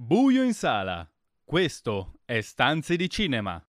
Buio 0.00 0.44
in 0.44 0.54
sala. 0.54 1.04
Questo 1.44 2.20
è 2.24 2.40
Stanze 2.40 2.94
di 2.94 3.10
Cinema. 3.10 3.60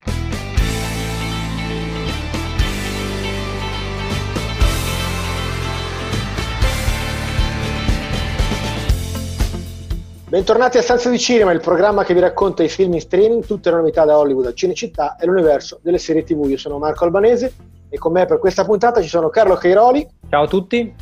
Bentornati 10.29 10.77
a 10.77 10.83
Stanza 10.83 11.09
di 11.09 11.17
Cinema, 11.17 11.51
il 11.51 11.61
programma 11.61 12.03
che 12.03 12.13
vi 12.13 12.19
racconta 12.19 12.61
i 12.61 12.69
film 12.69 12.93
in 12.93 13.01
streaming, 13.01 13.43
tutte 13.43 13.71
le 13.71 13.77
novità 13.77 14.05
da 14.05 14.15
Hollywood 14.19 14.45
a 14.45 14.53
Cinecittà 14.53 15.15
e 15.15 15.25
l'universo 15.25 15.79
delle 15.81 15.97
serie 15.97 16.23
TV. 16.23 16.45
Io 16.47 16.57
sono 16.57 16.77
Marco 16.77 17.05
Albanese 17.05 17.55
e 17.89 17.97
con 17.97 18.11
me 18.11 18.27
per 18.27 18.37
questa 18.37 18.63
puntata 18.63 19.01
ci 19.01 19.09
sono 19.09 19.29
Carlo 19.29 19.55
Cairoli. 19.55 20.07
Ciao 20.29 20.43
a 20.43 20.47
tutti. 20.47 20.93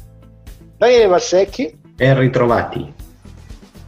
Daniele 0.78 1.08
Valsecchi. 1.08 1.78
Ben 1.96 2.18
ritrovati. 2.18 2.97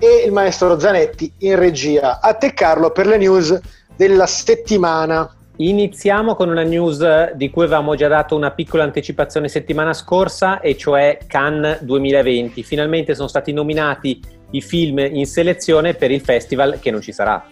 E 0.02 0.24
il 0.26 0.32
maestro 0.32 0.80
Zanetti 0.80 1.30
in 1.40 1.58
regia. 1.58 2.22
A 2.22 2.34
te 2.34 2.54
Carlo 2.54 2.92
per 2.92 3.06
le 3.06 3.18
news 3.18 3.60
della 3.98 4.28
settimana. 4.28 5.30
Iniziamo 5.58 6.36
con 6.36 6.48
una 6.48 6.64
news 6.64 7.34
di 7.34 7.50
cui 7.50 7.66
avevamo 7.66 7.96
già 7.96 8.08
dato 8.08 8.34
una 8.34 8.52
piccola 8.52 8.84
anticipazione 8.84 9.50
settimana 9.50 9.92
scorsa, 9.92 10.62
e 10.62 10.78
cioè 10.78 11.18
Cannes 11.28 11.82
2020. 11.82 12.64
Finalmente 12.64 13.14
sono 13.14 13.28
stati 13.28 13.52
nominati 13.52 14.22
i 14.52 14.62
film 14.62 15.00
in 15.00 15.26
selezione 15.26 15.96
per 15.96 16.12
il 16.12 16.22
festival 16.22 16.80
che 16.80 16.92
non 16.92 17.02
ci 17.02 17.12
sarà. 17.12 17.46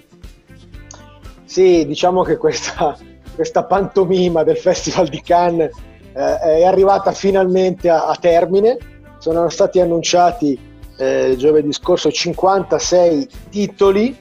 Sì, 1.44 1.86
diciamo 1.86 2.24
che 2.24 2.38
questa, 2.38 2.98
questa 3.36 3.66
pantomima 3.66 4.44
del 4.44 4.58
Festival 4.58 5.10
di 5.10 5.22
Cannes 5.22 5.76
eh, 6.14 6.40
è 6.40 6.64
arrivata 6.64 7.12
finalmente 7.12 7.90
a, 7.90 8.08
a, 8.08 8.16
termine. 8.16 8.78
Sono 9.18 9.50
stati 9.50 9.82
annunciati 9.82 10.58
eh, 10.98 11.36
giovedì 11.38 11.72
scorso 11.72 12.12
56 12.12 13.28
titoli 13.50 14.16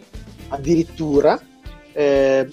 addirittura, 0.49 1.41
eh, 1.93 2.49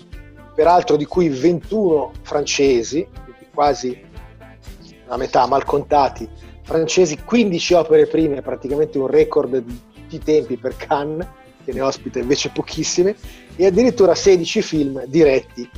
peraltro 0.55 0.95
di 0.95 1.05
cui 1.05 1.29
21 1.29 2.11
francesi, 2.21 3.05
quasi 3.53 4.11
la 5.05 5.17
metà 5.17 5.45
mal 5.45 5.63
contati, 5.63 6.27
francesi, 6.63 7.19
15 7.23 7.73
opere 7.73 8.07
prime, 8.07 8.41
praticamente 8.41 8.97
un 8.97 9.07
record 9.07 9.57
di 9.57 9.79
tutti 9.93 10.15
i 10.15 10.19
tempi 10.19 10.57
per 10.57 10.75
Cannes, 10.75 11.27
che 11.63 11.73
ne 11.73 11.81
ospita 11.81 12.19
invece 12.19 12.49
pochissime, 12.49 13.15
e 13.55 13.65
addirittura 13.65 14.15
16 14.15 14.61
film 14.61 15.03
diretti. 15.05 15.69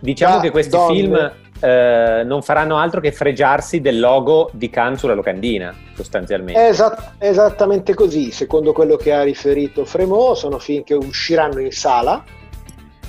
Diciamo 0.00 0.40
che 0.40 0.50
questi 0.50 0.70
donne... 0.70 0.94
film 0.94 1.32
eh, 1.62 2.24
non 2.24 2.42
faranno 2.42 2.76
altro 2.76 3.00
che 3.00 3.12
fregiarsi 3.12 3.80
del 3.80 4.00
logo 4.00 4.50
di 4.52 4.68
Cannes 4.68 4.98
sulla 4.98 5.14
locandina, 5.14 5.72
sostanzialmente. 5.94 6.60
È 6.60 6.68
esat- 6.68 7.12
esattamente 7.18 7.94
così, 7.94 8.32
secondo 8.32 8.72
quello 8.72 8.96
che 8.96 9.12
ha 9.12 9.22
riferito 9.22 9.84
Fremont, 9.84 10.36
sono 10.36 10.58
film 10.58 10.82
che 10.82 10.94
usciranno 10.94 11.60
in 11.60 11.70
sala 11.70 12.24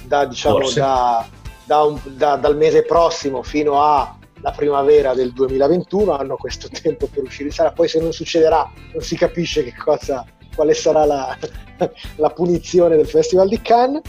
da, 0.03 0.25
diciamo, 0.25 0.69
da, 0.69 1.25
da 1.65 1.81
un, 1.81 1.99
dal 2.03 2.55
mese 2.55 2.83
prossimo 2.83 3.41
fino 3.41 3.81
alla 3.81 4.51
primavera 4.55 5.15
del 5.15 5.33
2021, 5.33 6.15
hanno 6.15 6.35
questo 6.35 6.67
tempo 6.79 7.07
per 7.11 7.23
uscire 7.23 7.49
in 7.49 7.55
sala, 7.55 7.71
poi 7.71 7.87
se 7.87 7.99
non 7.99 8.11
succederà 8.11 8.69
non 8.91 9.01
si 9.01 9.15
capisce 9.15 9.63
che 9.63 9.73
cosa 9.75 10.23
quale 10.53 10.75
sarà 10.75 11.05
la, 11.05 11.35
la, 12.17 12.29
punizione 12.29 12.97
del 12.97 13.07
Festival 13.07 13.47
di 13.47 13.59
Cannes. 13.61 14.01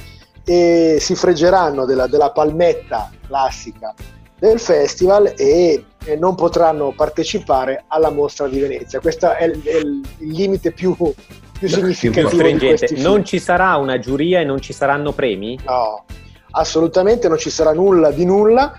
E 0.46 0.98
si 1.00 1.14
freggeranno 1.14 1.86
della, 1.86 2.06
della 2.06 2.30
palmetta 2.30 3.10
classica 3.26 3.94
del 4.38 4.58
festival 4.60 5.32
e, 5.36 5.84
non 6.18 6.34
potranno 6.34 6.92
partecipare 6.94 7.84
alla 7.88 8.10
mostra 8.10 8.46
di 8.46 8.60
Venezia. 8.60 9.00
Questo 9.00 9.32
è 9.32 9.44
il, 9.44 9.62
è 9.62 9.76
il 9.76 10.02
limite 10.18 10.72
più, 10.72 10.94
più 10.94 11.68
significativo. 11.68 13.00
non 13.00 13.24
ci 13.24 13.38
sarà 13.38 13.76
una 13.76 13.98
giuria 13.98 14.40
e 14.40 14.44
non 14.44 14.60
ci 14.60 14.74
saranno 14.74 15.12
premi? 15.12 15.58
No, 15.64 16.04
assolutamente 16.50 17.28
non 17.28 17.38
ci 17.38 17.50
sarà 17.50 17.72
nulla 17.72 18.10
di 18.10 18.24
nulla. 18.26 18.76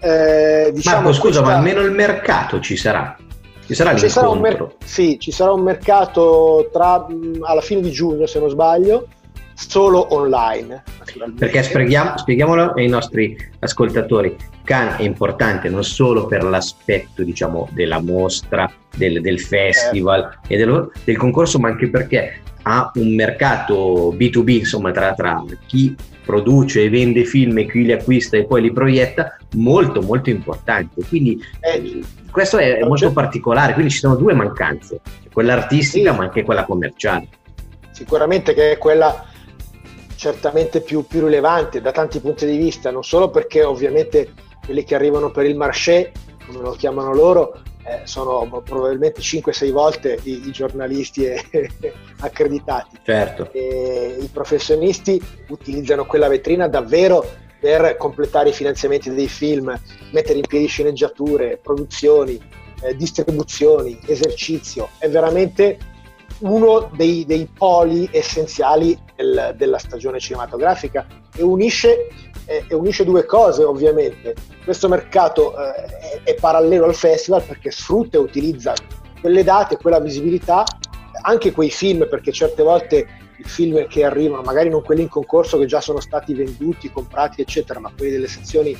Eh, 0.00 0.70
diciamo 0.72 1.02
Marco, 1.02 1.12
scusa, 1.12 1.40
questa... 1.40 1.42
ma 1.42 1.56
almeno 1.56 1.80
il 1.80 1.92
mercato 1.92 2.60
ci 2.60 2.76
sarà. 2.76 3.16
Ci 3.66 3.74
sarà 3.74 3.96
ci 3.96 4.08
sarà 4.08 4.34
mer- 4.34 4.74
sì, 4.84 5.18
ci 5.20 5.30
sarà 5.30 5.52
un 5.52 5.62
mercato 5.62 6.68
tra, 6.72 7.06
alla 7.42 7.60
fine 7.60 7.80
di 7.80 7.90
giugno, 7.90 8.26
se 8.26 8.40
non 8.40 8.48
sbaglio, 8.48 9.06
solo 9.68 10.14
online. 10.14 10.82
Perché 11.36 11.62
spieghiamo, 11.62 12.16
spieghiamolo 12.16 12.72
ai 12.72 12.88
nostri 12.88 13.36
ascoltatori. 13.58 14.34
Cannes 14.64 14.98
è 14.98 15.02
importante 15.02 15.68
non 15.68 15.84
solo 15.84 16.26
per 16.26 16.44
l'aspetto 16.44 17.22
diciamo, 17.22 17.68
della 17.72 18.00
mostra, 18.00 18.70
del, 18.96 19.20
del 19.20 19.40
festival 19.40 20.38
eh. 20.46 20.54
e 20.54 20.58
del, 20.58 20.90
del, 21.04 21.16
concorso, 21.16 21.58
ma 21.58 21.68
anche 21.68 21.88
perché 21.88 22.40
ha 22.62 22.90
un 22.94 23.14
mercato 23.14 24.14
B2B, 24.16 24.48
insomma, 24.50 24.92
tra, 24.92 25.12
tra 25.14 25.42
chi 25.66 25.94
produce 26.24 26.84
e 26.84 26.90
vende 26.90 27.24
film 27.24 27.58
e 27.58 27.68
chi 27.68 27.84
li 27.84 27.92
acquista 27.92 28.36
e 28.36 28.44
poi 28.44 28.62
li 28.62 28.72
proietta, 28.72 29.36
molto 29.54 30.00
molto 30.02 30.30
importante. 30.30 31.02
Quindi 31.08 31.42
eh, 31.60 32.00
questo 32.30 32.58
è, 32.58 32.76
è 32.76 32.84
molto 32.84 33.10
particolare, 33.12 33.72
quindi 33.72 33.90
ci 33.90 33.98
sono 33.98 34.14
due 34.14 34.34
mancanze, 34.34 35.00
quella 35.32 35.54
artistica 35.54 36.12
sì. 36.12 36.16
ma 36.16 36.24
anche 36.24 36.44
quella 36.44 36.64
commerciale. 36.64 37.26
Sicuramente 37.90 38.54
che 38.54 38.72
è 38.72 38.78
quella 38.78 39.26
certamente 40.20 40.82
più, 40.82 41.06
più, 41.06 41.24
rilevante 41.24 41.80
da 41.80 41.92
tanti 41.92 42.20
punti 42.20 42.44
di 42.44 42.58
vista, 42.58 42.90
non 42.90 43.02
solo 43.02 43.30
perché 43.30 43.64
ovviamente 43.64 44.34
quelli 44.62 44.84
che 44.84 44.94
arrivano 44.94 45.30
per 45.30 45.46
il 45.46 45.56
marché, 45.56 46.12
come 46.46 46.60
lo 46.60 46.72
chiamano 46.72 47.14
loro, 47.14 47.62
eh, 47.86 48.02
sono 48.04 48.60
probabilmente 48.62 49.22
5-6 49.22 49.70
volte 49.70 50.18
i, 50.24 50.46
i 50.46 50.50
giornalisti 50.50 51.24
accreditati. 52.20 52.98
Certo. 53.02 53.48
E 53.52 54.18
I 54.20 54.26
professionisti 54.26 55.18
utilizzano 55.48 56.04
quella 56.04 56.28
vetrina 56.28 56.68
davvero 56.68 57.24
per 57.58 57.96
completare 57.96 58.50
i 58.50 58.52
finanziamenti 58.52 59.08
dei 59.14 59.26
film, 59.26 59.74
mettere 60.12 60.38
in 60.38 60.46
piedi 60.46 60.66
sceneggiature, 60.66 61.58
produzioni, 61.62 62.38
eh, 62.82 62.94
distribuzioni, 62.94 63.98
esercizio. 64.04 64.90
È 64.98 65.08
veramente 65.08 65.78
uno 66.40 66.90
dei, 66.94 67.24
dei 67.26 67.48
poli 67.52 68.08
essenziali 68.12 68.98
del, 69.16 69.54
della 69.56 69.78
stagione 69.78 70.18
cinematografica 70.18 71.06
e 71.34 71.42
unisce, 71.42 72.08
eh, 72.46 72.64
e 72.68 72.74
unisce, 72.74 73.04
due 73.04 73.24
cose 73.24 73.64
ovviamente. 73.64 74.34
Questo 74.64 74.88
mercato 74.88 75.54
eh, 75.56 76.22
è, 76.24 76.34
parallelo 76.34 76.86
al 76.86 76.94
festival 76.94 77.42
perché 77.42 77.70
sfrutta 77.70 78.16
e 78.16 78.20
utilizza 78.20 78.74
quelle 79.20 79.44
date, 79.44 79.76
quella 79.76 80.00
visibilità, 80.00 80.64
anche 81.22 81.52
quei 81.52 81.70
film 81.70 82.06
perché 82.08 82.32
certe 82.32 82.62
volte 82.62 83.06
i 83.36 83.44
film 83.44 83.86
che 83.86 84.04
arrivano, 84.04 84.42
magari 84.42 84.68
non 84.68 84.82
quelli 84.82 85.02
in 85.02 85.08
concorso 85.08 85.58
che 85.58 85.66
già 85.66 85.80
sono 85.80 86.00
stati 86.00 86.34
venduti, 86.34 86.90
comprati, 86.90 87.40
eccetera, 87.40 87.80
ma 87.80 87.90
quelli 87.94 88.12
delle 88.12 88.28
sezioni 88.28 88.76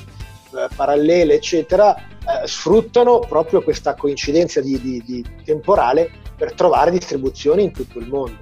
parallele, 0.75 1.35
eccetera, 1.35 1.95
eh, 1.95 2.47
sfruttano 2.47 3.19
proprio 3.19 3.61
questa 3.63 3.95
coincidenza 3.95 4.61
di, 4.61 4.79
di, 4.79 5.03
di, 5.03 5.25
temporale 5.43 6.11
per 6.37 6.53
trovare 6.53 6.91
distribuzioni 6.91 7.63
in 7.63 7.71
tutto 7.71 7.99
il 7.99 8.07
mondo. 8.07 8.37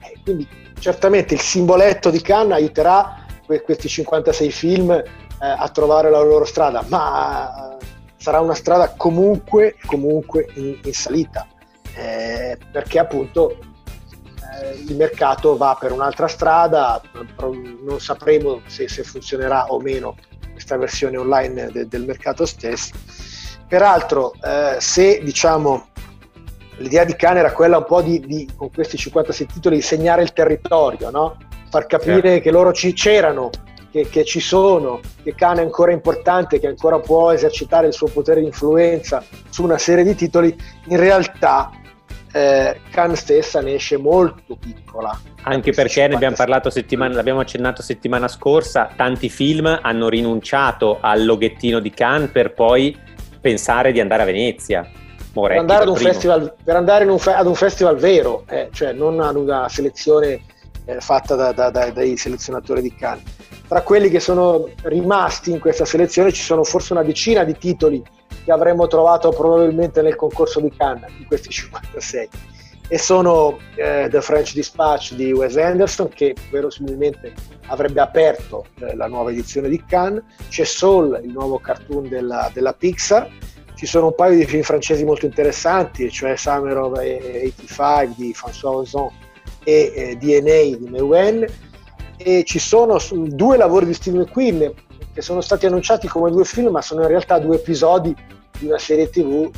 Eh, 0.00 0.18
quindi 0.22 0.48
certamente 0.78 1.34
il 1.34 1.40
simboletto 1.40 2.10
di 2.10 2.20
Cannes 2.20 2.56
aiuterà 2.56 3.26
que- 3.44 3.62
questi 3.62 3.88
56 3.88 4.50
film 4.50 4.90
eh, 4.90 5.04
a 5.38 5.68
trovare 5.68 6.10
la 6.10 6.20
loro 6.20 6.44
strada, 6.44 6.84
ma 6.88 7.76
eh, 7.78 7.84
sarà 8.16 8.40
una 8.40 8.54
strada 8.54 8.94
comunque, 8.96 9.76
comunque 9.86 10.48
in, 10.54 10.78
in 10.82 10.92
salita, 10.92 11.46
eh, 11.94 12.58
perché 12.72 12.98
appunto 12.98 13.58
eh, 14.60 14.82
il 14.86 14.96
mercato 14.96 15.56
va 15.56 15.76
per 15.78 15.92
un'altra 15.92 16.28
strada, 16.28 17.00
non 17.38 18.00
sapremo 18.00 18.60
se, 18.66 18.88
se 18.88 19.02
funzionerà 19.02 19.66
o 19.66 19.80
meno 19.80 20.16
questa 20.70 20.76
versione 20.76 21.16
online 21.16 21.70
de, 21.72 21.88
del 21.88 22.04
mercato 22.04 22.46
stesso. 22.46 22.92
Peraltro, 23.66 24.34
eh, 24.34 24.76
se 24.78 25.20
diciamo 25.22 25.88
l'idea 26.78 27.04
di 27.04 27.14
Cane 27.14 27.40
era 27.40 27.52
quella 27.52 27.78
un 27.78 27.84
po' 27.84 28.02
di, 28.02 28.20
di, 28.20 28.48
con 28.56 28.70
questi 28.70 28.96
56 28.96 29.46
titoli, 29.46 29.76
di 29.76 29.82
segnare 29.82 30.22
il 30.22 30.32
territorio, 30.32 31.10
no? 31.10 31.36
far 31.68 31.86
capire 31.86 32.22
certo. 32.22 32.42
che 32.42 32.50
loro 32.50 32.72
ci 32.72 32.92
c'erano, 32.92 33.50
che, 33.90 34.08
che, 34.08 34.24
ci 34.24 34.40
sono, 34.40 35.00
che 35.22 35.34
Cane 35.34 35.60
è 35.60 35.64
ancora 35.64 35.92
importante, 35.92 36.58
che 36.58 36.66
ancora 36.66 36.98
può 36.98 37.30
esercitare 37.32 37.86
il 37.86 37.92
suo 37.92 38.08
potere 38.08 38.40
di 38.40 38.46
influenza 38.46 39.22
su 39.50 39.62
una 39.62 39.78
serie 39.78 40.04
di 40.04 40.14
titoli, 40.14 40.56
in 40.86 40.96
realtà 40.96 41.70
eh, 42.32 42.80
Khan 42.90 43.14
stessa 43.14 43.60
ne 43.60 43.74
esce 43.74 43.98
molto 43.98 44.56
piccola. 44.56 45.18
Anche 45.42 45.72
perché 45.72 46.06
ne 46.06 46.14
abbiamo 46.14 46.36
parlato 46.36 46.68
settimana, 46.70 47.14
l'abbiamo 47.14 47.40
accennato 47.40 47.82
settimana 47.82 48.28
scorsa, 48.28 48.90
tanti 48.94 49.28
film 49.28 49.78
hanno 49.80 50.08
rinunciato 50.08 50.98
al 51.00 51.24
loghettino 51.24 51.80
di 51.80 51.90
Khan 51.90 52.30
per 52.30 52.52
poi 52.52 52.96
pensare 53.40 53.92
di 53.92 54.00
andare 54.00 54.22
a 54.22 54.26
Venezia. 54.26 54.88
Moretti, 55.32 55.64
per 55.64 55.70
andare, 55.70 55.82
ad 55.82 55.88
un, 55.88 55.96
festival, 55.96 56.54
per 56.62 56.76
andare 56.76 57.04
un 57.04 57.18
fe- 57.18 57.34
ad 57.34 57.46
un 57.46 57.54
festival 57.54 57.96
vero, 57.96 58.44
eh, 58.48 58.68
cioè 58.72 58.92
non 58.92 59.20
ad 59.20 59.36
una 59.36 59.68
selezione 59.68 60.42
eh, 60.84 61.00
fatta 61.00 61.36
da, 61.36 61.52
da, 61.52 61.70
da, 61.70 61.90
dai 61.90 62.16
selezionatori 62.16 62.82
di 62.82 62.94
Cannes. 62.94 63.22
Tra 63.68 63.82
quelli 63.82 64.10
che 64.10 64.18
sono 64.18 64.68
rimasti 64.82 65.52
in 65.52 65.60
questa 65.60 65.84
selezione 65.84 66.32
ci 66.32 66.42
sono 66.42 66.64
forse 66.64 66.92
una 66.92 67.04
decina 67.04 67.44
di 67.44 67.56
titoli 67.56 68.02
che 68.44 68.50
avremmo 68.50 68.88
trovato 68.88 69.30
probabilmente 69.30 70.02
nel 70.02 70.16
concorso 70.16 70.60
di 70.60 70.72
Cannes, 70.76 71.12
di 71.16 71.24
questi 71.24 71.50
56. 71.50 72.28
E 72.92 72.98
sono 72.98 73.56
eh, 73.76 74.08
The 74.10 74.20
French 74.20 74.52
Dispatch 74.52 75.14
di 75.14 75.32
Wes 75.32 75.56
Anderson 75.56 76.08
che 76.08 76.34
verosimilmente 76.50 77.32
avrebbe 77.66 78.00
aperto 78.00 78.66
eh, 78.80 78.96
la 78.96 79.06
nuova 79.06 79.30
edizione 79.30 79.68
di 79.68 79.80
Cannes, 79.84 80.24
c'è 80.48 80.64
Soul, 80.64 81.20
il 81.22 81.30
nuovo 81.30 81.60
cartoon 81.60 82.08
della, 82.08 82.50
della, 82.52 82.72
Pixar, 82.72 83.30
ci 83.76 83.86
sono 83.86 84.06
un 84.06 84.14
paio 84.16 84.36
di 84.36 84.44
film 84.44 84.62
francesi 84.62 85.04
molto 85.04 85.24
interessanti, 85.24 86.10
cioè 86.10 86.34
Summer 86.34 86.76
of 86.78 86.98
85 86.98 88.14
di 88.16 88.34
François 88.36 88.74
Ozon 88.74 89.08
e 89.62 89.92
eh, 89.94 90.16
DNA 90.16 90.76
di 90.78 90.88
Mewen, 90.90 91.46
e 92.16 92.42
ci 92.42 92.58
sono 92.58 92.98
due 93.12 93.56
lavori 93.56 93.86
di 93.86 93.94
Steve 93.94 94.18
McQueen 94.18 94.74
che 95.14 95.22
sono 95.22 95.40
stati 95.40 95.66
annunciati 95.66 96.08
come 96.08 96.32
due 96.32 96.44
film, 96.44 96.72
ma 96.72 96.82
sono 96.82 97.02
in 97.02 97.08
realtà 97.08 97.38
due 97.38 97.54
episodi 97.54 98.12
di 98.58 98.66
una 98.66 98.78
serie 98.78 99.08
tv 99.08 99.48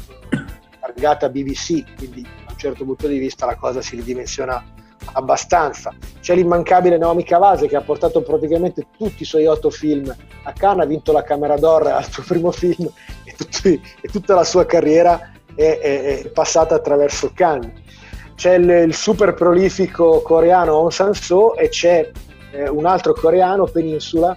targata 0.80 1.28
BBC, 1.30 1.82
quindi 1.96 2.26
certo 2.62 2.84
punto 2.84 3.08
di 3.08 3.18
vista 3.18 3.46
la 3.46 3.56
cosa 3.56 3.82
si 3.82 3.96
ridimensiona 3.96 4.64
abbastanza. 5.14 5.92
C'è 6.20 6.34
l'immancabile 6.34 6.96
Naomi 6.96 7.24
Cavase 7.24 7.66
che 7.66 7.76
ha 7.76 7.80
portato 7.80 8.22
praticamente 8.22 8.86
tutti 8.96 9.22
i 9.22 9.26
suoi 9.26 9.46
otto 9.46 9.70
film 9.70 10.14
a 10.44 10.52
Cannes, 10.52 10.84
ha 10.84 10.88
vinto 10.88 11.12
la 11.12 11.24
Camera 11.24 11.56
d'Or 11.56 11.88
al 11.88 12.08
suo 12.08 12.22
primo 12.22 12.52
film 12.52 12.88
e, 13.24 13.34
tutti, 13.36 13.80
e 14.00 14.08
tutta 14.08 14.34
la 14.34 14.44
sua 14.44 14.64
carriera 14.64 15.32
è, 15.54 15.78
è, 15.80 16.22
è 16.22 16.28
passata 16.30 16.76
attraverso 16.76 17.32
Cannes. 17.34 17.80
C'è 18.36 18.54
il, 18.54 18.68
il, 18.68 18.94
super 18.94 19.34
prolifico 19.34 20.22
coreano 20.22 20.74
Aung 20.74 20.90
San 20.90 21.14
Soo 21.14 21.56
e 21.56 21.68
c'è 21.68 22.10
eh, 22.52 22.68
un 22.68 22.86
altro 22.86 23.12
coreano, 23.12 23.66
Peninsula, 23.66 24.36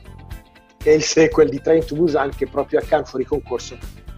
che 0.77 0.91
è 0.91 0.93
il 0.95 1.03
sequel 1.03 1.49
di 1.49 1.61
Train 1.61 1.85
to 1.85 1.95
Busan 1.95 2.31
che 2.35 2.47
proprio 2.47 2.79
a 2.79 2.83
Cannes 2.83 3.09
fuori 3.09 3.25
concorso 3.25 3.77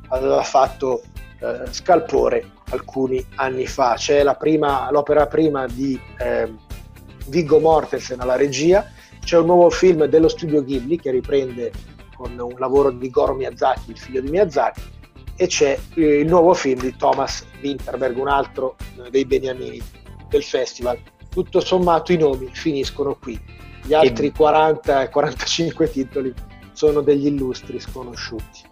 aveva 0.10 0.42
fatto 0.44 1.02
eh, 1.40 1.72
scalpore 1.72 2.56
alcuni 2.70 3.24
anni 3.36 3.66
fa. 3.66 3.96
C'è 3.96 4.24
prima, 4.36 4.90
l'opera 4.92 5.28
prima 5.28 5.66
di 5.68 6.00
eh, 6.18 6.52
Viggo 7.28 7.60
Mortensen 7.60 8.20
alla 8.20 8.36
regia, 8.36 8.90
c'è 9.20 9.38
un 9.38 9.46
nuovo 9.46 9.70
film 9.70 10.06
dello 10.06 10.28
studio 10.28 10.64
Ghibli 10.64 10.98
che 10.98 11.12
riprende 11.12 11.72
con 12.16 12.38
un 12.40 12.56
lavoro 12.58 12.92
di 12.92 13.10
Goro 13.10 13.34
Miyazaki, 13.34 13.92
il 13.92 13.98
figlio 13.98 14.22
di 14.22 14.30
Miyazaki, 14.30 14.82
e 15.36 15.48
c'è 15.48 15.78
eh, 15.96 16.20
il 16.20 16.28
nuovo 16.28 16.54
film 16.54 16.82
di 16.82 16.96
Thomas 16.96 17.46
Winterberg, 17.62 18.18
un 18.18 18.28
altro 18.28 18.76
eh, 19.04 19.10
dei 19.10 19.26
beniamini 19.26 19.82
del 20.30 20.44
festival. 20.44 20.98
Tutto 21.30 21.60
sommato 21.60 22.12
i 22.12 22.18
nomi 22.18 22.50
finiscono 22.52 23.16
qui. 23.16 23.40
Gli 23.84 23.94
altri 23.94 24.34
40-45 24.36 25.92
titoli 25.92 26.34
sono 26.74 27.02
degli 27.02 27.28
illustri 27.28 27.80
sconosciuti. 27.80 28.67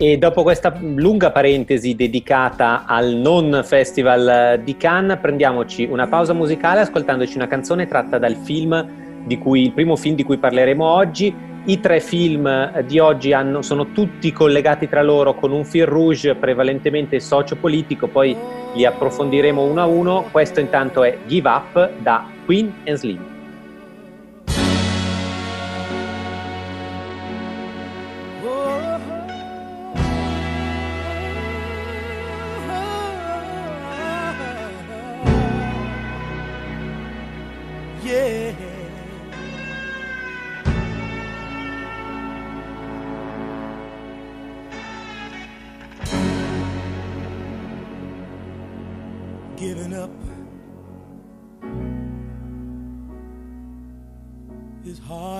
E 0.00 0.16
dopo 0.16 0.44
questa 0.44 0.72
lunga 0.80 1.32
parentesi 1.32 1.96
dedicata 1.96 2.84
al 2.86 3.14
non 3.14 3.62
festival 3.64 4.60
di 4.62 4.76
Cannes, 4.76 5.18
prendiamoci 5.20 5.88
una 5.90 6.06
pausa 6.06 6.32
musicale 6.32 6.78
ascoltandoci 6.78 7.34
una 7.34 7.48
canzone 7.48 7.88
tratta 7.88 8.16
dal 8.16 8.36
film 8.36 8.86
di 9.24 9.36
cui, 9.38 9.64
il 9.64 9.72
primo 9.72 9.96
film 9.96 10.14
di 10.14 10.22
cui 10.22 10.36
parleremo 10.36 10.84
oggi. 10.84 11.34
I 11.64 11.80
tre 11.80 11.98
film 11.98 12.80
di 12.82 13.00
oggi 13.00 13.32
hanno, 13.32 13.60
sono 13.62 13.90
tutti 13.90 14.30
collegati 14.30 14.88
tra 14.88 15.02
loro 15.02 15.34
con 15.34 15.50
un 15.50 15.64
fil 15.64 15.86
rouge 15.86 16.36
prevalentemente 16.36 17.18
sociopolitico, 17.18 18.06
poi 18.06 18.36
li 18.76 18.84
approfondiremo 18.84 19.60
uno 19.60 19.80
a 19.80 19.86
uno. 19.86 20.26
Questo 20.30 20.60
intanto 20.60 21.02
è 21.02 21.18
Give 21.26 21.48
Up 21.48 21.90
da 21.98 22.24
Queen 22.44 22.72
and 22.86 22.96
Slim. 22.96 23.37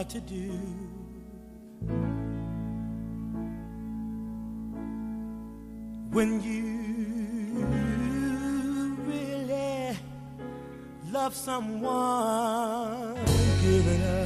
To 0.09 0.21
do. 0.21 0.51
When 6.11 6.43
you 6.43 7.67
really 9.05 9.99
love 11.13 11.35
someone, 11.35 13.17
giving 13.61 14.03
up. 14.03 14.19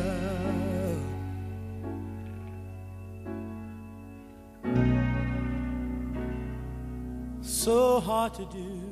So 7.42 7.98
hard 8.00 8.34
to 8.34 8.44
do. 8.44 8.91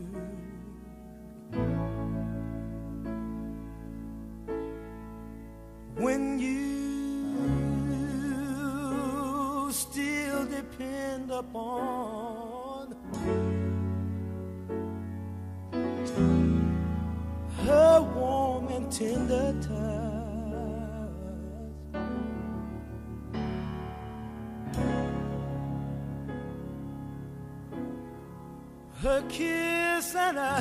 a 29.21 29.23
kiss 29.29 30.15
and 30.15 30.39
a 30.39 30.57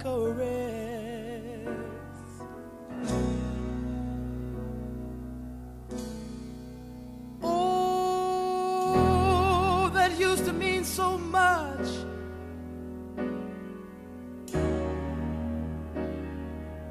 caress. 0.00 1.68
Oh, 7.42 8.70
that 9.94 10.18
used 10.18 10.44
to 10.44 10.52
mean 10.52 10.84
so 10.84 11.18
much. 11.18 11.88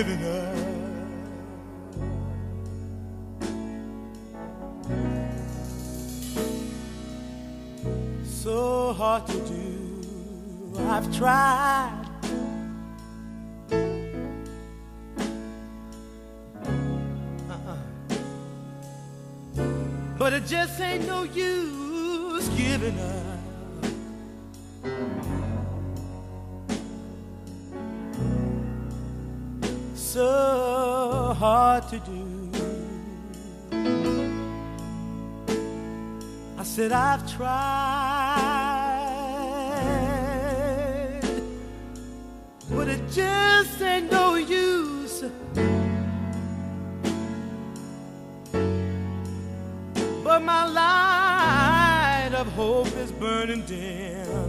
Up. 0.02 0.56
So 8.24 8.92
hard 8.94 9.26
to 9.28 9.38
do. 9.46 10.82
I've 10.88 11.16
tried. 11.16 12.06
Uh-huh. 17.48 17.76
But 20.18 20.32
it 20.32 20.46
just 20.46 20.80
ain't 20.80 21.06
no 21.06 21.22
use 21.22 22.48
giving 22.48 22.98
up. 22.98 23.21
Hard 31.72 31.88
to 31.88 31.98
do. 32.00 32.22
I 36.58 36.64
said, 36.64 36.92
I've 36.92 37.24
tried, 37.34 37.62
but 42.70 42.88
it 42.88 43.00
just 43.10 43.80
ain't 43.80 44.12
no 44.12 44.34
use. 44.34 45.24
but 50.24 50.40
my 50.42 50.64
light 50.80 52.32
of 52.34 52.48
hope 52.52 52.94
is 52.98 53.10
burning 53.12 53.64
dim. 53.64 54.41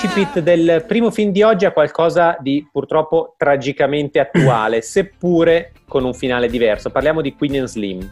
L'incipit 0.00 0.38
del 0.38 0.84
primo 0.86 1.10
film 1.10 1.32
di 1.32 1.42
oggi 1.42 1.64
ha 1.64 1.72
qualcosa 1.72 2.36
di 2.38 2.64
purtroppo 2.70 3.34
tragicamente 3.36 4.20
attuale, 4.20 4.80
seppure 4.82 5.72
con 5.88 6.04
un 6.04 6.14
finale 6.14 6.48
diverso. 6.48 6.90
Parliamo 6.90 7.20
di 7.20 7.34
Queen 7.34 7.56
and 7.56 7.66
Slim. 7.66 8.08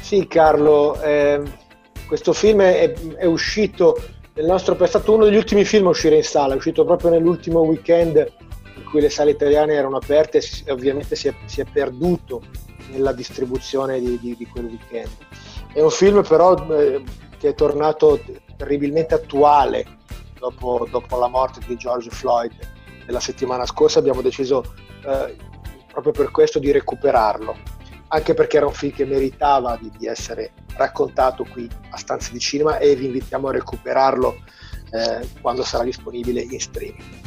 Sì, 0.00 0.26
Carlo, 0.26 0.98
eh, 1.02 1.42
questo 2.06 2.32
film 2.32 2.62
è, 2.62 2.90
è, 3.18 3.26
uscito 3.26 4.02
nel 4.32 4.46
nostro 4.46 4.78
è 4.78 4.86
stato 4.86 5.12
uno 5.12 5.24
degli 5.24 5.36
ultimi 5.36 5.66
film 5.66 5.88
a 5.88 5.90
uscire 5.90 6.16
in 6.16 6.24
sala, 6.24 6.54
è 6.54 6.56
uscito 6.56 6.86
proprio 6.86 7.10
nell'ultimo 7.10 7.60
weekend 7.60 8.16
in 8.76 8.84
cui 8.84 9.02
le 9.02 9.10
sale 9.10 9.32
italiane 9.32 9.74
erano 9.74 9.98
aperte 9.98 10.40
e 10.64 10.72
ovviamente 10.72 11.16
si 11.16 11.28
è, 11.28 11.34
si 11.44 11.60
è 11.60 11.66
perduto 11.70 12.40
nella 12.92 13.12
distribuzione 13.12 14.00
di, 14.00 14.18
di, 14.18 14.36
di, 14.38 14.46
quel 14.46 14.64
weekend. 14.64 15.10
È 15.74 15.82
un 15.82 15.90
film 15.90 16.22
però 16.26 16.56
eh, 16.70 17.02
che 17.38 17.50
è 17.50 17.54
tornato 17.54 18.18
terribilmente 18.56 19.14
attuale 19.14 19.98
dopo, 20.40 20.88
dopo, 20.90 21.18
la 21.18 21.28
morte 21.28 21.60
di 21.66 21.76
George 21.76 22.10
Floyd 22.10 22.52
della 23.04 23.20
settimana 23.20 23.66
scorsa, 23.66 23.98
abbiamo 23.98 24.22
deciso 24.22 24.74
eh, 25.06 25.36
proprio 25.86 26.12
per 26.12 26.30
questo 26.30 26.58
di 26.58 26.72
recuperarlo, 26.72 27.56
anche 28.08 28.34
perché 28.34 28.56
era 28.56 28.66
un 28.66 28.72
film 28.72 28.92
che 28.92 29.04
meritava 29.04 29.76
di, 29.80 29.92
di 29.96 30.06
essere 30.06 30.52
raccontato 30.76 31.44
qui 31.44 31.68
a 31.90 31.96
Stanze 31.96 32.32
di 32.32 32.40
Cinema 32.40 32.78
e 32.78 32.96
vi 32.96 33.06
invitiamo 33.06 33.48
a 33.48 33.52
recuperarlo 33.52 34.36
eh, 34.90 35.28
quando 35.40 35.62
sarà 35.62 35.84
disponibile 35.84 36.40
in 36.40 36.58
streaming. 36.58 37.18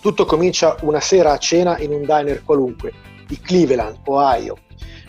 Tutto 0.00 0.26
comincia 0.26 0.76
una 0.80 1.00
sera 1.00 1.32
a 1.32 1.38
cena 1.38 1.78
in 1.78 1.92
un 1.92 2.00
diner 2.00 2.42
qualunque 2.42 2.92
di 3.26 3.38
Cleveland, 3.38 4.00
Ohio, 4.04 4.58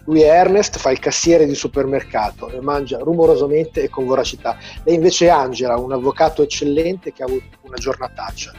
lui 0.05 0.21
è 0.21 0.27
Ernest, 0.27 0.77
fa 0.77 0.91
il 0.91 0.99
cassiere 0.99 1.45
di 1.45 1.55
supermercato 1.55 2.49
e 2.49 2.59
mangia 2.59 2.97
rumorosamente 2.97 3.83
e 3.83 3.89
con 3.89 4.05
voracità. 4.05 4.57
Lei 4.83 4.95
invece 4.95 5.27
è 5.27 5.29
Angela, 5.29 5.77
un 5.77 5.93
avvocato 5.93 6.41
eccellente 6.41 7.13
che 7.13 7.23
ha 7.23 7.25
avuto 7.25 7.57
una 7.61 7.77
giornataccia. 7.77 8.51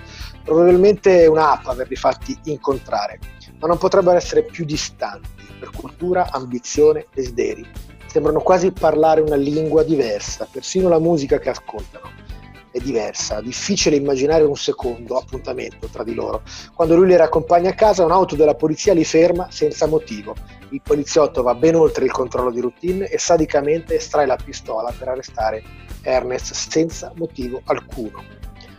Probabilmente 0.43 1.23
è 1.23 1.27
un'app 1.27 1.67
averli 1.67 1.97
fatti 1.97 2.39
incontrare, 2.45 3.19
ma 3.59 3.69
non 3.69 3.79
potrebbero 3.79 4.17
essere 4.17 4.43
più 4.43 4.65
distanti 4.65 5.29
per 5.59 5.71
cultura, 5.71 6.31
ambizione, 6.31 7.07
desideri. 7.13 7.67
Sembrano 8.07 8.41
quasi 8.41 8.71
parlare 8.71 9.21
una 9.21 9.37
lingua 9.37 9.83
diversa, 9.83 10.47
persino 10.51 10.89
la 10.89 10.99
musica 10.99 11.39
che 11.39 11.51
ascoltano 11.51 12.23
è 12.75 12.81
diversa, 12.81 13.41
difficile 13.41 13.95
immaginare 13.95 14.43
un 14.43 14.57
secondo 14.57 15.17
appuntamento 15.17 15.87
tra 15.87 16.03
di 16.03 16.13
loro. 16.13 16.43
Quando 16.75 16.97
lui 16.97 17.07
li 17.07 17.15
raccompagna 17.15 17.71
a 17.71 17.75
casa, 17.75 18.05
un'auto 18.05 18.35
della 18.35 18.57
polizia 18.57 18.93
li 18.93 19.05
ferma 19.05 19.47
senza 19.49 19.87
motivo. 19.87 20.35
Il 20.71 20.83
poliziotto 20.83 21.45
va 21.45 21.55
ben 21.55 21.77
oltre 21.77 22.05
il 22.05 22.11
controllo 22.11 22.51
di 22.51 22.59
routine 22.59 23.07
e 23.07 23.17
sadicamente 23.17 23.95
estrae 23.95 24.27
la 24.27 24.37
pistola 24.43 24.93
per 24.99 25.07
arrestare 25.07 25.63
Ernest 26.03 26.53
senza 26.53 27.13
motivo 27.15 27.61
alcuno. 27.67 28.25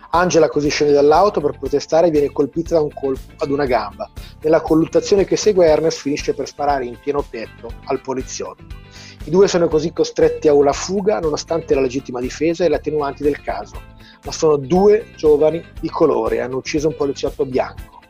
Angela 0.09 0.49
così 0.49 0.67
scende 0.67 0.91
dall'auto 0.91 1.39
per 1.39 1.57
protestare 1.57 2.07
e 2.07 2.11
viene 2.11 2.33
colpita 2.33 2.75
da 2.75 2.81
un 2.81 2.91
colpo 2.93 3.31
ad 3.37 3.49
una 3.49 3.65
gamba. 3.65 4.09
Nella 4.41 4.59
colluttazione 4.59 5.23
che 5.23 5.37
segue 5.37 5.67
Ernest 5.67 5.99
finisce 5.99 6.33
per 6.33 6.47
sparare 6.47 6.83
in 6.85 6.97
pieno 7.01 7.21
petto 7.21 7.71
al 7.85 8.01
poliziotto. 8.01 8.83
I 9.25 9.31
due 9.31 9.47
sono 9.47 9.67
così 9.67 9.91
costretti 9.91 10.47
a 10.47 10.53
una 10.53 10.71
fuga 10.71 11.19
nonostante 11.19 11.73
la 11.73 11.81
legittima 11.81 12.19
difesa 12.19 12.63
e 12.63 12.69
le 12.69 12.75
attenuanti 12.75 13.23
del 13.23 13.41
caso, 13.41 13.81
ma 14.23 14.31
sono 14.31 14.55
due 14.55 15.13
giovani 15.15 15.63
di 15.81 15.89
colore 15.89 16.41
hanno 16.41 16.57
ucciso 16.57 16.89
un 16.89 16.95
poliziotto 16.95 17.43
bianco. 17.43 18.01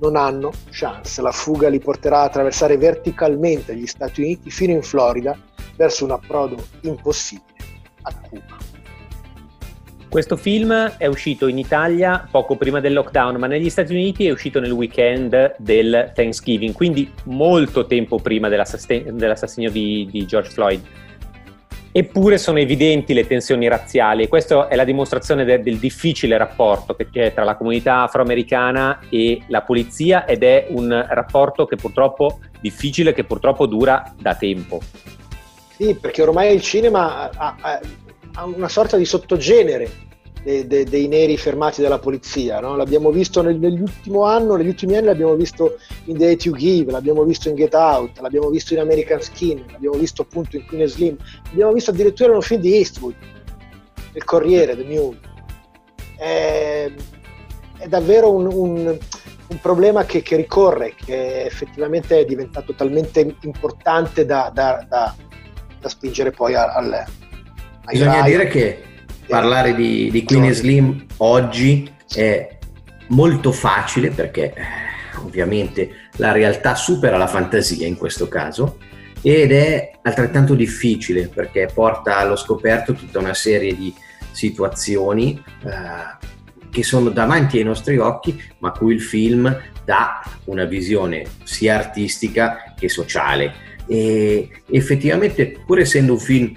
Non 0.00 0.16
hanno 0.16 0.50
chance, 0.70 1.22
la 1.22 1.30
fuga 1.30 1.68
li 1.68 1.78
porterà 1.78 2.22
a 2.22 2.24
attraversare 2.24 2.76
verticalmente 2.76 3.76
gli 3.76 3.86
Stati 3.86 4.22
Uniti 4.22 4.50
fino 4.50 4.72
in 4.72 4.82
Florida 4.82 5.38
verso 5.76 6.02
un 6.04 6.10
approdo 6.10 6.56
impossibile 6.80 7.58
a 8.02 8.14
Cuba. 8.18 8.69
Questo 10.10 10.36
film 10.36 10.96
è 10.96 11.06
uscito 11.06 11.46
in 11.46 11.56
Italia 11.56 12.26
poco 12.28 12.56
prima 12.56 12.80
del 12.80 12.94
lockdown, 12.94 13.36
ma 13.36 13.46
negli 13.46 13.70
Stati 13.70 13.92
Uniti 13.92 14.26
è 14.26 14.32
uscito 14.32 14.58
nel 14.58 14.72
weekend 14.72 15.54
del 15.58 16.10
Thanksgiving, 16.12 16.74
quindi 16.74 17.08
molto 17.26 17.86
tempo 17.86 18.18
prima 18.18 18.48
dell'assassinio 18.48 19.70
di, 19.70 20.08
di 20.10 20.26
George 20.26 20.50
Floyd. 20.50 20.80
Eppure 21.92 22.38
sono 22.38 22.58
evidenti 22.58 23.14
le 23.14 23.24
tensioni 23.24 23.68
razziali 23.68 24.24
e 24.24 24.28
questa 24.28 24.66
è 24.66 24.74
la 24.74 24.82
dimostrazione 24.82 25.44
de- 25.44 25.62
del 25.62 25.76
difficile 25.76 26.36
rapporto 26.36 26.96
che 26.96 27.08
c'è 27.08 27.32
tra 27.32 27.44
la 27.44 27.54
comunità 27.54 28.02
afroamericana 28.02 28.98
e 29.08 29.42
la 29.46 29.62
polizia 29.62 30.26
ed 30.26 30.42
è 30.42 30.66
un 30.70 31.06
rapporto 31.08 31.66
che 31.66 31.76
purtroppo 31.76 32.40
difficile, 32.60 33.12
che 33.12 33.22
purtroppo 33.22 33.66
dura 33.66 34.12
da 34.18 34.34
tempo. 34.34 34.80
Sì, 35.76 35.94
perché 35.94 36.22
ormai 36.22 36.52
il 36.52 36.62
cinema 36.62 37.30
ha, 37.30 37.56
ha, 37.60 37.80
a 38.34 38.44
una 38.44 38.68
sorta 38.68 38.96
di 38.96 39.04
sottogenere 39.04 40.08
dei, 40.42 40.66
dei, 40.66 40.84
dei 40.84 41.08
neri 41.08 41.36
fermati 41.36 41.82
dalla 41.82 41.98
polizia. 41.98 42.60
No? 42.60 42.76
L'abbiamo 42.76 43.10
visto 43.10 43.42
nel, 43.42 43.58
nell'ultimo 43.58 44.24
anno, 44.24 44.56
negli 44.56 44.68
ultimi 44.68 44.96
anni 44.96 45.06
l'abbiamo 45.06 45.34
visto 45.34 45.78
in 46.04 46.16
The 46.16 46.30
Hate 46.30 46.48
You 46.48 46.56
Give, 46.56 46.90
l'abbiamo 46.90 47.24
visto 47.24 47.48
in 47.48 47.54
Get 47.54 47.74
Out, 47.74 48.18
l'abbiamo 48.20 48.48
visto 48.48 48.74
in 48.74 48.80
American 48.80 49.20
Skin, 49.20 49.64
l'abbiamo 49.70 49.96
visto 49.96 50.22
appunto 50.22 50.56
in 50.56 50.66
Queen 50.66 50.86
Slim, 50.86 51.16
l'abbiamo 51.50 51.72
visto 51.72 51.90
addirittura 51.90 52.30
in 52.30 52.36
un 52.36 52.42
film 52.42 52.60
di 52.60 52.74
Eastwood, 52.76 53.14
Il 54.12 54.24
Corriere, 54.24 54.76
The 54.76 54.84
Mule. 54.84 55.18
È, 56.16 56.92
è 57.78 57.88
davvero 57.88 58.30
un, 58.30 58.46
un, 58.46 58.98
un 59.48 59.60
problema 59.60 60.04
che, 60.04 60.22
che, 60.22 60.36
ricorre, 60.36 60.94
che 60.94 61.44
effettivamente 61.44 62.18
è 62.18 62.24
diventato 62.24 62.74
talmente 62.74 63.36
importante 63.42 64.26
da, 64.26 64.50
da, 64.52 64.84
da, 64.86 65.14
da 65.80 65.88
spingere 65.88 66.30
poi 66.30 66.54
al, 66.54 67.06
Bisogna 67.86 68.22
dire 68.22 68.46
che 68.48 68.82
parlare 69.26 69.74
di, 69.74 70.10
di 70.10 70.24
Queen 70.24 70.52
Slim 70.52 71.06
oggi 71.18 71.90
è 72.12 72.58
molto 73.08 73.52
facile 73.52 74.10
perché 74.10 74.52
eh, 74.52 74.64
ovviamente 75.24 76.08
la 76.16 76.32
realtà 76.32 76.74
supera 76.74 77.16
la 77.16 77.26
fantasia 77.26 77.86
in 77.86 77.96
questo 77.96 78.28
caso 78.28 78.78
ed 79.22 79.52
è 79.52 79.92
altrettanto 80.02 80.54
difficile 80.54 81.28
perché 81.28 81.68
porta 81.72 82.18
allo 82.18 82.36
scoperto 82.36 82.94
tutta 82.94 83.18
una 83.18 83.34
serie 83.34 83.76
di 83.76 83.94
situazioni 84.32 85.42
eh, 85.64 86.28
che 86.70 86.82
sono 86.82 87.10
davanti 87.10 87.58
ai 87.58 87.64
nostri 87.64 87.98
occhi 87.98 88.40
ma 88.58 88.68
a 88.68 88.72
cui 88.72 88.94
il 88.94 89.02
film 89.02 89.54
dà 89.84 90.22
una 90.44 90.64
visione 90.64 91.24
sia 91.42 91.76
artistica 91.76 92.74
che 92.76 92.88
sociale. 92.88 93.68
E 93.86 94.48
effettivamente 94.70 95.62
pur 95.66 95.80
essendo 95.80 96.12
un 96.12 96.20
film 96.20 96.56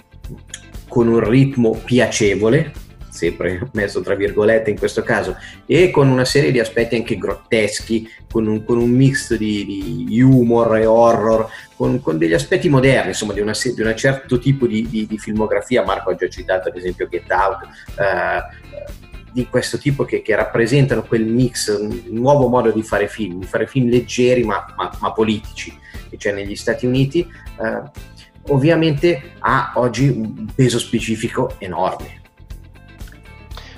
con 0.94 1.08
un 1.08 1.28
ritmo 1.28 1.72
piacevole, 1.72 2.72
sempre 3.10 3.68
messo 3.72 4.02
tra 4.02 4.14
virgolette 4.14 4.70
in 4.70 4.78
questo 4.78 5.02
caso, 5.02 5.36
e 5.66 5.90
con 5.90 6.08
una 6.08 6.24
serie 6.24 6.52
di 6.52 6.60
aspetti 6.60 6.96
anche 6.96 7.18
grotteschi, 7.18 8.08
con 8.32 8.46
un, 8.46 8.64
con 8.64 8.78
un 8.78 8.92
mix 8.92 9.36
di, 9.36 10.06
di, 10.06 10.22
humor 10.22 10.78
e 10.78 10.86
horror, 10.86 11.50
con, 11.76 12.00
con, 12.00 12.20
degli 12.20 12.34
aspetti 12.34 12.70
moderni, 12.70 13.08
insomma, 13.08 13.34
di, 13.34 13.40
un 13.40 13.52
certo 13.96 14.38
tipo 14.38 14.68
di, 14.68 14.88
di, 14.88 15.08
di, 15.08 15.18
filmografia. 15.18 15.84
Marco 15.84 16.12
ha 16.12 16.16
già 16.16 16.30
citato 16.30 16.70
ad 16.70 16.78
esempio 16.78 17.08
Get 17.08 17.32
Out. 17.32 17.64
Eh, 18.00 18.62
di 19.32 19.48
questo 19.48 19.80
tipo 19.80 20.06
che, 20.06 20.22
che, 20.22 20.36
rappresentano 20.36 21.02
quel 21.02 21.26
mix, 21.26 21.76
un 21.76 22.04
nuovo 22.10 22.50
modo 22.50 22.70
di 22.70 22.84
fare 22.84 23.08
film, 23.08 23.40
di 23.40 23.48
fare 23.48 23.66
film 23.66 23.90
leggeri 23.90 24.44
ma, 24.44 24.64
ma, 24.78 24.96
ma 25.00 25.12
politici 25.12 25.76
che 26.08 26.18
c'è 26.18 26.32
negli 26.34 26.56
Stati 26.56 26.86
Uniti. 26.86 27.22
Eh, 27.22 28.12
ovviamente 28.48 29.34
ha 29.40 29.74
oggi 29.76 30.08
un 30.08 30.48
peso 30.54 30.80
specifico 30.80 31.56
enorme. 31.60 32.22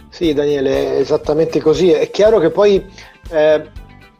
Sì, 0.09 0.33
Daniele, 0.33 0.95
è 0.95 0.99
esattamente 0.99 1.59
così. 1.59 1.91
È 1.91 2.09
chiaro 2.09 2.39
che 2.39 2.49
poi 2.49 2.83
eh, 3.29 3.69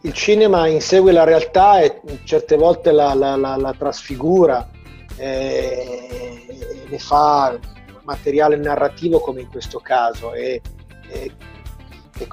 il 0.02 0.14
cinema 0.14 0.68
insegue 0.68 1.12
la 1.12 1.24
realtà 1.24 1.80
e 1.80 2.02
certe 2.26 2.58
volte 2.58 2.92
la, 2.92 3.14
la, 3.14 3.36
la, 3.36 3.56
la 3.56 3.74
trasfigura, 3.74 4.70
eh, 5.18 6.86
ne 6.90 7.00
fa 7.00 7.58
materiale 8.04 8.56
narrativo 8.58 9.20
come 9.20 9.42
in 9.42 9.50
questo 9.50 9.80
caso 9.80 10.34
e, 10.34 10.62
e, 11.08 11.32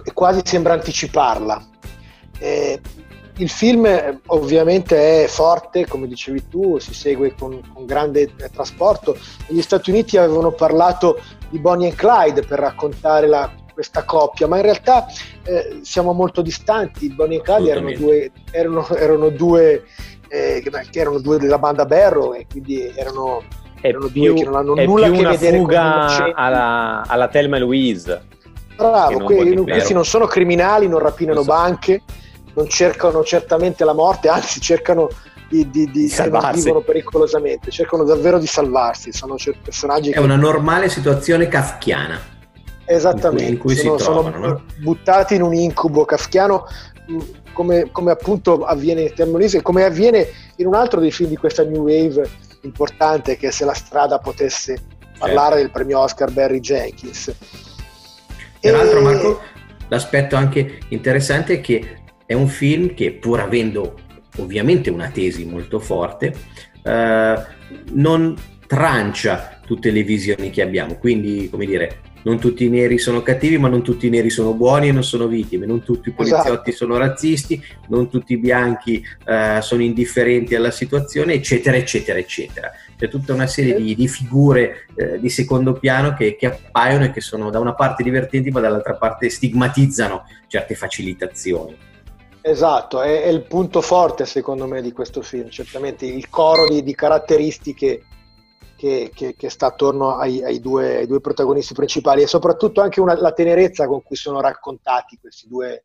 e 0.04 0.12
quasi 0.12 0.40
sembra 0.45 0.75
anticiparla. 0.75 1.69
Eh, 2.38 2.81
il 3.38 3.48
film 3.48 3.86
eh, 3.86 4.20
ovviamente 4.26 5.24
è 5.24 5.26
forte, 5.26 5.86
come 5.86 6.06
dicevi 6.06 6.48
tu, 6.48 6.78
si 6.78 6.92
segue 6.92 7.34
con, 7.34 7.60
con 7.72 7.86
grande 7.86 8.30
eh, 8.36 8.50
trasporto. 8.50 9.16
Gli 9.46 9.62
Stati 9.62 9.90
Uniti 9.90 10.16
avevano 10.18 10.52
parlato 10.52 11.20
di 11.48 11.58
Bonnie 11.58 11.88
e 11.88 11.94
Clyde 11.94 12.42
per 12.42 12.58
raccontare 12.58 13.26
la, 13.26 13.50
questa 13.72 14.04
coppia, 14.04 14.46
ma 14.46 14.56
in 14.56 14.62
realtà 14.62 15.06
eh, 15.44 15.78
siamo 15.82 16.12
molto 16.12 16.42
distanti. 16.42 17.10
Bonnie 17.10 17.38
e 17.38 17.42
Clyde 17.42 17.70
erano 17.70 17.92
due, 17.92 18.32
erano, 18.50 18.88
erano, 18.88 19.28
due, 19.30 19.84
eh, 20.28 20.62
erano 20.92 21.18
due 21.18 21.38
della 21.38 21.58
banda 21.58 21.86
Barrow 21.86 22.34
e 22.34 22.46
quindi 22.50 22.92
erano, 22.94 23.42
erano 23.80 24.08
più, 24.08 24.26
due 24.26 24.34
che 24.34 24.44
non 24.44 24.56
hanno 24.56 24.74
nulla 24.74 25.06
a 25.06 25.10
che 25.10 25.22
vedere 25.22 25.58
con 25.58 25.74
alla, 25.74 27.02
alla 27.06 27.28
Thelma 27.28 27.56
e 27.56 27.60
Louise. 27.60 28.26
Bravo, 28.76 29.24
que- 29.24 29.62
questi 29.62 29.94
non 29.94 30.04
sono 30.04 30.26
criminali, 30.26 30.86
non 30.86 30.98
rapinano 30.98 31.42
so. 31.42 31.46
banche 31.46 32.02
non 32.54 32.68
cercano 32.68 33.23
certamente 33.23 33.85
la 33.85 33.94
morte, 33.94 34.28
anzi 34.28 34.61
cercano 34.61 35.09
di, 35.49 35.68
di, 35.71 35.90
di 35.90 36.09
salvarsi. 36.09 36.62
vivono 36.62 36.80
pericolosamente, 36.80 37.71
cercano 37.71 38.04
davvero 38.04 38.38
di 38.38 38.47
salvarsi, 38.47 39.12
sono 39.12 39.37
personaggi 39.62 40.11
È 40.11 40.14
che... 40.14 40.21
una 40.21 40.37
normale 40.37 40.88
situazione 40.88 41.49
kafkiana. 41.49 42.30
Esattamente, 42.85 43.44
in 43.44 43.59
cui, 43.59 43.73
in 43.73 43.78
cui 43.78 43.87
sono, 43.87 43.97
trovano, 43.97 44.35
sono 44.35 44.47
no? 44.47 44.62
buttati 44.80 45.35
in 45.35 45.42
un 45.42 45.54
incubo 45.54 46.04
kafkiano 46.04 46.66
mm, 47.11 47.18
come, 47.52 47.90
come 47.92 48.11
appunto 48.11 48.64
avviene 48.64 49.02
in 49.02 49.14
Termolise, 49.14 49.62
come 49.62 49.85
avviene 49.85 50.26
in 50.56 50.66
un 50.66 50.75
altro 50.75 51.00
dei 51.00 51.12
film 51.12 51.28
di 51.28 51.37
questa 51.37 51.64
New 51.64 51.82
Wave 51.82 52.28
importante 52.62 53.37
che 53.37 53.49
è 53.49 53.50
Se 53.50 53.64
la 53.64 53.75
strada 53.75 54.18
potesse 54.18 54.80
parlare 55.18 55.56
del 55.56 55.71
premio 55.71 56.00
Oscar 56.00 56.30
Barry 56.32 56.61
Jenkins. 56.61 57.32
Peraltro 58.61 58.99
e... 58.99 59.02
Marco, 59.02 59.40
l'aspetto 59.88 60.37
anche 60.37 60.80
interessante 60.88 61.54
è 61.54 61.61
che 61.61 62.01
è 62.32 62.34
un 62.34 62.48
film 62.48 62.94
che 62.94 63.12
pur 63.12 63.40
avendo 63.40 63.94
ovviamente 64.38 64.88
una 64.88 65.08
tesi 65.08 65.44
molto 65.44 65.78
forte, 65.78 66.34
eh, 66.82 67.34
non 67.92 68.34
trancia 68.66 69.60
tutte 69.64 69.90
le 69.90 70.02
visioni 70.02 70.48
che 70.50 70.62
abbiamo, 70.62 70.96
quindi 70.96 71.48
come 71.50 71.66
dire, 71.66 72.00
non 72.22 72.38
tutti 72.38 72.64
i 72.64 72.70
neri 72.70 72.98
sono 72.98 73.20
cattivi, 73.20 73.58
ma 73.58 73.68
non 73.68 73.82
tutti 73.82 74.06
i 74.06 74.10
neri 74.10 74.30
sono 74.30 74.54
buoni 74.54 74.88
e 74.88 74.92
non 74.92 75.04
sono 75.04 75.26
vittime, 75.26 75.66
non 75.66 75.82
tutti 75.82 76.08
i 76.08 76.12
poliziotti 76.12 76.70
esatto. 76.70 76.86
sono 76.86 76.96
razzisti, 76.96 77.62
non 77.88 78.08
tutti 78.08 78.34
i 78.34 78.38
bianchi 78.38 79.04
eh, 79.26 79.58
sono 79.60 79.82
indifferenti 79.82 80.54
alla 80.54 80.70
situazione, 80.70 81.34
eccetera, 81.34 81.76
eccetera, 81.76 82.18
eccetera. 82.18 82.70
C'è 82.96 83.08
tutta 83.08 83.34
una 83.34 83.48
serie 83.48 83.74
di, 83.74 83.94
di 83.94 84.08
figure 84.08 84.86
eh, 84.94 85.18
di 85.18 85.28
secondo 85.28 85.72
piano 85.74 86.14
che, 86.14 86.36
che, 86.36 86.46
appaiono 86.46 87.04
e 87.04 87.10
che 87.10 87.20
sono 87.20 87.50
da 87.50 87.58
una 87.58 87.74
parte 87.74 88.04
divertenti, 88.04 88.50
ma 88.50 88.60
dall'altra 88.60 88.94
parte 88.94 89.28
stigmatizzano 89.28 90.24
certe 90.46 90.76
facilitazioni. 90.76 91.90
Esatto, 92.44 93.00
è, 93.00 93.22
è 93.22 93.28
il 93.28 93.44
punto 93.44 93.80
forte 93.80 94.26
secondo 94.26 94.66
me 94.66 94.82
di 94.82 94.92
questo 94.92 95.22
film, 95.22 95.49
certamente 95.49 96.06
il 96.06 96.28
coro 96.28 96.68
di, 96.68 96.82
di 96.82 96.94
caratteristiche 96.94 98.04
che, 98.76 99.12
che, 99.14 99.37
che 99.37 99.49
sta 99.49 99.66
attorno 99.66 100.16
ai, 100.16 100.42
ai, 100.42 100.58
due, 100.58 100.96
ai, 100.96 101.06
due, 101.06 101.20
protagonisti 101.20 101.72
principali 101.72 102.22
e 102.22 102.26
soprattutto 102.26 102.80
anche 102.80 103.00
una, 103.00 103.14
la 103.14 103.32
tenerezza 103.32 103.87
con 103.87 104.02
cui 104.02 104.16
sono 104.16 104.40
raccontati 104.40 105.18
questi 105.20 105.46
due, 105.46 105.84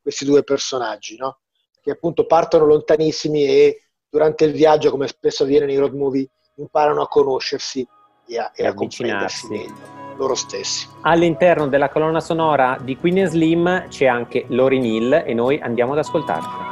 questi 0.00 0.24
due 0.24 0.42
personaggi, 0.44 1.16
no? 1.18 1.40
che 1.82 1.90
appunto 1.90 2.24
partono 2.24 2.64
lontanissimi 2.64 3.44
e 3.44 3.82
durante 4.08 4.46
il 4.46 4.52
viaggio, 4.52 4.90
come 4.90 5.08
spesso 5.08 5.42
avviene 5.42 5.66
nei 5.66 5.76
road 5.76 5.92
movie, 5.92 6.26
imparano 6.54 7.02
a 7.02 7.08
conoscersi 7.08 7.86
e 8.26 8.38
a, 8.38 8.50
e 8.54 8.66
a 8.66 8.72
comprendersi 8.72 9.46
meglio 9.48 9.97
loro 10.18 10.34
stessi. 10.34 10.86
All'interno 11.02 11.68
della 11.68 11.88
colonna 11.88 12.20
sonora 12.20 12.76
di 12.80 12.98
Queen 12.98 13.26
Slim 13.26 13.86
c'è 13.88 14.06
anche 14.06 14.44
Lori 14.48 14.78
Neal 14.80 15.22
e 15.24 15.32
noi 15.32 15.58
andiamo 15.62 15.92
ad 15.92 15.98
ascoltarla. 15.98 16.66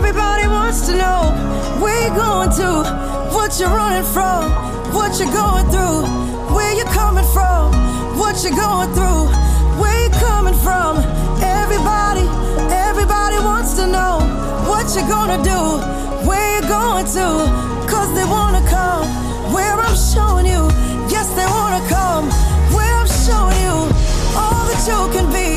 Everybody 0.00 0.46
wants 0.48 0.86
to 0.86 0.94
know 0.94 1.32
where 1.80 1.94
you're 2.00 2.16
going 2.16 2.50
to, 2.56 2.82
what 3.34 3.58
you're 3.58 3.68
running 3.68 4.04
from, 4.04 4.50
what 4.92 5.18
you're 5.18 5.30
going 5.32 5.68
through, 5.70 6.06
where 6.54 6.72
you're 6.74 6.92
coming 6.92 7.24
from, 7.32 7.72
what 8.16 8.42
you're 8.42 8.56
going 8.56 8.90
through, 8.94 9.28
where 9.78 9.98
you're 10.00 10.18
coming 10.18 10.54
from. 10.54 10.96
Everybody, 11.42 12.26
everybody 12.72 13.38
wants 13.44 13.74
to 13.74 13.86
know 13.86 14.20
what 14.66 14.88
you're 14.94 15.08
gonna 15.08 15.42
do, 15.42 15.78
where 16.26 16.60
you're 16.60 16.68
going 16.68 17.04
to, 17.06 17.26
cause 17.86 18.08
they 18.14 18.24
wanna 18.24 18.62
come 18.68 18.97
showing 20.14 20.46
you. 20.46 20.64
Yes, 21.12 21.28
they 21.36 21.44
wanna 21.44 21.82
come 21.88 22.24
where 22.72 22.94
I'm 23.00 23.10
showing 23.26 23.60
you. 23.66 23.76
All 24.40 24.64
that 24.70 24.80
you 24.88 25.00
can 25.12 25.28
be 25.28 25.50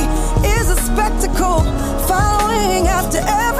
is 0.57 0.69
a 0.69 0.75
spectacle, 0.75 1.63
following 2.07 2.87
after 2.87 3.19
every 3.19 3.50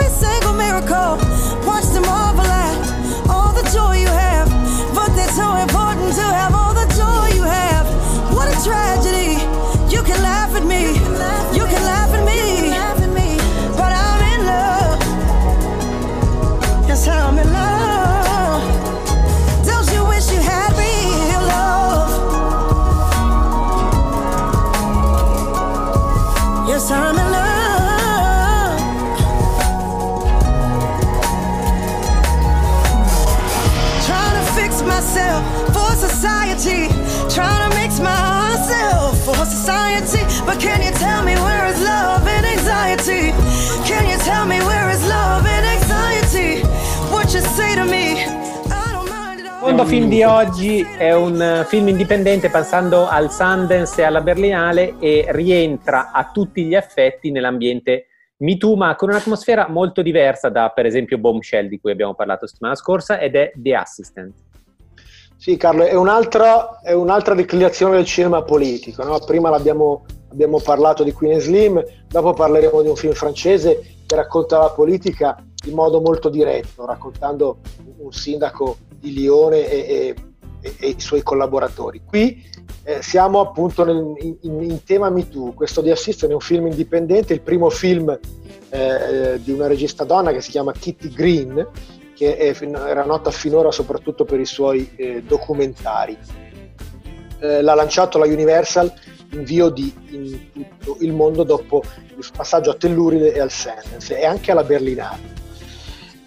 But 40.45 40.59
can 40.59 40.81
you 40.81 40.91
tell 40.91 41.23
me 41.23 41.35
where 41.35 41.71
is 41.71 41.81
love 41.81 42.27
and 42.27 42.45
anxiety? 42.45 43.31
Can 43.85 44.05
you 44.09 44.17
tell 44.17 44.45
me 44.45 44.59
where 44.59 44.89
is 44.89 45.01
love 45.07 45.45
and 45.45 45.65
anxiety? 45.65 46.61
What 47.09 47.31
you 47.33 47.41
say 47.41 47.75
to 47.75 47.85
me? 47.85 48.39
Il 49.61 49.77
secondo 49.77 49.85
film 49.85 50.09
di 50.09 50.23
oggi 50.23 50.81
è 50.81 51.13
un 51.13 51.63
film 51.67 51.87
indipendente 51.87 52.49
passando 52.49 53.07
al 53.07 53.31
Sundance 53.31 54.01
e 54.01 54.03
alla 54.03 54.19
Berlinale 54.19 54.95
e 54.99 55.27
rientra 55.29 56.11
a 56.11 56.31
tutti 56.33 56.65
gli 56.65 56.73
effetti 56.73 57.31
nell'ambiente 57.31 58.07
Me 58.37 58.57
Too, 58.57 58.75
ma 58.75 58.95
con 58.95 59.09
un'atmosfera 59.09 59.69
molto 59.69 60.01
diversa 60.01 60.49
da 60.49 60.69
per 60.69 60.87
esempio 60.87 61.19
Bombshell 61.19 61.67
di 61.67 61.79
cui 61.79 61.91
abbiamo 61.91 62.15
parlato 62.15 62.47
settimana 62.47 62.75
scorsa 62.75 63.19
ed 63.19 63.35
è 63.35 63.51
The 63.55 63.75
Assistant. 63.75 64.33
Sì 65.41 65.57
Carlo, 65.57 65.85
è 65.85 65.95
un'altra, 65.95 66.81
è 66.81 66.93
un'altra 66.93 67.33
declinazione 67.33 67.95
del 67.95 68.05
cinema 68.05 68.43
politico. 68.43 69.03
No? 69.03 69.17
Prima 69.25 69.49
l'abbiamo 69.49 70.05
abbiamo 70.29 70.59
parlato 70.59 71.03
di 71.03 71.11
Queen 71.13 71.39
Slim, 71.39 71.83
dopo 72.07 72.33
parleremo 72.33 72.83
di 72.83 72.89
un 72.89 72.95
film 72.95 73.13
francese 73.13 73.81
che 74.05 74.15
racconta 74.15 74.59
la 74.59 74.69
politica 74.69 75.43
in 75.65 75.73
modo 75.73 75.99
molto 75.99 76.29
diretto, 76.29 76.85
raccontando 76.85 77.57
un 77.97 78.11
sindaco 78.11 78.77
di 78.99 79.13
Lione 79.13 79.67
e, 79.67 80.15
e, 80.61 80.75
e, 80.79 80.87
i 80.89 80.99
suoi 80.99 81.23
collaboratori. 81.23 82.03
Qui 82.05 82.39
eh, 82.83 83.01
siamo 83.01 83.39
appunto 83.39 83.83
nel, 83.83 84.13
in, 84.41 84.61
in, 84.61 84.83
tema 84.83 85.09
Me 85.09 85.27
Too, 85.27 85.53
questo 85.53 85.81
di 85.81 85.89
Assistant 85.89 86.31
è 86.31 86.35
un 86.35 86.39
film 86.39 86.67
indipendente, 86.67 87.33
il 87.33 87.41
primo 87.41 87.71
film 87.71 88.15
eh, 88.69 89.39
di 89.43 89.51
una 89.51 89.65
regista 89.65 90.03
donna 90.03 90.31
che 90.31 90.41
si 90.41 90.51
chiama 90.51 90.71
Kitty 90.71 91.09
Green, 91.09 91.67
che 92.21 92.37
è, 92.37 92.55
era 92.61 93.03
nota 93.03 93.31
finora 93.31 93.71
soprattutto 93.71 94.25
per 94.25 94.39
i 94.39 94.45
suoi 94.45 94.91
eh, 94.95 95.23
documentari. 95.23 96.15
Eh, 97.39 97.63
l'ha 97.63 97.73
lanciato 97.73 98.19
la 98.19 98.27
Universal 98.27 98.93
invio 99.31 99.69
di 99.69 99.91
in 100.11 100.39
tutto 100.53 100.97
il 100.99 101.13
mondo 101.13 101.41
dopo 101.41 101.81
il 102.15 102.23
passaggio 102.35 102.69
a 102.69 102.75
Telluride 102.75 103.33
e 103.33 103.39
al 103.39 103.49
Sundance 103.49 104.19
e 104.19 104.23
anche 104.23 104.51
alla 104.51 104.63
Berlinale. 104.63 105.39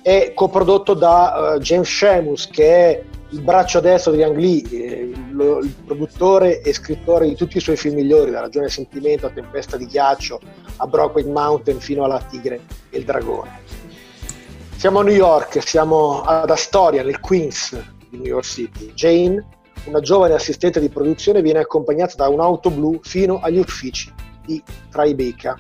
È 0.02 0.33
coprodotto 0.35 0.94
da 0.94 1.54
uh, 1.54 1.61
James 1.61 1.88
Sheamus 1.88 2.48
che 2.48 2.66
è 2.66 3.02
il 3.28 3.40
braccio 3.42 3.78
destro 3.78 4.11
di 4.11 4.24
Ang 4.24 4.37
Lee, 4.37 4.62
eh, 4.72 5.12
il, 5.12 5.74
produttore 5.87 6.61
e 6.61 6.72
scrittore 6.72 7.28
di 7.28 7.37
tutti 7.37 7.59
i 7.59 7.61
suoi 7.61 7.76
film 7.76 7.94
migliori, 7.94 8.33
da 8.33 8.40
Ragione 8.40 8.66
e 8.66 8.70
Sentimento 8.70 9.26
a 9.26 9.30
Tempesta 9.30 9.76
di 9.76 9.87
Ghiaccio, 9.87 10.40
a 10.78 10.87
Brokeback 10.88 11.28
Mountain 11.28 11.78
fino 11.78 12.02
alla 12.02 12.20
Tigre 12.20 12.62
e 12.90 12.98
il 12.98 13.04
Dragone. 13.04 13.92
Siamo 14.84 15.00
a 15.00 15.02
New 15.02 15.14
York, 15.14 15.66
siamo 15.66 16.20
ad 16.20 16.50
Astoria, 16.50 17.02
nel 17.02 17.18
Queens 17.18 17.74
di 18.10 18.18
New 18.18 18.26
York 18.26 18.44
City. 18.44 18.92
Jane 18.92 19.42
una 19.86 20.00
giovane 20.00 20.34
assistente 20.34 20.78
di 20.78 20.90
produzione 20.90 21.40
viene 21.40 21.60
accompagnata 21.60 22.16
da 22.16 22.28
un'auto 22.28 22.68
blu 22.68 23.00
fino 23.02 23.40
agli 23.40 23.56
uffici 23.56 24.12
di 24.44 24.62
Tribeca. 24.90 25.58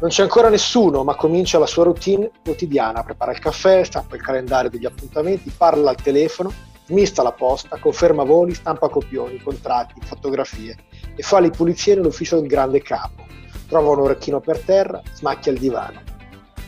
Non 0.00 0.10
c'è 0.10 0.22
ancora 0.22 0.48
nessuno, 0.48 1.04
ma 1.04 1.14
comincia 1.14 1.60
la 1.60 1.66
sua 1.66 1.84
routine 1.84 2.32
quotidiana, 2.42 3.04
prepara 3.04 3.30
il 3.30 3.38
caffè, 3.38 3.84
stampa 3.84 4.16
il 4.16 4.22
calendario 4.22 4.70
degli 4.70 4.86
appuntamenti, 4.86 5.54
parla 5.56 5.90
al 5.90 6.02
telefono, 6.02 6.52
smista 6.86 7.22
la 7.22 7.30
posta, 7.30 7.78
conferma 7.78 8.24
voli, 8.24 8.54
stampa 8.54 8.88
copioni, 8.88 9.40
contratti, 9.40 10.00
fotografie 10.02 10.76
e 11.14 11.22
fa 11.22 11.38
le 11.38 11.50
pulizie 11.50 11.94
nell'ufficio 11.94 12.40
del 12.40 12.48
grande 12.48 12.82
capo. 12.82 13.24
Trova 13.68 13.90
un 13.90 14.00
orecchino 14.00 14.40
per 14.40 14.58
terra, 14.58 15.00
smacchia 15.14 15.52
il 15.52 15.60
divano. 15.60 16.07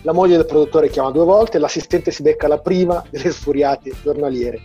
La 0.03 0.13
moglie 0.13 0.37
del 0.37 0.47
produttore 0.47 0.89
chiama 0.89 1.11
due 1.11 1.25
volte 1.25 1.59
l'assistente 1.59 2.11
si 2.11 2.23
becca 2.23 2.49
la 2.49 2.59
prima 2.59 3.05
delle 3.11 3.31
sfuriate 3.31 3.93
giornaliere 4.03 4.61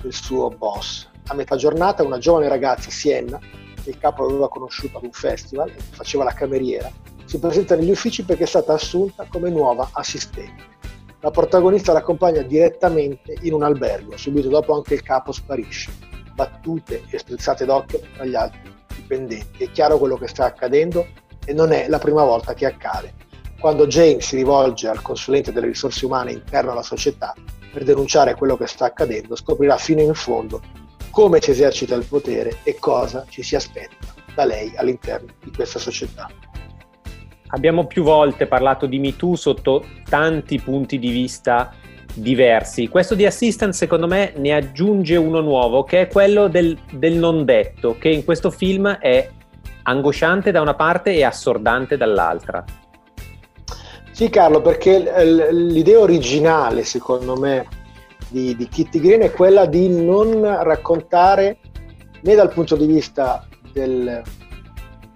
del 0.00 0.12
suo 0.12 0.48
boss 0.48 1.10
a 1.28 1.34
metà 1.34 1.56
giornata 1.56 2.02
una 2.02 2.18
giovane 2.18 2.48
ragazza, 2.48 2.90
Sienna, 2.90 3.38
che 3.82 3.90
il 3.90 3.98
capo 3.98 4.24
aveva 4.24 4.48
conosciuto 4.48 4.98
ad 4.98 5.04
un 5.04 5.12
festival 5.12 5.68
e 5.70 5.80
faceva 5.90 6.24
la 6.24 6.32
cameriera, 6.32 6.90
si 7.24 7.38
presenta 7.38 7.76
negli 7.76 7.90
uffici 7.90 8.24
perché 8.24 8.44
è 8.44 8.46
stata 8.46 8.72
assunta 8.72 9.26
come 9.28 9.50
nuova 9.50 9.88
assistente. 9.92 10.70
La 11.20 11.30
protagonista 11.30 11.92
l'accompagna 11.92 12.42
direttamente 12.42 13.36
in 13.42 13.52
un 13.52 13.62
albergo, 13.62 14.16
subito 14.16 14.48
dopo 14.48 14.74
anche 14.74 14.94
il 14.94 15.02
capo 15.02 15.30
sparisce. 15.30 15.92
Battute 16.34 17.04
e 17.08 17.18
strizzate 17.18 17.64
d'occhio 17.64 18.00
tra 18.14 18.24
gli 18.24 18.34
altri 18.34 18.60
dipendenti. 18.94 19.64
È 19.64 19.70
chiaro 19.70 19.98
quello 19.98 20.16
che 20.16 20.26
sta 20.26 20.46
accadendo 20.46 21.06
e 21.44 21.52
non 21.52 21.70
è 21.70 21.86
la 21.88 21.98
prima 21.98 22.24
volta 22.24 22.54
che 22.54 22.66
accade. 22.66 23.14
Quando 23.62 23.86
Jane 23.86 24.20
si 24.20 24.34
rivolge 24.34 24.88
al 24.88 25.02
consulente 25.02 25.52
delle 25.52 25.68
risorse 25.68 26.04
umane 26.04 26.32
interno 26.32 26.72
alla 26.72 26.82
società 26.82 27.32
per 27.72 27.84
denunciare 27.84 28.34
quello 28.34 28.56
che 28.56 28.66
sta 28.66 28.86
accadendo, 28.86 29.36
scoprirà 29.36 29.76
fino 29.76 30.00
in 30.00 30.14
fondo 30.14 30.60
come 31.10 31.40
si 31.40 31.52
esercita 31.52 31.94
il 31.94 32.04
potere 32.04 32.56
e 32.64 32.74
cosa 32.80 33.24
ci 33.28 33.44
si 33.44 33.54
aspetta 33.54 34.14
da 34.34 34.44
lei 34.46 34.72
all'interno 34.74 35.28
di 35.44 35.52
questa 35.52 35.78
società. 35.78 36.28
Abbiamo 37.50 37.86
più 37.86 38.02
volte 38.02 38.48
parlato 38.48 38.86
di 38.86 38.98
MeToo 38.98 39.36
sotto 39.36 39.86
tanti 40.08 40.58
punti 40.58 40.98
di 40.98 41.10
vista 41.10 41.72
diversi. 42.14 42.88
Questo 42.88 43.14
di 43.14 43.26
Assistant 43.26 43.74
secondo 43.74 44.08
me 44.08 44.32
ne 44.38 44.54
aggiunge 44.54 45.14
uno 45.14 45.40
nuovo, 45.40 45.84
che 45.84 46.00
è 46.00 46.08
quello 46.08 46.48
del, 46.48 46.76
del 46.90 47.12
non 47.12 47.44
detto, 47.44 47.96
che 47.96 48.08
in 48.08 48.24
questo 48.24 48.50
film 48.50 48.88
è 48.88 49.30
angosciante 49.84 50.50
da 50.50 50.60
una 50.60 50.74
parte 50.74 51.14
e 51.14 51.22
assordante 51.22 51.96
dall'altra. 51.96 52.64
Sì 54.12 54.28
Carlo, 54.28 54.60
perché 54.60 55.24
l'idea 55.52 55.98
originale 55.98 56.84
secondo 56.84 57.34
me 57.34 57.66
di, 58.28 58.54
di 58.54 58.68
Kitty 58.68 59.00
Green 59.00 59.22
è 59.22 59.30
quella 59.30 59.64
di 59.66 59.88
non 59.88 60.42
raccontare 60.62 61.58
né 62.20 62.34
dal 62.34 62.52
punto 62.52 62.76
di 62.76 62.86
vista 62.86 63.46
del, 63.72 64.22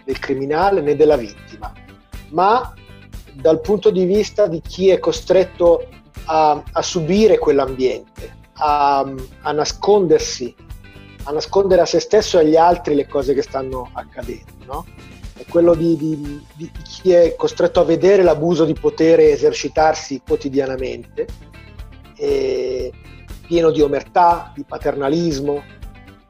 del 0.02 0.18
criminale 0.18 0.80
né 0.80 0.96
della 0.96 1.16
vittima, 1.16 1.72
ma 2.30 2.72
dal 3.34 3.60
punto 3.60 3.90
di 3.90 4.04
vista 4.06 4.46
di 4.46 4.60
chi 4.60 4.88
è 4.88 4.98
costretto 4.98 5.86
a, 6.24 6.62
a 6.72 6.82
subire 6.82 7.38
quell'ambiente, 7.38 8.34
a, 8.54 9.00
a, 9.42 9.52
nascondersi, 9.52 10.54
a 11.24 11.32
nascondere 11.32 11.82
a 11.82 11.86
se 11.86 12.00
stesso 12.00 12.38
e 12.38 12.42
agli 12.42 12.56
altri 12.56 12.94
le 12.94 13.06
cose 13.06 13.34
che 13.34 13.42
stanno 13.42 13.90
accadendo. 13.92 14.64
No? 14.64 14.84
Quello 15.48 15.74
di, 15.74 15.96
di, 15.96 16.44
di, 16.54 16.70
chi 16.82 17.12
è 17.12 17.34
costretto 17.36 17.80
a 17.80 17.84
vedere 17.84 18.22
l'abuso 18.22 18.64
di 18.64 18.74
potere 18.74 19.30
esercitarsi 19.30 20.22
quotidianamente, 20.26 21.26
pieno 23.46 23.70
di 23.70 23.80
omertà, 23.80 24.52
di 24.54 24.64
paternalismo, 24.64 25.62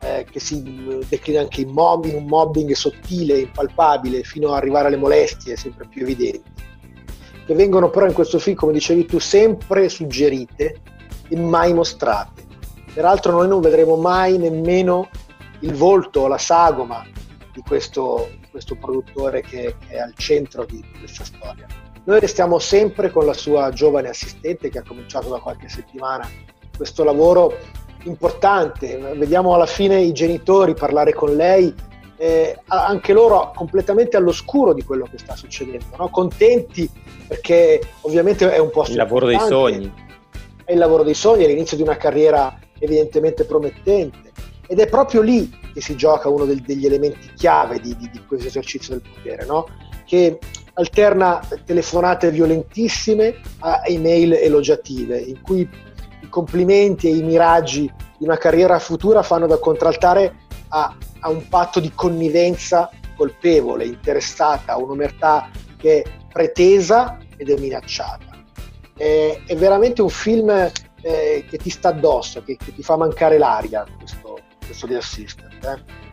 eh, 0.01 0.27
che 0.31 0.39
si 0.39 0.63
declina 1.09 1.41
anche 1.41 1.63
in, 1.63 1.71
mob, 1.71 2.05
in 2.05 2.15
un 2.15 2.27
mobbing 2.27 2.73
sottile, 2.73 3.39
impalpabile, 3.39 4.23
fino 4.23 4.49
ad 4.49 4.57
arrivare 4.57 4.89
alle 4.89 4.97
molestie 4.97 5.57
sempre 5.57 5.87
più 5.89 6.03
evidenti 6.03 6.57
che 7.47 7.55
vengono 7.55 7.91
però 7.91 8.07
in 8.07 8.13
questo 8.13 8.41
film, 8.41 8.57
come 8.57 8.73
dicevi 8.73 9.07
tu, 9.07 9.21
sempre 9.21 9.89
suggerite 9.89 10.81
e 11.29 11.37
mai 11.37 11.73
mostrate. 11.73 12.45
Peraltro 12.93 13.33
noi 13.33 13.47
non 13.47 13.61
vedremo 13.61 13.95
mai 13.95 14.37
nemmeno 14.37 15.09
il 15.61 15.73
volto 15.73 16.27
la 16.27 16.39
sagoma 16.39 17.07
di 17.53 17.63
questo, 17.65 18.31
questo 18.57 18.75
produttore 18.77 19.43
che, 19.43 19.75
che, 19.87 19.97
è 19.97 19.99
al 19.99 20.15
centro 20.17 20.65
di 20.65 20.83
questa 20.99 21.25
storia. 21.25 21.67
Noi 22.05 22.21
restiamo 22.21 22.59
sempre 22.59 23.11
con 23.11 23.27
la 23.27 23.35
sua 23.35 23.71
giovane 23.71 24.09
assistente 24.09 24.71
che 24.71 24.79
ha 24.79 24.83
cominciato 24.83 25.29
da 25.29 25.39
qualche 25.39 25.69
settimana 25.69 26.27
questo 26.75 27.05
lavoro 27.05 27.55
importante. 28.05 28.97
Vediamo 29.15 29.55
alla 29.55 29.67
fine 29.67 30.01
i 30.01 30.13
genitori 30.13 30.73
parlare 30.73 31.13
con 31.13 31.37
lei, 31.37 31.75
eh, 32.17 32.59
anche 32.69 33.13
loro 33.13 33.53
completamente 33.55 34.17
all'oscuro 34.17 34.73
di 34.73 34.83
quello 34.83 35.07
che 35.11 35.19
sta 35.19 35.37
succedendo, 35.37 35.97
no? 35.99 36.09
contenti 36.09 36.89
perché 37.29 37.83
ovviamente 38.03 38.51
è 38.51 38.59
un 38.59 38.71
posto... 38.71 38.93
Il 38.93 38.99
lavoro 38.99 39.27
dei 39.27 39.39
sogni. 39.39 39.93
È 40.65 40.73
il 40.73 40.79
lavoro 40.79 41.03
dei 41.03 41.15
sogni, 41.15 41.45
è 41.45 41.47
l'inizio 41.47 41.77
di 41.77 41.83
una 41.83 41.99
carriera 41.99 42.59
evidentemente 42.79 43.45
promettente 43.45 44.33
ed 44.67 44.79
è 44.79 44.89
proprio 44.89 45.21
lì 45.21 45.65
che 45.77 45.83
si 45.83 45.95
gioca 45.95 46.31
uno 46.31 46.47
del, 46.47 46.63
degli 46.63 46.87
elementi 46.87 47.35
chiave 47.35 47.79
di, 47.81 47.95
di, 47.95 48.09
di 48.09 48.25
questo 48.25 48.47
esercizio 48.47 48.95
del 48.95 49.03
potere, 49.07 49.45
no? 49.45 49.69
che 50.07 50.39
alterna 50.73 51.47
telefonate 51.67 52.31
violentissime 52.31 53.35
a 53.59 53.83
email 53.85 54.33
elogiative, 54.33 55.19
in 55.19 55.43
cui 55.43 55.69
i 56.23 56.29
complimenti 56.31 57.09
e 57.09 57.17
i 57.17 57.23
miraggi 57.23 57.93
di 58.17 58.25
una 58.25 58.39
carriera 58.39 58.79
futura 58.79 59.23
fanno 59.23 59.47
da 59.47 59.59
contraltare 59.59 60.47
a, 60.69 60.97
a 61.21 61.29
un 61.29 61.47
patto 61.47 61.79
di 61.79 61.93
connivenza 61.95 62.91
colpevole, 63.15 63.85
interessata, 63.85 64.79
un'omertà 64.79 65.51
che 65.77 66.07
pretesa 66.33 67.19
ed 67.37 67.51
è 67.51 67.59
minacciata. 67.59 68.45
È, 68.97 69.43
è 69.47 69.55
veramente 69.57 70.01
un 70.01 70.09
film 70.09 70.49
eh, 71.03 71.45
che 71.49 71.59
ti 71.59 71.69
sta 71.69 71.91
addosso, 71.91 72.43
che, 72.43 72.57
che, 72.57 72.75
ti 72.75 72.83
fa 72.83 72.97
mancare 72.97 73.39
l'aria, 73.39 73.85
questo, 73.99 74.26
questo 74.67 74.87
The 74.87 74.97
Assistant. 74.97 75.65
Eh. 75.65 76.05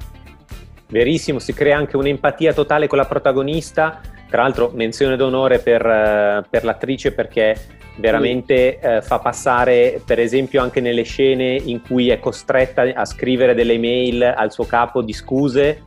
Verissimo, 0.88 1.40
si 1.40 1.54
crea 1.54 1.78
anche 1.78 1.98
un'empatia 1.98 2.54
totale 2.54 2.88
con 2.88 2.98
la 2.98 3.06
protagonista, 3.06 4.00
tra 4.30 4.44
l'altro 4.44 4.72
menzione 4.74 5.16
d'onore 5.16 5.60
per, 5.60 5.82
uh, 5.84 6.48
per 6.50 6.64
l'attrice 6.64 7.12
perché 7.14 7.82
veramente 7.98 8.80
uh, 8.82 9.02
fa 9.02 9.20
passare, 9.20 10.02
per 10.06 10.20
esempio, 10.20 10.62
anche 10.62 10.82
nelle 10.82 11.04
scene 11.04 11.56
in 11.56 11.82
cui 11.82 12.10
è 12.10 12.20
costretta 12.20 12.84
a 12.94 13.06
scrivere 13.06 13.54
delle 13.54 13.74
email 13.74 14.24
al 14.24 14.52
suo 14.52 14.66
capo 14.66 15.02
di 15.02 15.14
scuse, 15.14 15.82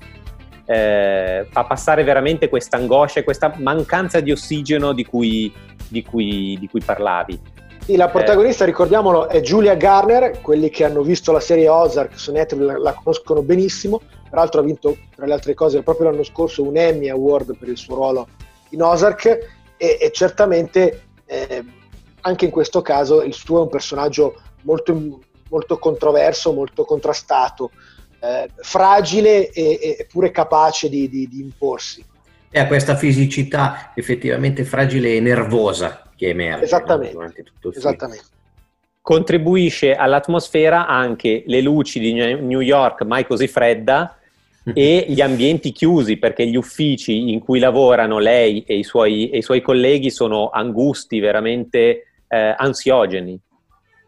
eh, 0.67 1.47
fa 1.49 1.65
passare 1.65 2.03
veramente 2.03 2.49
questa 2.49 2.77
angoscia 2.77 3.21
e 3.21 3.25
questa 3.25 3.55
mancanza 3.59 4.21
di 4.21 4.33
ossigeno 4.33 4.93
di 4.93 5.05
cui, 5.05 5.53
di 5.89 6.03
cui, 6.03 6.57
di 6.59 6.69
cui 6.69 6.81
parlavi. 6.85 7.41
Sì, 7.87 7.95
la 7.95 8.09
protagonista, 8.09 8.65
eh. 8.65 8.67
ricordiamolo, 8.67 9.29
è 9.29 9.41
Julia 9.41 9.77
Garner, 9.77 10.41
quelli 10.41 10.71
che 10.71 10.83
hanno 10.83 11.03
visto 11.03 11.31
la 11.31 11.39
serie 11.39 11.69
Ozark 11.69 12.19
su 12.19 12.33
Netflix 12.33 12.79
la, 12.79 12.93
conoscono 12.95 13.43
benissimo, 13.43 14.01
peraltro 14.29 14.61
ha 14.61 14.65
vinto 14.65 14.97
tra 15.15 15.25
le 15.25 15.33
altre 15.33 15.55
cose 15.55 15.85
proprio 15.85 16.11
l'anno 16.11 16.25
scorso 16.25 16.65
un 16.65 16.77
Emmy 16.77 17.09
Award 17.09 17.57
per 17.57 17.69
il 17.69 17.77
suo 17.77 17.95
ruolo 17.95 18.27
in 18.71 18.83
Ozark 18.83 19.27
e, 19.77 19.99
e 20.01 20.11
certamente 20.11 21.03
eh, 21.27 21.65
anche 22.23 22.45
in 22.47 22.51
questo 22.51 22.83
caso 22.83 23.23
il 23.23 23.35
suo 23.35 23.59
è 23.59 23.63
un 23.63 23.69
personaggio 23.69 24.35
molto, 24.63 25.21
molto 25.49 25.79
controverso, 25.79 26.53
molto 26.53 26.85
contrastato, 26.85 27.71
eh, 28.19 28.51
fragile 28.57 29.49
e, 29.51 30.05
pure 30.11 30.33
capace 30.33 30.89
di, 30.89 31.09
di, 31.09 31.29
di 31.29 31.41
imporsi. 31.41 32.05
E 32.57 32.59
ha 32.59 32.67
questa 32.67 32.97
fisicità 32.97 33.93
effettivamente 33.95 34.65
fragile 34.65 35.15
e 35.15 35.21
nervosa 35.21 36.09
che 36.17 36.31
emerge 36.31 36.65
esattamente, 36.65 37.13
durante 37.13 37.43
tutto 37.43 37.69
il 37.69 37.77
esattamente. 37.77 38.25
Contribuisce 39.03 39.95
all'atmosfera 39.95 40.87
anche 40.87 41.43
le 41.45 41.61
luci 41.61 42.01
di 42.01 42.15
New 42.15 42.61
York 42.61 43.03
mai 43.03 43.27
così 43.27 43.47
fredda 43.47 44.17
e 44.73 45.05
gli 45.07 45.21
ambienti 45.21 45.71
chiusi 45.71 46.17
perché 46.17 46.47
gli 46.47 46.57
uffici 46.57 47.31
in 47.31 47.41
cui 47.41 47.59
lavorano 47.59 48.19
lei 48.19 48.65
e 48.67 48.79
i 48.79 48.85
suoi, 48.85 49.29
e 49.29 49.37
i 49.37 49.43
suoi 49.43 49.61
colleghi 49.61 50.11
sono 50.11 50.49
angusti, 50.49 51.21
veramente 51.21 52.07
eh, 52.27 52.55
ansiogeni. 52.57 53.39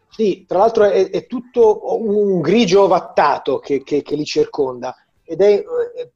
Sì, 0.09 0.45
tra 0.47 0.57
l'altro 0.57 0.85
è, 0.85 1.11
è 1.11 1.27
tutto 1.27 2.01
un 2.03 2.41
grigio 2.41 2.85
ovattato 2.85 3.59
che, 3.59 3.83
che, 3.83 4.01
che 4.01 4.15
li 4.15 4.25
circonda 4.25 4.95
ed 5.23 5.39
è, 5.41 5.61
è, 5.61 6.09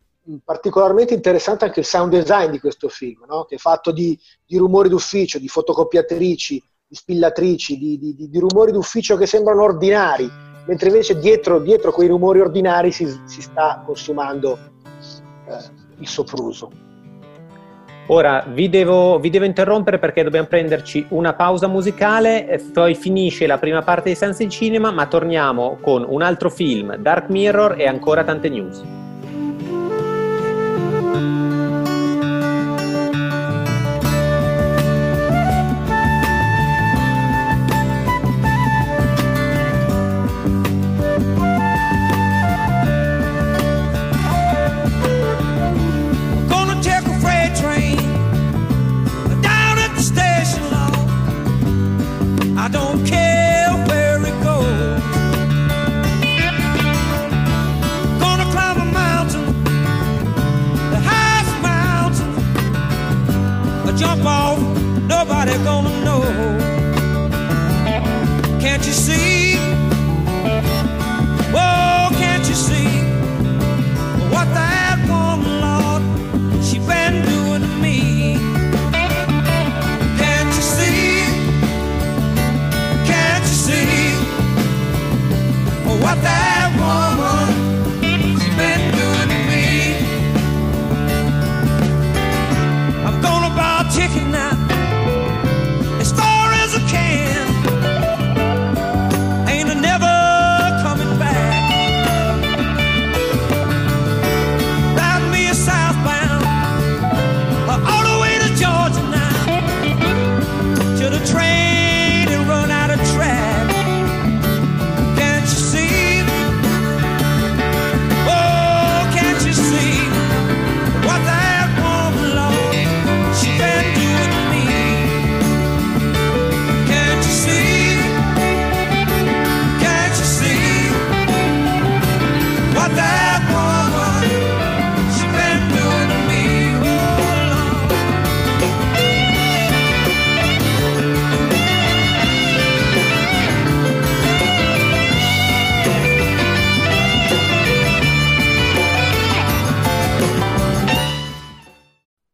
particolarmente 0.43 1.13
interessante 1.13 1.65
anche 1.65 1.81
il 1.81 1.85
sound 1.85 2.11
design 2.11 2.49
di 2.49 2.59
questo 2.59 2.87
film, 2.87 3.25
no? 3.27 3.43
che 3.43 3.55
è 3.55 3.57
fatto 3.57 3.91
di, 3.91 4.17
di, 4.45 4.57
rumori 4.57 4.89
d'ufficio, 4.89 5.39
di 5.39 5.47
fotocopiatrici, 5.47 6.63
di 6.87 6.95
spillatrici, 6.95 7.77
di, 7.77 7.97
di, 7.99 8.29
di, 8.29 8.39
rumori 8.39 8.71
d'ufficio 8.71 9.17
che 9.17 9.25
sembrano 9.25 9.63
ordinari, 9.63 10.29
mentre 10.65 10.89
invece 10.89 11.19
dietro, 11.19 11.59
dietro 11.59 11.91
quei 11.91 12.07
rumori 12.07 12.39
ordinari 12.39 12.91
si, 12.91 13.05
si 13.25 13.41
sta 13.41 13.83
consumando 13.85 14.57
eh, 15.47 15.57
il 15.99 16.07
sopruso. 16.07 16.91
Ora 18.07 18.45
vi 18.49 18.67
devo, 18.67 19.17
vi 19.17 19.29
devo, 19.29 19.45
interrompere 19.45 19.97
perché 19.97 20.23
dobbiamo 20.23 20.47
prenderci 20.47 21.05
una 21.09 21.33
pausa 21.33 21.67
musicale, 21.67 22.61
poi 22.73 22.95
finisce 22.95 23.47
la 23.47 23.57
prima 23.57 23.81
parte 23.81 24.09
di 24.09 24.15
Senza 24.15 24.43
in 24.43 24.49
Cinema, 24.49 24.91
ma 24.91 25.07
torniamo 25.07 25.77
con 25.81 26.05
un 26.07 26.21
altro 26.21 26.49
film, 26.49 26.97
Dark 26.97 27.29
Mirror 27.29 27.79
e 27.79 27.87
ancora 27.87 28.25
tante 28.25 28.49
news. 28.49 29.02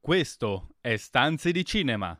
Questo 0.09 0.69
è 0.81 0.95
Stanze 0.95 1.51
di 1.51 1.63
Cinema. 1.63 2.19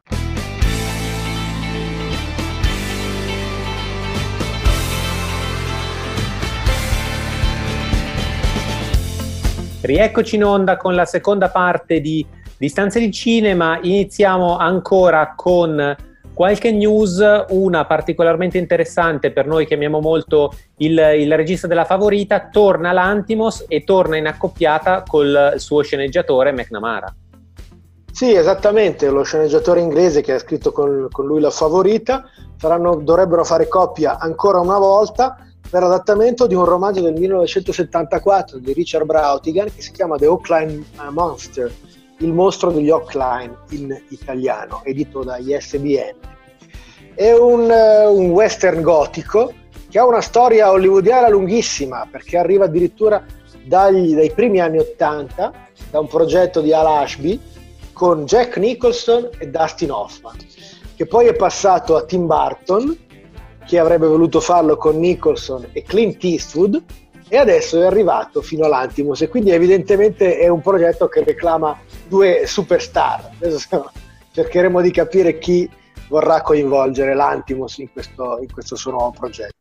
Rieccoci 9.82 10.36
in 10.36 10.44
onda 10.44 10.78
con 10.78 10.94
la 10.94 11.06
seconda 11.06 11.50
parte 11.50 12.00
di 12.00 12.24
Distanze 12.60 13.00
di 13.00 13.12
Cinema. 13.12 13.80
Iniziamo 13.82 14.58
ancora 14.58 15.34
con 15.36 15.96
qualche 16.32 16.72
news, 16.72 17.24
una 17.50 17.86
particolarmente 17.86 18.60
interessante 18.60 19.32
per 19.32 19.48
noi 19.48 19.66
che 19.66 19.74
amiamo 19.74 20.00
molto 20.00 20.54
il, 20.78 20.92
il 21.18 21.36
regista 21.36 21.66
della 21.66 21.86
favorita, 21.86 22.50
torna 22.50 22.92
l'Antimos 22.92 23.66
e 23.68 23.84
torna 23.84 24.16
in 24.16 24.28
accoppiata 24.28 25.02
col 25.08 25.54
suo 25.56 25.82
sceneggiatore 25.82 26.52
McNamara. 26.52 27.12
Sì, 28.20 28.34
esattamente, 28.34 29.10
lo 29.10 29.24
sceneggiatore 29.24 29.80
inglese 29.80 30.20
che 30.20 30.34
ha 30.34 30.40
scritto 30.40 30.74
con, 30.74 31.08
con 31.10 31.26
lui 31.26 31.40
la 31.40 31.52
favorita, 31.52 32.26
saranno- 32.58 32.98
dovrebbero 32.98 33.46
fare 33.46 33.70
coppia 33.70 34.18
ancora 34.20 34.60
una 34.60 34.78
volta 34.78 35.38
per 35.70 35.84
adattamento 35.84 36.46
di 36.46 36.54
un 36.54 36.66
romanzo 36.66 37.00
del 37.00 37.14
1974 37.14 38.58
di 38.58 38.74
Richard 38.74 39.06
Brautigan 39.06 39.74
che 39.74 39.82
si 39.82 39.94
chiama 39.94 40.18
The 40.18 40.28
Oakline 40.28 40.84
Monster, 41.12 41.72
il 42.18 42.34
mostro 42.34 42.72
degli 42.72 42.90
Oakline 42.90 43.56
in 43.70 43.98
italiano, 44.10 44.82
edito 44.84 45.24
da 45.24 45.38
ISBN. 45.38 46.16
È 47.16 47.32
un, 47.32 47.72
eh, 47.72 48.06
un 48.06 48.32
western 48.32 48.82
gotico 48.82 49.54
che 49.90 49.98
ha 49.98 50.06
una 50.06 50.20
storia 50.20 50.72
hollywoodiana 50.72 51.30
lunghissima 51.30 52.06
perché 52.12 52.38
arriva 52.38 52.66
addirittura 52.66 53.24
dagli- 53.64 54.14
dai 54.14 54.32
primi 54.32 54.60
anni 54.60 54.80
80 54.80 55.54
da 55.90 56.00
un 56.02 56.08
progetto 56.08 56.60
di 56.60 56.74
Al 56.74 56.86
Ashby 56.86 57.40
con 58.00 58.24
Jack 58.24 58.56
Nicholson 58.56 59.28
e 59.40 59.50
Dustin 59.50 59.92
Hoffman, 59.92 60.38
che 60.96 61.06
poi 61.06 61.28
è 61.28 61.36
passato 61.36 61.98
a 61.98 62.06
Tim 62.06 62.28
Burton, 62.28 62.98
che 63.68 63.78
avrebbe 63.78 64.08
voluto 64.08 64.40
farlo 64.40 64.78
con 64.78 64.98
Nicholson 64.98 65.68
e 65.74 65.84
Clint 65.84 66.24
Eastwood, 66.24 66.82
e 67.28 67.36
adesso 67.36 67.78
è 67.78 67.86
arrivato 67.86 68.42
fino 68.42 68.64
all'Antimos, 68.64 69.20
e 69.20 69.28
quindi 69.28 69.52
evidentemente 69.52 70.38
è 70.38 70.48
un 70.48 70.62
progetto 70.62 71.10
che 71.10 71.26
reclama 71.26 71.78
due 72.08 72.44
superstar. 72.48 73.32
Adesso 73.36 73.92
cercheremo 74.32 74.80
di 74.80 74.92
capire 74.92 75.38
chi 75.38 75.70
vorrà 76.08 76.42
coinvolgere 76.42 77.14
l'Antimos 77.14 77.80
in 77.80 77.92
questo, 77.92 78.38
in 78.40 78.50
questo 78.50 78.78
suo 78.78 78.92
nuovo 78.92 79.12
progetto. 79.12 79.56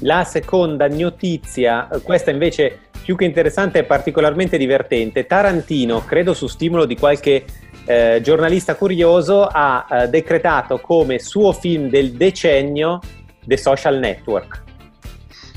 La 0.00 0.24
seconda 0.24 0.86
notizia, 0.86 1.88
questa 2.02 2.30
invece 2.30 2.90
più 3.02 3.16
che 3.16 3.24
interessante 3.24 3.80
è 3.80 3.84
particolarmente 3.84 4.56
divertente. 4.56 5.26
Tarantino, 5.26 6.04
credo 6.04 6.34
su 6.34 6.46
stimolo 6.46 6.84
di 6.84 6.96
qualche 6.96 7.44
eh, 7.84 8.20
giornalista 8.22 8.76
curioso, 8.76 9.46
ha 9.50 9.86
eh, 9.90 10.08
decretato 10.08 10.78
come 10.78 11.18
suo 11.18 11.52
film 11.52 11.88
del 11.88 12.12
decennio 12.12 13.00
The 13.44 13.56
Social 13.56 13.98
Network. 13.98 14.62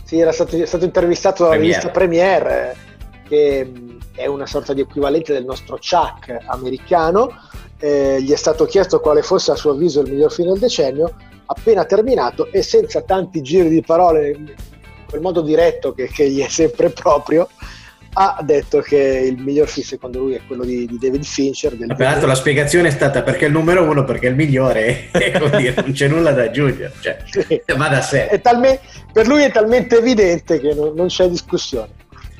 Sì, 0.03 0.19
era 0.19 0.31
stato, 0.31 0.55
è 0.55 0.65
stato 0.65 0.85
intervistato 0.85 1.43
dalla 1.43 1.55
Premiere. 1.55 1.77
rivista 1.77 1.97
Premiere, 1.97 2.75
che 3.27 3.65
mh, 3.65 3.97
è 4.15 4.25
una 4.27 4.45
sorta 4.45 4.73
di 4.73 4.81
equivalente 4.81 5.33
del 5.33 5.45
nostro 5.45 5.77
Chuck 5.77 6.37
americano. 6.47 7.31
Eh, 7.79 8.21
gli 8.21 8.31
è 8.31 8.35
stato 8.35 8.65
chiesto 8.65 8.99
quale 8.99 9.21
fosse 9.21 9.51
a 9.51 9.55
suo 9.55 9.71
avviso 9.71 10.01
il 10.01 10.11
miglior 10.11 10.31
film 10.31 10.49
del 10.51 10.59
decennio, 10.59 11.13
appena 11.45 11.85
terminato 11.85 12.51
e 12.51 12.61
senza 12.61 13.01
tanti 13.01 13.41
giri 13.41 13.69
di 13.69 13.81
parole, 13.81 14.35
quel 15.15 15.21
modo 15.21 15.41
diretto 15.41 15.93
che, 15.93 16.09
che 16.09 16.29
gli 16.29 16.41
è 16.41 16.49
sempre 16.49 16.89
proprio, 16.89 17.47
ha 18.17 18.37
detto 18.41 18.79
che 18.81 18.97
il 18.97 19.37
miglior 19.41 19.67
film 19.67 19.85
secondo 19.85 20.19
lui 20.19 20.35
è 20.35 20.41
quello 20.45 20.63
di, 20.63 20.85
di 20.85 20.97
David 20.97 21.23
Fincher. 21.23 21.73
Del 21.75 21.93
Peraltro 21.95 22.27
la 22.27 22.35
spiegazione 22.35 22.89
è 22.89 22.91
stata 22.91 23.23
perché 23.23 23.45
è 23.45 23.47
il 23.47 23.53
numero 23.53 23.83
uno, 23.83 24.03
perché 24.03 24.27
è 24.27 24.29
il 24.29 24.35
migliore, 24.35 25.09
dire, 25.57 25.73
non 25.81 25.91
c'è 25.91 26.07
nulla 26.07 26.31
da 26.31 26.43
aggiungere, 26.43 26.93
cioè, 26.99 27.17
Sì. 27.25 27.61
va 27.75 27.87
da 27.87 28.01
sé. 28.01 28.39
Talme- 28.41 28.79
per 29.11 29.27
lui 29.27 29.43
è 29.43 29.51
talmente 29.51 29.97
evidente 29.97 30.59
che 30.59 30.73
non, 30.73 30.93
non 30.95 31.07
c'è 31.07 31.27
discussione. 31.29 31.89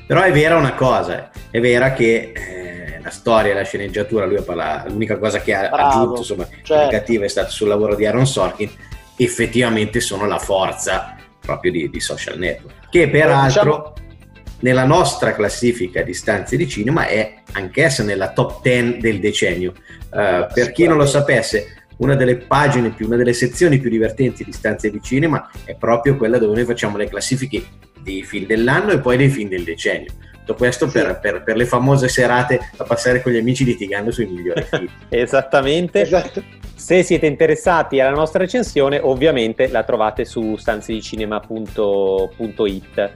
Però 0.06 0.20
è 0.22 0.30
vera 0.32 0.56
una 0.56 0.74
cosa, 0.74 1.30
è 1.50 1.60
vera 1.60 1.92
che 1.92 2.32
eh, 2.34 3.00
la 3.02 3.10
storia 3.10 3.52
e 3.52 3.54
la 3.54 3.64
sceneggiatura, 3.64 4.24
lui 4.24 4.36
ha 4.36 4.42
parlato, 4.42 4.90
l'unica 4.90 5.18
cosa 5.18 5.40
che 5.40 5.54
ha 5.54 5.68
Bravo, 5.68 5.88
aggiunto, 5.88 6.18
insomma, 6.20 6.44
certo. 6.44 6.74
significativa 6.74 7.24
è 7.24 7.28
stato 7.28 7.50
sul 7.50 7.68
lavoro 7.68 7.94
di 7.94 8.06
Aaron 8.06 8.26
Sorkin, 8.26 8.70
effettivamente 9.16 10.00
sono 10.00 10.26
la 10.26 10.38
forza 10.38 11.15
proprio 11.46 11.72
di, 11.72 11.88
di 11.88 12.00
social 12.00 12.36
network, 12.36 12.90
che 12.90 13.08
peraltro 13.08 13.94
nella 14.60 14.84
nostra 14.84 15.34
classifica 15.34 16.02
di 16.02 16.12
stanze 16.12 16.56
di 16.56 16.68
cinema 16.68 17.06
è 17.06 17.42
anch'essa 17.52 18.02
nella 18.02 18.32
top 18.32 18.60
10 18.62 18.98
del 18.98 19.20
decennio. 19.20 19.72
Eh, 20.12 20.46
per 20.52 20.72
chi 20.72 20.86
non 20.86 20.96
lo 20.96 21.06
sapesse, 21.06 21.84
una 21.98 22.14
delle 22.14 22.36
pagine 22.36 22.90
più, 22.90 23.06
una 23.06 23.16
delle 23.16 23.32
sezioni 23.32 23.78
più 23.78 23.88
divertenti 23.88 24.44
di 24.44 24.52
stanze 24.52 24.90
di 24.90 25.00
cinema 25.00 25.50
è 25.64 25.74
proprio 25.76 26.16
quella 26.16 26.38
dove 26.38 26.54
noi 26.54 26.64
facciamo 26.64 26.96
le 26.96 27.08
classifiche 27.08 27.64
dei 28.00 28.22
film 28.22 28.46
dell'anno 28.46 28.90
e 28.90 29.00
poi 29.00 29.16
dei 29.16 29.28
film 29.28 29.48
del 29.48 29.64
decennio. 29.64 30.12
Tutto 30.46 30.58
questo 30.58 30.86
per, 30.86 31.18
per- 31.18 31.42
per 31.42 31.56
le 31.56 31.66
famose 31.66 32.06
serate 32.06 32.70
da 32.76 32.84
passare 32.84 33.20
con 33.20 33.32
gli 33.32 33.36
amici 33.36 33.64
litigando 33.64 34.12
sui 34.12 34.26
migliori 34.26 34.62
film. 34.70 34.86
Esattamente. 35.08 36.02
Esatto. 36.02 36.40
Se 36.72 37.02
siete 37.02 37.26
interessati 37.26 37.98
alla 37.98 38.14
nostra 38.14 38.38
recensione, 38.38 39.00
ovviamente 39.02 39.66
la 39.66 39.82
trovate 39.82 40.24
su 40.24 40.54
stanzedicinema.it. 40.54 43.12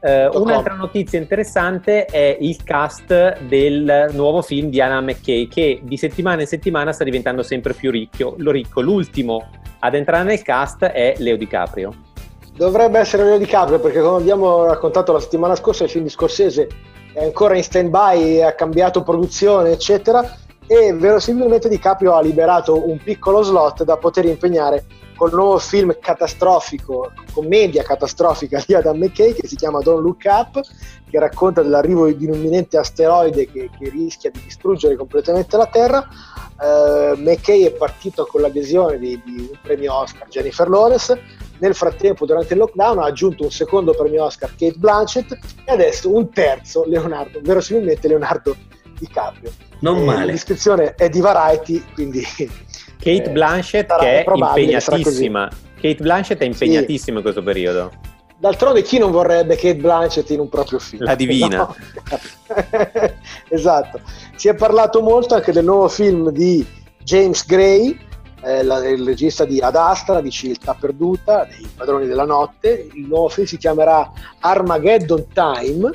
Eh, 0.00 0.26
un'altra 0.26 0.74
notizia 0.74 1.18
interessante 1.18 2.04
è 2.04 2.36
il 2.38 2.62
cast 2.62 3.40
del 3.40 4.10
nuovo 4.12 4.42
film 4.42 4.68
di 4.68 4.82
Anna 4.82 5.00
McKay 5.00 5.48
che 5.48 5.80
di 5.82 5.96
settimana 5.96 6.42
in 6.42 6.46
settimana 6.46 6.92
sta 6.92 7.04
diventando 7.04 7.42
sempre 7.42 7.72
più 7.72 7.90
ricchio. 7.90 8.34
Lo 8.36 8.50
ricco. 8.50 8.82
L'ultimo 8.82 9.48
ad 9.78 9.94
entrare 9.94 10.24
nel 10.24 10.42
cast 10.42 10.84
è 10.84 11.14
Leo 11.16 11.36
DiCaprio. 11.36 12.12
Dovrebbe 12.56 13.00
essere 13.00 13.24
Leo 13.24 13.38
DiCaprio 13.38 13.80
perché 13.80 14.00
come 14.00 14.18
abbiamo 14.18 14.64
raccontato 14.64 15.12
la 15.12 15.18
settimana 15.18 15.56
scorsa 15.56 15.84
il 15.84 15.90
film 15.90 16.04
di 16.04 16.10
Scorsese 16.10 16.68
è 17.12 17.24
ancora 17.24 17.56
in 17.56 17.64
stand 17.64 17.90
by, 17.90 18.42
ha 18.42 18.52
cambiato 18.52 19.02
produzione 19.02 19.72
eccetera 19.72 20.38
e 20.64 20.92
verosimilmente 20.92 21.68
DiCaprio 21.68 22.14
ha 22.14 22.20
liberato 22.20 22.88
un 22.88 22.98
piccolo 22.98 23.42
slot 23.42 23.82
da 23.82 23.96
poter 23.96 24.26
impegnare 24.26 24.86
col 25.16 25.32
nuovo 25.32 25.58
film 25.58 25.96
catastrofico, 26.00 27.12
commedia 27.32 27.82
catastrofica 27.82 28.62
di 28.64 28.74
Adam 28.74 28.98
McKay 28.98 29.32
che 29.32 29.48
si 29.48 29.56
chiama 29.56 29.80
Don't 29.80 30.02
Look 30.02 30.22
Up 30.24 30.60
che 31.10 31.18
racconta 31.18 31.60
dell'arrivo 31.60 32.10
di 32.10 32.26
un 32.26 32.34
imminente 32.34 32.76
asteroide 32.76 33.50
che, 33.50 33.68
che 33.76 33.90
rischia 33.90 34.30
di 34.30 34.40
distruggere 34.42 34.96
completamente 34.96 35.56
la 35.56 35.66
Terra. 35.66 36.08
Eh, 36.60 37.16
McKay 37.16 37.62
è 37.62 37.72
partito 37.72 38.26
con 38.26 38.40
l'adesione 38.40 38.98
di, 38.98 39.20
di 39.24 39.48
un 39.50 39.58
premio 39.60 39.94
Oscar 39.94 40.28
Jennifer 40.28 40.68
Lawrence 40.68 41.20
nel 41.58 41.74
frattempo 41.74 42.26
durante 42.26 42.54
il 42.54 42.60
lockdown 42.60 42.98
ha 42.98 43.06
aggiunto 43.06 43.44
un 43.44 43.50
secondo 43.50 43.92
premio 43.94 44.24
Oscar 44.24 44.50
Kate 44.50 44.76
Blanchett 44.76 45.32
e 45.64 45.72
adesso 45.72 46.14
un 46.14 46.30
terzo 46.30 46.84
Leonardo, 46.86 47.40
verosimilmente 47.42 48.08
Leonardo 48.08 48.56
DiCaprio. 48.98 49.52
Non 49.80 49.98
Eh, 49.98 50.04
male. 50.04 50.26
La 50.26 50.32
descrizione 50.32 50.94
è 50.94 51.08
di 51.08 51.20
Variety, 51.20 51.84
quindi 51.94 52.22
Kate 53.04 53.24
eh, 53.24 53.30
Blanchett 53.30 53.98
che 53.98 54.24
è 54.24 54.30
impegnatissima. 54.32 55.50
Kate 55.74 56.02
Blanchett 56.02 56.40
è 56.40 56.44
impegnatissima 56.44 57.18
in 57.18 57.22
questo 57.22 57.42
periodo. 57.42 57.92
D'altronde 58.36 58.82
chi 58.82 58.98
non 58.98 59.10
vorrebbe 59.10 59.54
Kate 59.56 59.76
Blanchett 59.76 60.28
in 60.30 60.40
un 60.40 60.48
proprio 60.48 60.78
film? 60.78 61.04
La 61.04 61.14
divina. 61.14 61.56
No? 61.56 61.76
esatto. 63.48 64.00
Si 64.36 64.48
è 64.48 64.54
parlato 64.54 65.02
molto 65.02 65.34
anche 65.34 65.52
del 65.52 65.64
nuovo 65.64 65.88
film 65.88 66.30
di 66.30 66.66
James 67.02 67.46
Gray, 67.46 67.98
eh, 68.44 68.62
la- 68.62 68.86
il 68.88 69.04
regista 69.04 69.44
di 69.44 69.60
Ad 69.60 69.76
Astra, 69.76 70.20
di 70.20 70.30
Civiltà 70.30 70.74
Perduta, 70.74 71.44
dei 71.44 71.68
Padroni 71.74 72.06
della 72.06 72.24
Notte. 72.24 72.88
Il 72.92 73.06
nuovo 73.06 73.28
film 73.28 73.46
si 73.46 73.56
chiamerà 73.56 74.10
Armageddon 74.40 75.26
Time, 75.32 75.90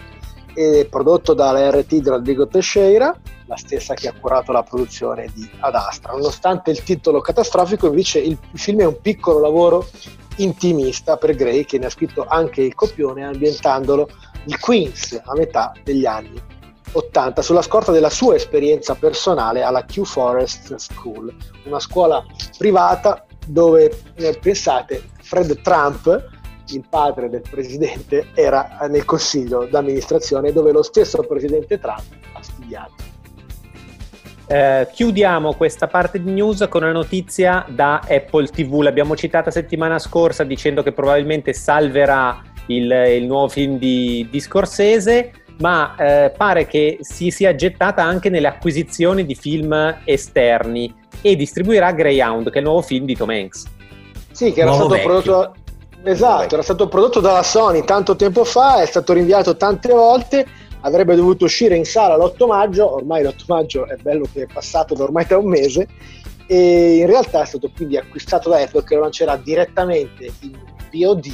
e 0.54 0.88
prodotto 0.90 1.34
dalla 1.34 1.70
RT 1.70 1.88
di 1.88 2.10
Rodrigo 2.10 2.48
Teixeira, 2.48 3.16
la 3.46 3.56
stessa 3.56 3.94
che 3.94 4.10
ha 4.10 4.14
curato 4.14 4.52
la 4.52 4.64
produzione 4.64 5.30
di 5.34 5.50
Ad 5.60 5.76
Astra. 5.76 6.12
Nonostante 6.12 6.72
il 6.72 6.84
titolo 6.84 7.22
catastrofico, 7.22 7.88
invece 7.88 8.20
il 8.20 8.38
film 8.54 8.82
è 8.82 8.86
un 8.86 9.00
piccolo 9.02 9.40
lavoro 9.40 9.88
intimista 10.38 11.18
per 11.18 11.36
Gray 11.36 11.66
che 11.66 11.78
ne 11.78 11.86
ha 11.86 11.90
scritto 11.90 12.26
anche 12.28 12.62
il 12.62 12.74
copione 12.74 13.26
ambientandolo 13.26 14.10
il 14.46 14.60
Queens 14.60 15.22
a 15.24 15.34
metà 15.34 15.74
degli 15.84 16.06
anni 16.06 16.42
80 16.92 17.42
sulla 17.42 17.62
scorta 17.62 17.92
della 17.92 18.10
sua 18.10 18.36
esperienza 18.36 18.96
personale 18.96 19.62
alla 19.62 19.86
Q 19.86 20.04
Forest 20.04 20.76
School, 20.76 21.34
una 21.66 21.80
scuola 21.80 22.24
privata 22.58 23.26
dove, 23.46 24.02
eh, 24.16 24.38
pensate, 24.42 25.04
Fred 25.22 25.62
Trump, 25.62 26.28
il 26.70 26.84
padre 26.88 27.30
del 27.30 27.42
presidente, 27.50 28.28
era 28.36 28.78
nel 28.90 29.06
consiglio 29.06 29.66
d'amministrazione 29.66 30.52
dove 30.52 30.72
lo 30.72 30.84
stesso 30.84 31.20
presidente 31.24 31.80
Trump 31.80 32.04
ha 32.34 32.42
studiato. 32.42 33.08
Eh, 34.52 34.88
chiudiamo 34.92 35.54
questa 35.54 35.88
parte 35.88 36.22
di 36.22 36.32
news 36.32 36.66
con 36.70 36.82
una 36.82 36.92
notizia 36.92 37.66
da 37.70 38.02
Apple 38.08 38.48
TV. 38.48 38.82
L'abbiamo 38.82 39.16
citata 39.16 39.52
settimana 39.52 40.00
scorsa 40.00 40.44
dicendo 40.44 40.82
che 40.82 40.92
probabilmente 40.92 41.54
salverà 41.54 42.42
il, 42.66 42.92
il 42.92 43.26
nuovo 43.26 43.48
film 43.48 43.78
di, 43.78 44.28
di 44.30 44.40
Scorsese, 44.40 45.39
ma 45.60 45.96
eh, 45.96 46.32
pare 46.36 46.66
che 46.68 46.98
si 47.02 47.32
sia 47.32 47.56
gettata 47.56 48.04
anche 48.04 48.30
nelle 48.30 48.48
acquisizioni 48.48 49.26
di 49.26 49.36
film 49.36 50.02
esterni 50.06 50.94
e 51.22 51.36
distribuirà 51.36 51.92
Greyhound, 51.92 52.50
che 52.50 52.56
è 52.56 52.58
il 52.60 52.66
nuovo 52.66 52.82
film 52.82 53.06
di 53.06 53.16
Tom 53.16 53.30
Hanks. 53.30 53.66
Sì, 54.32 54.52
che 54.54 54.62
era 54.62 54.70
Nuovo 54.70 54.94
stato 54.94 55.10
vecchio. 55.10 55.22
prodotto. 55.22 55.54
Esatto, 56.02 56.54
era 56.54 56.64
stato 56.64 56.88
prodotto 56.88 57.20
dalla 57.20 57.44
Sony 57.44 57.84
tanto 57.84 58.16
tempo 58.16 58.46
fa, 58.46 58.82
è 58.82 58.86
stato 58.86 59.12
rinviato 59.12 59.58
tante 59.58 59.92
volte, 59.92 60.46
avrebbe 60.82 61.14
dovuto 61.14 61.44
uscire 61.44 61.76
in 61.76 61.84
sala 61.84 62.16
l'8 62.16 62.46
maggio, 62.48 62.96
ormai 62.96 63.22
l'8 63.22 63.44
maggio 63.48 63.86
è 63.86 63.98
bello 63.98 64.26
che 64.32 64.44
è 64.44 64.48
passato 64.52 64.96
da 64.96 65.04
ormai 65.04 65.26
da 65.28 65.38
un 65.38 65.50
mese, 65.50 65.88
e 66.48 66.96
in 67.00 67.06
realtà 67.06 67.42
è 67.42 67.46
stato 67.46 67.70
quindi 67.76 67.98
acquistato 67.98 68.50
da 68.50 68.60
Apple 68.60 68.86
che 68.86 68.96
lo 68.96 69.02
lancerà 69.02 69.36
direttamente 69.36 70.32
in 70.40 70.58
VOD 70.90 71.28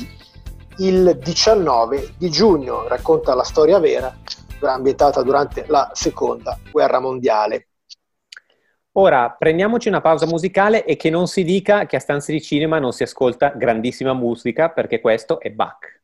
il 0.78 1.18
19 1.22 2.16
di 2.18 2.30
giugno, 2.30 2.88
racconta 2.88 3.34
la 3.34 3.44
storia 3.44 3.80
vera 3.80 4.14
ambientata 4.62 5.22
durante 5.22 5.66
la 5.68 5.92
seconda 5.94 6.58
guerra 6.72 7.00
mondiale. 7.00 7.68
Ora 8.94 9.30
prendiamoci 9.38 9.90
una 9.90 10.02
pausa 10.02 10.26
musicale 10.26 10.86
e 10.86 10.96
che 10.96 11.10
non 11.10 11.28
si 11.28 11.44
dica 11.44 11.86
che 11.86 11.98
a 11.98 12.00
stanze 12.00 12.32
di 12.32 12.42
cinema 12.42 12.80
non 12.80 12.94
si 12.94 13.04
ascolta 13.04 13.50
grandissima 13.50 14.14
musica 14.14 14.70
perché 14.70 15.02
questo 15.02 15.40
è 15.40 15.52
Bach. 15.52 16.02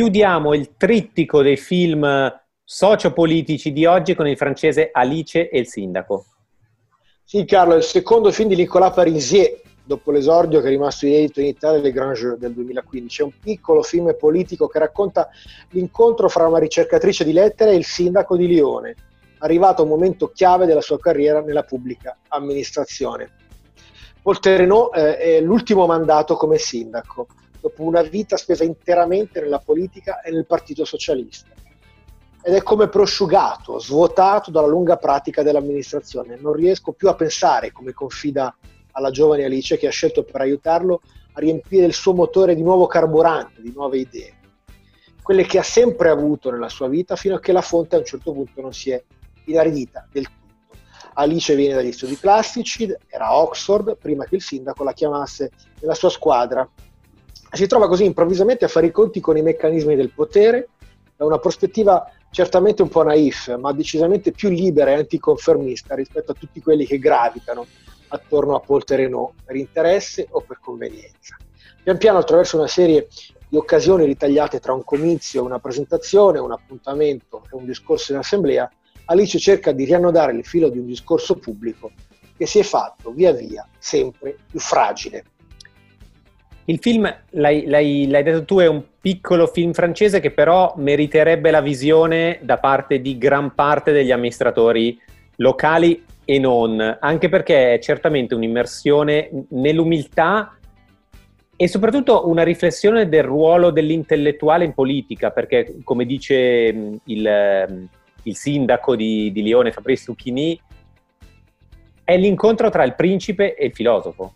Chiudiamo 0.00 0.54
il 0.54 0.76
trittico 0.78 1.42
dei 1.42 1.58
film 1.58 2.34
sociopolitici 2.64 3.70
di 3.70 3.84
oggi 3.84 4.14
con 4.14 4.26
il 4.26 4.38
francese 4.38 4.88
Alice 4.90 5.50
e 5.50 5.58
il 5.58 5.68
sindaco. 5.68 6.24
Sì, 7.22 7.44
Carlo, 7.44 7.74
è 7.74 7.76
il 7.76 7.82
secondo 7.82 8.32
film 8.32 8.48
di 8.48 8.56
Nicolas 8.56 8.94
Parisier, 8.94 9.60
dopo 9.84 10.10
l'esordio 10.10 10.62
che 10.62 10.68
è 10.68 10.70
rimasto 10.70 11.04
inedito 11.04 11.40
in 11.40 11.48
Italia 11.48 11.82
Le 11.82 11.92
Grand 11.92 12.14
Jeu 12.14 12.38
del 12.38 12.54
2015. 12.54 13.20
È 13.20 13.24
un 13.24 13.32
piccolo 13.38 13.82
film 13.82 14.16
politico 14.18 14.68
che 14.68 14.78
racconta 14.78 15.28
l'incontro 15.72 16.30
fra 16.30 16.46
una 16.46 16.58
ricercatrice 16.58 17.22
di 17.22 17.34
lettere 17.34 17.72
e 17.72 17.76
il 17.76 17.84
sindaco 17.84 18.38
di 18.38 18.46
Lione, 18.46 18.94
arrivato 19.40 19.82
a 19.82 19.84
un 19.84 19.90
momento 19.90 20.28
chiave 20.28 20.64
della 20.64 20.80
sua 20.80 20.98
carriera 20.98 21.42
nella 21.42 21.64
pubblica 21.64 22.16
amministrazione. 22.28 23.32
Paul 24.22 24.38
Terenot 24.38 24.96
eh, 24.96 25.18
è 25.18 25.40
l'ultimo 25.42 25.84
mandato 25.84 26.36
come 26.36 26.56
sindaco, 26.56 27.26
dopo 27.60 27.82
una 27.82 28.02
vita 28.02 28.36
spesa 28.36 28.64
interamente 28.64 29.40
nella 29.40 29.58
politica 29.58 30.20
e 30.20 30.30
nel 30.30 30.46
Partito 30.46 30.84
Socialista. 30.84 31.50
Ed 32.42 32.54
è 32.54 32.62
come 32.62 32.88
prosciugato, 32.88 33.78
svuotato 33.78 34.50
dalla 34.50 34.66
lunga 34.66 34.96
pratica 34.96 35.42
dell'amministrazione. 35.42 36.38
Non 36.40 36.54
riesco 36.54 36.92
più 36.92 37.08
a 37.08 37.14
pensare, 37.14 37.70
come 37.70 37.92
confida 37.92 38.56
alla 38.92 39.10
giovane 39.10 39.44
Alice 39.44 39.76
che 39.76 39.86
ha 39.86 39.90
scelto 39.90 40.24
per 40.24 40.40
aiutarlo 40.40 41.02
a 41.32 41.40
riempire 41.40 41.86
il 41.86 41.92
suo 41.92 42.14
motore 42.14 42.54
di 42.54 42.62
nuovo 42.62 42.86
carburante, 42.86 43.60
di 43.60 43.72
nuove 43.74 43.98
idee. 43.98 44.38
Quelle 45.22 45.44
che 45.44 45.58
ha 45.58 45.62
sempre 45.62 46.08
avuto 46.08 46.50
nella 46.50 46.70
sua 46.70 46.88
vita 46.88 47.14
fino 47.14 47.36
a 47.36 47.40
che 47.40 47.52
la 47.52 47.60
fonte 47.60 47.94
a 47.94 47.98
un 47.98 48.04
certo 48.04 48.32
punto 48.32 48.60
non 48.60 48.72
si 48.72 48.90
è 48.90 49.02
inaridita 49.44 50.08
del 50.10 50.24
tutto. 50.24 50.38
Alice 51.14 51.54
viene 51.54 51.74
dagli 51.74 51.92
studi 51.92 52.16
classici, 52.16 52.92
era 53.08 53.26
a 53.26 53.36
Oxford, 53.36 53.96
prima 53.96 54.24
che 54.24 54.36
il 54.36 54.42
sindaco 54.42 54.82
la 54.82 54.92
chiamasse 54.92 55.50
nella 55.80 55.94
sua 55.94 56.08
squadra. 56.08 56.68
Si 57.52 57.66
trova 57.66 57.88
così 57.88 58.04
improvvisamente 58.04 58.64
a 58.64 58.68
fare 58.68 58.86
i 58.86 58.90
conti 58.90 59.20
con 59.20 59.36
i 59.36 59.42
meccanismi 59.42 59.96
del 59.96 60.12
potere, 60.12 60.68
da 61.16 61.24
una 61.24 61.38
prospettiva 61.38 62.10
certamente 62.30 62.82
un 62.82 62.88
po' 62.88 63.02
naif, 63.02 63.56
ma 63.58 63.72
decisamente 63.72 64.32
più 64.32 64.48
libera 64.48 64.92
e 64.92 64.94
anticonfermista 64.94 65.94
rispetto 65.94 66.32
a 66.32 66.34
tutti 66.34 66.60
quelli 66.60 66.86
che 66.86 66.98
gravitano 66.98 67.66
attorno 68.08 68.54
a 68.54 68.60
Paul 68.60 68.84
Terenot 68.84 69.32
per 69.44 69.56
interesse 69.56 70.26
o 70.30 70.40
per 70.40 70.60
convenienza. 70.60 71.36
Pian 71.82 71.98
piano 71.98 72.18
attraverso 72.18 72.56
una 72.56 72.68
serie 72.68 73.08
di 73.48 73.56
occasioni 73.56 74.04
ritagliate 74.04 74.60
tra 74.60 74.72
un 74.72 74.84
comizio, 74.84 75.42
una 75.42 75.58
presentazione, 75.58 76.38
un 76.38 76.52
appuntamento 76.52 77.42
e 77.50 77.56
un 77.56 77.66
discorso 77.66 78.12
in 78.12 78.18
assemblea, 78.18 78.70
Alice 79.06 79.38
cerca 79.40 79.72
di 79.72 79.84
riannodare 79.84 80.32
il 80.32 80.44
filo 80.44 80.68
di 80.68 80.78
un 80.78 80.86
discorso 80.86 81.34
pubblico 81.34 81.90
che 82.36 82.46
si 82.46 82.60
è 82.60 82.62
fatto 82.62 83.10
via 83.10 83.32
via 83.32 83.68
sempre 83.76 84.36
più 84.48 84.60
fragile. 84.60 85.24
Il 86.70 86.78
film, 86.78 87.12
l'hai, 87.30 87.66
l'hai- 87.66 88.06
l'hai 88.06 88.22
detto 88.22 88.44
tu, 88.44 88.58
è 88.58 88.68
un 88.68 88.84
piccolo 89.00 89.48
film 89.48 89.72
francese 89.72 90.20
che 90.20 90.30
però 90.30 90.72
meriterebbe 90.76 91.50
la 91.50 91.60
visione 91.60 92.38
da 92.42 92.58
parte 92.58 93.00
di 93.00 93.18
gran 93.18 93.56
parte 93.56 93.90
degli 93.90 94.12
amministratori 94.12 94.96
locali 95.36 96.04
e 96.24 96.38
non, 96.38 96.98
anche 97.00 97.28
perché 97.28 97.74
è 97.74 97.78
certamente 97.80 98.36
un'immersione 98.36 99.46
nell'umiltà 99.48 100.56
e 101.56 101.66
soprattutto 101.66 102.28
una 102.28 102.44
riflessione 102.44 103.08
del 103.08 103.24
ruolo 103.24 103.70
dell'intellettuale 103.70 104.64
in 104.64 104.72
politica, 104.72 105.30
perché 105.30 105.78
come 105.82 106.06
dice 106.06 106.32
il, 107.02 107.90
il 108.22 108.36
sindaco 108.36 108.94
di, 108.94 109.32
di 109.32 109.42
Lione, 109.42 109.72
Fabrice 109.72 110.04
Lucchini, 110.06 110.60
è 112.04 112.16
l'incontro 112.16 112.70
tra 112.70 112.84
il 112.84 112.94
principe 112.94 113.56
e 113.56 113.66
il 113.66 113.72
filosofo. 113.72 114.34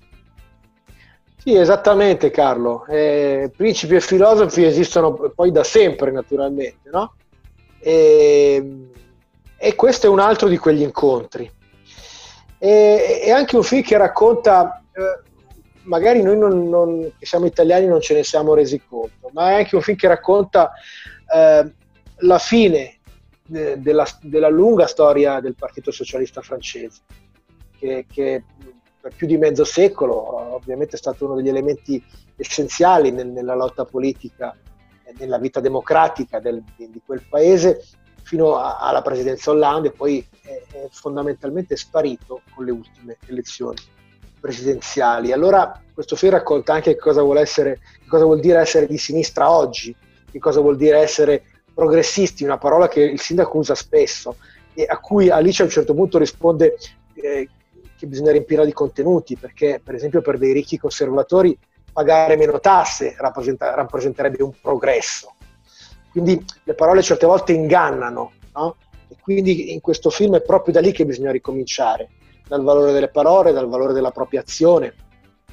Sì, 1.47 1.55
esattamente 1.57 2.31
Carlo. 2.31 2.87
Eh, 2.87 3.53
principi 3.55 3.97
e 3.97 4.01
filosofi 4.01 4.65
esistono 4.65 5.13
poi 5.13 5.53
da 5.53 5.63
sempre 5.63 6.11
naturalmente, 6.11 6.89
no? 6.91 7.17
E, 7.81 8.89
e 9.59 9.75
questo 9.75 10.07
è 10.07 10.09
un 10.09 10.21
altro 10.21 10.49
di 10.49 10.57
quegli 10.57 10.81
incontri. 10.81 11.51
E, 12.57 13.21
è 13.25 13.31
anche 13.31 13.57
un 13.57 13.63
film 13.63 13.83
che 13.83 13.99
racconta 13.99 14.83
eh, 14.91 15.23
magari 15.83 16.23
noi 16.23 16.39
non, 16.39 16.67
non- 16.67 17.13
che 17.19 17.27
siamo 17.27 17.45
italiani 17.45 17.85
non 17.89 18.01
ce 18.01 18.15
ne 18.15 18.25
siamo 18.25 18.55
resi 18.55 18.81
conto, 18.89 19.29
ma 19.35 19.51
è 19.51 19.55
anche 19.57 19.77
un 19.77 19.83
film 19.83 19.99
che 19.99 20.09
racconta 20.09 20.73
eh, 21.31 21.73
la 22.21 22.39
fine 22.39 23.01
de- 23.47 23.79
della, 23.83 24.07
della 24.23 24.49
lunga 24.49 24.87
storia 24.87 25.41
del 25.41 25.57
Partito 25.57 25.91
Socialista 25.91 26.41
francese, 26.41 27.03
che, 27.79 28.07
che 28.11 28.45
per 29.05 29.13
più 29.15 29.27
di 29.27 29.37
mezzo 29.37 29.65
secolo 29.65 30.55
ovviamente 30.55 30.97
è 30.97 30.99
stato 30.99 31.27
uno 31.27 31.35
degli 31.35 31.51
elementi 31.51 32.03
essenziali 32.37 33.11
nel- 33.11 33.27
nella 33.27 33.55
lotta 33.55 33.85
politica 33.85 34.57
e 35.05 35.13
nella 35.19 35.37
vita 35.37 35.61
democratica 35.61 36.41
del- 36.41 36.63
di, 36.75 36.89
di 36.89 37.03
quel 37.05 37.21
paese 37.29 37.85
fino 38.23 38.57
a- 38.57 38.79
alla 38.79 39.03
presidenza 39.03 39.51
Hollande 39.51 39.91
poi 39.91 40.27
è, 40.43 40.63
è 40.73 40.89
fondamentalmente 40.91 41.77
sparito 41.77 42.41
con 42.55 42.65
le 42.65 42.71
ultime 42.71 43.19
elezioni 43.27 43.77
presidenziali. 44.41 45.33
Allora 45.33 45.79
questo 45.93 46.17
film 46.17 46.33
racconta 46.33 46.73
anche 46.73 46.95
che 46.95 46.99
cosa 46.99 47.21
vuol, 47.21 47.37
essere, 47.37 47.81
cosa 48.09 48.25
vuol 48.25 48.41
dire 48.41 48.61
essere 48.61 48.87
di 48.87 48.97
sinistra 48.97 49.51
oggi, 49.51 49.95
che 50.31 50.39
cosa 50.39 50.61
vuol 50.61 50.79
dire 50.79 51.01
essere 51.01 51.43
progressisti, 51.75 52.43
una 52.43 52.57
parola 52.57 52.89
che 52.89 53.03
il 53.03 53.21
sindaco 53.21 53.59
usa 53.59 53.75
spesso 53.75 54.37
e 54.73 54.87
a 54.89 54.97
cui 54.99 55.29
Alice 55.29 55.61
a 55.61 55.67
un 55.67 55.71
certo 55.71 55.93
punto 55.93 56.17
risponde 56.17 56.77
eh, 57.17 57.49
che 57.97 58.07
bisogna 58.07 58.33
riempirla 58.33 58.65
di 58.65 58.73
contenuti, 58.73 59.37
perché 59.37 59.81
per 59.83 59.95
esempio 59.95 60.21
per 60.21 60.39
dei 60.39 60.53
ricchi 60.53 60.79
conservatori 60.79 61.57
pagare 61.93 62.37
meno 62.37 62.59
tasse 62.61 63.15
rappresenta- 63.19 63.75
rappresenterebbe 63.75 64.43
un 64.43 64.53
progresso. 64.61 65.35
Quindi 66.11 66.45
le 66.65 66.75
parole 66.75 67.03
certe 67.03 67.27
volte 67.27 67.53
ingannano, 67.53 68.33
no? 68.55 68.77
E 69.09 69.17
quindi 69.21 69.73
in 69.73 69.81
questo 69.81 70.11
film 70.11 70.37
è 70.37 70.43
proprio 70.43 70.75
da 70.75 70.81
lì 70.81 70.93
che 70.93 71.05
bisogna 71.05 71.31
ricominciare, 71.31 72.11
dal 72.47 72.63
valore 72.63 72.93
delle 72.93 73.09
parole, 73.09 73.53
dal 73.53 73.69
valore 73.69 73.93
della 73.93 74.11
propria 74.11 74.41
azione. 74.41 74.95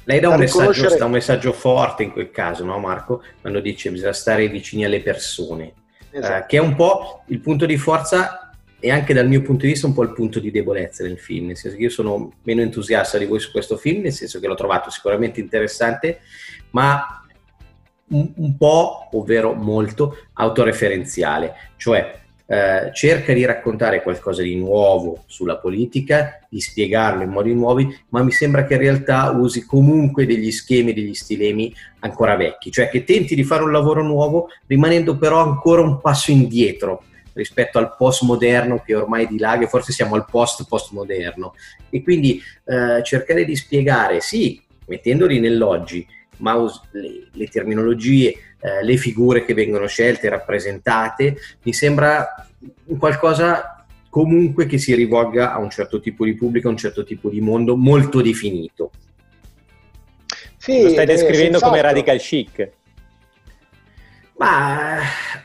Lei 0.04 0.18
dà 0.18 0.30
un, 0.30 0.38
messaggio, 0.38 0.58
riconoscere- 0.58 0.96
dà 0.96 1.04
un 1.04 1.10
messaggio 1.12 1.52
forte 1.52 2.02
in 2.02 2.12
quel 2.12 2.30
caso, 2.30 2.64
no 2.64 2.78
Marco? 2.78 3.22
Quando 3.40 3.60
dice 3.60 3.90
bisogna 3.90 4.12
stare 4.12 4.48
vicini 4.48 4.84
alle 4.84 5.00
persone, 5.00 5.74
Esatto. 6.12 6.44
Eh, 6.44 6.46
che 6.46 6.56
è 6.58 6.60
un 6.60 6.76
po' 6.76 7.22
il 7.26 7.40
punto 7.40 7.66
di 7.66 7.76
forza 7.78 8.41
e 8.84 8.90
anche 8.90 9.14
dal 9.14 9.28
mio 9.28 9.42
punto 9.42 9.64
di 9.64 9.70
vista 9.70 9.86
un 9.86 9.92
po' 9.92 10.02
il 10.02 10.12
punto 10.12 10.40
di 10.40 10.50
debolezza 10.50 11.04
del 11.04 11.16
film, 11.16 11.46
nel 11.46 11.56
senso 11.56 11.76
che 11.76 11.84
io 11.84 11.88
sono 11.88 12.32
meno 12.42 12.62
entusiasta 12.62 13.16
di 13.16 13.26
voi 13.26 13.38
su 13.38 13.52
questo 13.52 13.76
film, 13.76 14.02
nel 14.02 14.12
senso 14.12 14.40
che 14.40 14.48
l'ho 14.48 14.56
trovato 14.56 14.90
sicuramente 14.90 15.38
interessante, 15.38 16.18
ma 16.70 17.24
un, 18.08 18.32
un 18.34 18.56
po', 18.56 19.08
ovvero 19.12 19.54
molto, 19.54 20.16
autoreferenziale, 20.32 21.54
cioè 21.76 22.22
eh, 22.44 22.90
cerca 22.92 23.32
di 23.32 23.44
raccontare 23.44 24.02
qualcosa 24.02 24.42
di 24.42 24.56
nuovo 24.56 25.22
sulla 25.26 25.58
politica, 25.58 26.44
di 26.50 26.60
spiegarlo 26.60 27.22
in 27.22 27.30
modi 27.30 27.54
nuovi, 27.54 27.86
ma 28.08 28.24
mi 28.24 28.32
sembra 28.32 28.64
che 28.64 28.74
in 28.74 28.80
realtà 28.80 29.30
usi 29.30 29.64
comunque 29.64 30.26
degli 30.26 30.50
schemi, 30.50 30.92
degli 30.92 31.14
stilemi 31.14 31.72
ancora 32.00 32.34
vecchi, 32.34 32.72
cioè 32.72 32.88
che 32.88 33.04
tenti 33.04 33.36
di 33.36 33.44
fare 33.44 33.62
un 33.62 33.70
lavoro 33.70 34.02
nuovo 34.02 34.48
rimanendo 34.66 35.16
però 35.16 35.40
ancora 35.40 35.82
un 35.82 36.00
passo 36.00 36.32
indietro 36.32 37.04
rispetto 37.34 37.78
al 37.78 37.94
postmoderno 37.96 38.82
che 38.84 38.94
ormai 38.94 39.26
dilaga, 39.26 39.66
forse 39.66 39.92
siamo 39.92 40.14
al 40.14 40.26
post-postmoderno. 40.30 41.54
E 41.90 42.02
quindi 42.02 42.42
eh, 42.64 43.02
cercare 43.02 43.44
di 43.44 43.56
spiegare, 43.56 44.20
sì, 44.20 44.60
mettendoli 44.86 45.40
nell'oggi, 45.40 46.06
ma 46.38 46.54
us- 46.54 46.80
le, 46.92 47.28
le 47.32 47.46
terminologie, 47.48 48.34
eh, 48.60 48.84
le 48.84 48.96
figure 48.96 49.44
che 49.44 49.54
vengono 49.54 49.86
scelte, 49.86 50.28
rappresentate, 50.28 51.36
mi 51.62 51.72
sembra 51.72 52.46
un 52.84 52.96
qualcosa 52.96 53.84
comunque 54.08 54.66
che 54.66 54.78
si 54.78 54.94
rivolga 54.94 55.52
a 55.52 55.58
un 55.58 55.70
certo 55.70 56.00
tipo 56.00 56.24
di 56.24 56.34
pubblico, 56.34 56.68
a 56.68 56.70
un 56.70 56.76
certo 56.76 57.02
tipo 57.02 57.30
di 57.30 57.40
mondo 57.40 57.76
molto 57.76 58.20
definito. 58.20 58.90
Sì, 60.58 60.82
Lo 60.82 60.90
stai 60.90 61.04
eh, 61.04 61.06
descrivendo 61.06 61.58
come 61.58 61.80
radical 61.80 62.18
chic. 62.18 62.70
Ma 64.42 64.98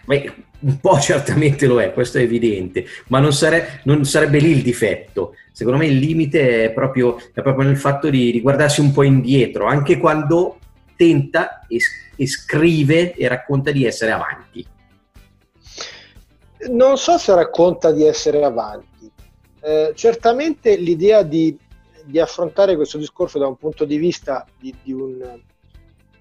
beh, 0.05 0.33
un 0.59 0.79
po' 0.79 0.97
certamente 0.99 1.67
lo 1.67 1.79
è, 1.79 1.93
questo 1.93 2.17
è 2.17 2.21
evidente, 2.21 2.85
ma 3.07 3.19
non, 3.19 3.31
sare- 3.33 3.81
non 3.83 4.03
sarebbe 4.05 4.39
lì 4.39 4.51
il 4.51 4.61
difetto. 4.61 5.35
Secondo 5.51 5.79
me 5.79 5.87
il 5.87 5.97
limite 5.97 6.65
è 6.65 6.71
proprio, 6.71 7.17
è 7.33 7.41
proprio 7.41 7.67
nel 7.67 7.77
fatto 7.77 8.09
di, 8.09 8.31
di 8.31 8.41
guardarsi 8.41 8.81
un 8.81 8.91
po' 8.91 9.03
indietro, 9.03 9.65
anche 9.65 9.97
quando 9.97 10.59
tenta 10.95 11.65
e, 11.67 11.79
e 12.15 12.27
scrive 12.27 13.13
e 13.13 13.27
racconta 13.27 13.71
di 13.71 13.85
essere 13.85 14.11
avanti. 14.11 14.65
Non 16.69 16.97
so 16.97 17.17
se 17.17 17.35
racconta 17.35 17.91
di 17.91 18.03
essere 18.03 18.43
avanti. 18.43 19.11
Eh, 19.61 19.91
certamente 19.95 20.75
l'idea 20.75 21.21
di, 21.21 21.55
di 22.03 22.19
affrontare 22.19 22.75
questo 22.75 22.97
discorso 22.97 23.37
da 23.37 23.47
un 23.47 23.57
punto 23.57 23.85
di 23.85 23.97
vista 23.97 24.45
di, 24.59 24.73
di 24.83 24.91
un, 24.91 25.39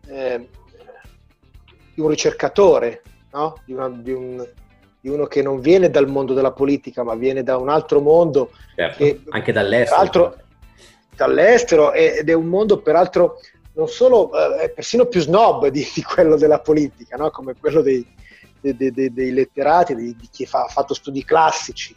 eh, 0.09 0.49
di 1.97 2.03
un 2.03 2.09
ricercatore, 2.09 3.03
no? 3.33 3.57
di, 3.65 3.73
una- 3.73 3.89
di 3.89 4.13
un- 4.13 4.47
di 5.01 5.09
uno 5.09 5.25
che 5.27 5.41
non 5.41 5.61
viene 5.61 5.89
dal 5.89 6.09
mondo 6.09 6.35
della 6.35 6.53
politica, 6.53 7.03
ma 7.03 7.15
viene 7.15 7.43
da 7.43 7.57
un 7.57 7.71
altro 7.71 8.01
mondo 8.01 8.51
Certo, 8.75 8.99
Che- 8.99 9.23
anche 9.31 9.53
dall'estero. 9.53 9.97
Peraltro 9.97 10.37
dall'estero 11.17 11.93
ed 11.93 12.29
è 12.29 12.33
un 12.35 12.47
mondo 12.47 12.83
peraltro 12.83 13.39
non 13.75 13.89
solo, 13.89 14.31
eh, 14.59 14.65
è 14.65 14.71
persino 14.71 15.07
più 15.07 15.21
snob 15.21 15.69
di, 15.69 15.87
di 15.95 16.03
quello 16.03 16.37
della 16.37 16.61
politica, 16.61 17.17
no? 17.17 17.31
come 17.31 17.55
quello 17.59 17.81
dei, 17.81 18.07
dei- 18.61 18.77
dei- 18.93 19.13
dei- 19.13 19.33
letterati, 19.33 19.95
di, 19.95 20.17
chi 20.31 20.45
fa- 20.45 20.65
ha 20.65 20.69
fatto 20.69 20.93
studi 20.93 21.25
classici. 21.25 21.95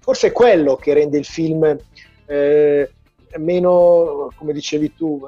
Forse 0.00 0.28
è 0.28 0.32
quello 0.32 0.76
che 0.76 0.94
rende 0.94 1.18
il 1.18 1.24
film 1.26 1.76
eh, 2.26 2.90
meno, 3.36 4.30
come 4.34 4.52
dicevi 4.54 4.94
tu, 4.94 5.26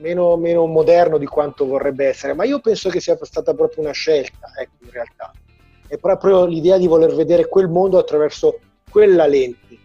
meno, 0.00 0.36
meno 0.36 0.66
moderno 0.66 1.18
di 1.18 1.26
quanto 1.26 1.66
vorrebbe 1.66 2.06
essere, 2.06 2.34
ma 2.34 2.44
io 2.44 2.60
penso 2.60 2.88
che 2.88 3.00
sia 3.00 3.16
stata 3.22 3.54
proprio 3.54 3.84
una 3.84 3.92
scelta, 3.92 4.52
ecco, 4.58 4.84
in 4.84 4.90
realtà. 4.90 5.34
È 5.86 5.98
proprio 5.98 6.46
l'idea 6.46 6.78
di 6.78 6.86
voler 6.86 7.14
vedere 7.14 7.48
quel 7.48 7.68
mondo 7.68 7.98
attraverso 7.98 8.60
quella 8.88 9.26
lente 9.26 9.78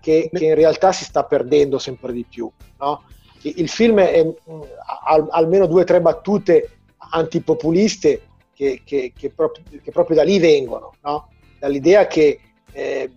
che, 0.00 0.30
che 0.32 0.44
in 0.46 0.54
realtà 0.54 0.92
si 0.92 1.04
sta 1.04 1.24
perdendo 1.24 1.78
sempre 1.78 2.12
di 2.12 2.24
più. 2.28 2.50
no? 2.78 3.02
Il, 3.42 3.54
il 3.58 3.68
film 3.68 4.00
è, 4.00 4.20
ha 4.20 5.00
al- 5.04 5.28
almeno 5.30 5.66
due 5.66 5.82
o 5.82 5.84
tre 5.84 6.00
battute 6.00 6.78
antipopuliste 7.12 8.22
che, 8.54 8.82
che- 8.84 9.12
che 9.16 9.30
proprio, 9.30 9.64
che 9.82 9.90
proprio 9.90 10.16
da 10.16 10.22
lì 10.22 10.38
vengono, 10.38 10.96
no? 11.02 11.28
dall'idea 11.58 12.06
che, 12.06 12.40
eh, 12.72 13.10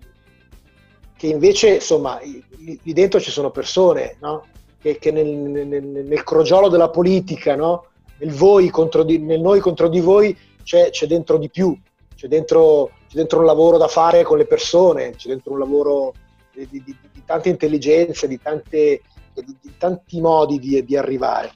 che 1.16 1.28
invece 1.28 1.76
insomma 1.76 2.20
lì 2.22 2.94
dentro 2.94 3.20
ci 3.20 3.32
sono 3.32 3.52
persone 3.52 4.18
no? 4.20 4.48
Che, 4.84 4.98
che 5.00 5.12
nel, 5.12 5.26
nel- 5.28 6.06
nel 6.06 6.24
crogiolo 6.24 6.68
della 6.68 6.90
politica, 6.90 7.56
no? 7.56 7.86
nel, 8.18 8.32
voi 8.34 8.70
contro 8.70 9.04
di- 9.04 9.18
nel 9.18 9.40
noi 9.40 9.62
contro 9.62 9.88
di 9.88 10.02
voi 10.02 10.38
c'è, 10.62 10.90
c'è 10.90 11.08
dentro 11.08 11.38
di 11.38 11.50
più, 11.50 11.74
c'è 12.14 12.28
dentro, 12.28 12.92
c'è 13.08 13.16
dentro 13.16 13.40
un 13.40 13.46
lavoro 13.46 13.78
da 13.78 13.88
fare 13.88 14.24
con 14.24 14.38
le 14.38 14.46
persone, 14.46 15.12
c'è 15.16 15.30
dentro 15.30 15.54
un 15.54 15.60
lavoro 15.60 16.12
di, 16.52 16.68
di- 16.70 16.84
di- 16.84 16.98
di 17.14 17.24
tante 17.26 17.48
intelligenze, 17.48 18.28
di, 18.28 18.38
tante- 18.42 19.02
di- 19.34 19.74
tanti 19.78 20.20
modi 20.20 20.60
di, 20.60 20.84
di 20.84 20.98
arrivare. 20.98 21.52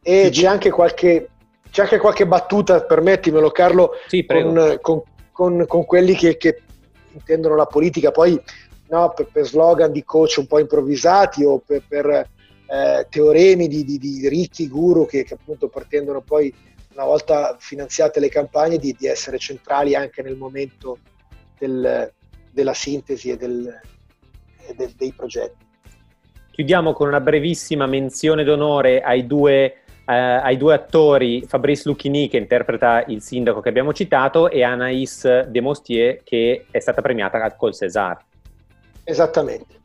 E 0.00 0.28
c'è 0.30 0.46
anche 0.46 0.70
qualche, 0.70 1.30
c'è 1.72 1.82
anche 1.82 1.98
qualche 1.98 2.28
battuta, 2.28 2.80
permettimelo 2.84 3.50
Carlo, 3.50 3.90
Sì, 4.06 4.24
con, 4.24 4.78
con- 4.80 5.02
con- 5.32 5.64
con 5.66 5.84
quelli 5.84 6.14
che, 6.14 6.36
che 6.36 6.62
intendono 7.10 7.56
la 7.56 7.66
politica, 7.66 8.12
poi 8.12 8.40
no, 8.90 9.12
per, 9.14 9.26
per 9.32 9.44
slogan 9.44 9.90
di 9.90 10.04
coach 10.04 10.36
un 10.38 10.46
po' 10.46 10.60
improvvisati 10.60 11.44
o 11.44 11.58
per, 11.64 11.82
per, 11.86 12.28
eh, 12.70 13.06
teoremi 13.08 13.66
di, 13.66 13.84
di- 13.84 13.98
di 13.98 14.28
ricchi 14.28 14.68
guru 14.68 15.06
che, 15.06 15.24
che 15.24 15.34
appunto 15.34 15.68
pretendono 15.68 16.20
poi, 16.20 16.54
una 16.92 17.04
volta 17.04 17.56
finanziate 17.58 18.20
le 18.20 18.28
campagne, 18.28 18.76
di, 18.76 18.94
di 18.98 19.06
essere 19.06 19.38
centrali 19.38 19.94
anche 19.94 20.22
nel 20.22 20.36
momento 20.36 20.98
del- 21.58 22.12
della 22.50 22.74
sintesi 22.74 23.30
e, 23.30 23.36
del- 23.36 23.80
e 24.66 24.74
del- 24.74 24.92
dei 24.96 25.12
progetti. 25.12 25.66
Chiudiamo 26.50 26.92
con 26.92 27.06
una 27.06 27.20
brevissima 27.20 27.86
menzione 27.86 28.42
d'onore 28.42 29.00
ai 29.00 29.26
due, 29.26 29.64
eh, 30.04 30.12
ai 30.12 30.56
due 30.56 30.74
attori, 30.74 31.44
Fabrice 31.46 31.82
Lucchini 31.86 32.28
che 32.28 32.36
interpreta 32.36 33.04
il 33.06 33.22
sindaco 33.22 33.60
che 33.60 33.68
abbiamo 33.68 33.92
citato 33.92 34.50
e 34.50 34.62
Anaïs 34.62 35.42
Demostier 35.46 36.22
che 36.24 36.66
è 36.68 36.80
stata 36.80 37.00
premiata 37.00 37.54
col 37.54 37.74
César. 37.74 38.18
Esattamente. 39.04 39.76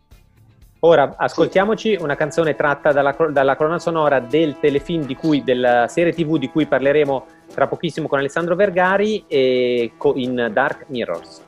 Ora 0.85 1.13
ascoltiamoci 1.15 1.97
una 2.01 2.15
canzone 2.15 2.55
tratta 2.55 2.91
dalla, 2.91 3.15
dalla 3.31 3.55
colonna 3.55 3.79
sonora 3.79 4.19
del 4.19 4.57
telefilm 4.59 5.05
di 5.05 5.15
cui, 5.15 5.41
della 5.41 5.87
serie 5.87 6.11
tv 6.13 6.37
di 6.37 6.49
cui 6.49 6.65
parleremo 6.65 7.25
tra 7.53 7.67
pochissimo 7.67 8.09
con 8.09 8.19
Alessandro 8.19 8.53
Vergari 8.55 9.23
e 9.27 9.93
co- 9.97 10.13
in 10.15 10.49
Dark 10.51 10.85
Mirrors. 10.87 11.41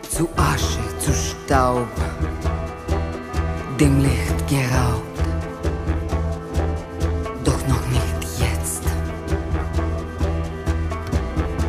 zu 0.00 0.28
Asche, 0.34 0.80
zu 0.98 1.12
Staub, 1.12 1.86
dem 3.76 4.00
Licht 4.00 4.48
geraubt. 4.48 5.20
Doch 7.44 7.66
noch 7.68 7.86
nicht 7.90 8.40
jetzt. 8.40 8.82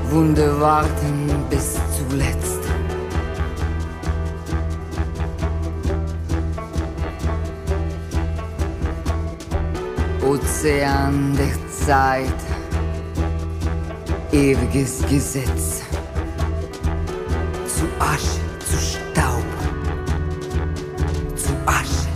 Wunde 0.10 0.60
warten 0.60 1.46
bis 1.50 1.80
zuletzt. 1.96 2.61
Ozean 10.32 11.36
der 11.36 11.52
Zeit, 11.86 12.42
ewiges 14.32 15.02
Gesetz. 15.10 15.82
Zu 17.68 17.86
Asche, 18.00 18.40
zu 18.66 18.78
Staub, 18.78 19.44
zu 21.36 21.52
Asche, 21.66 22.08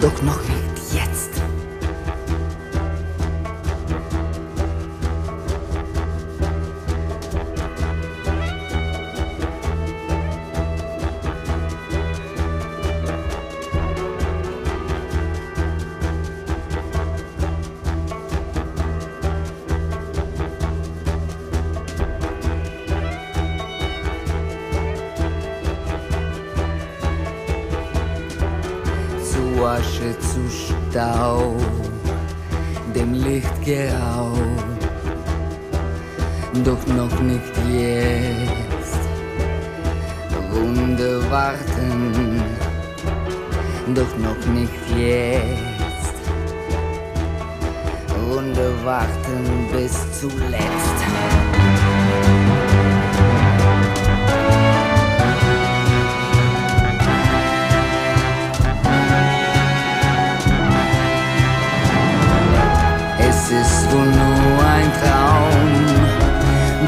doch 0.00 0.22
noch 0.22 0.40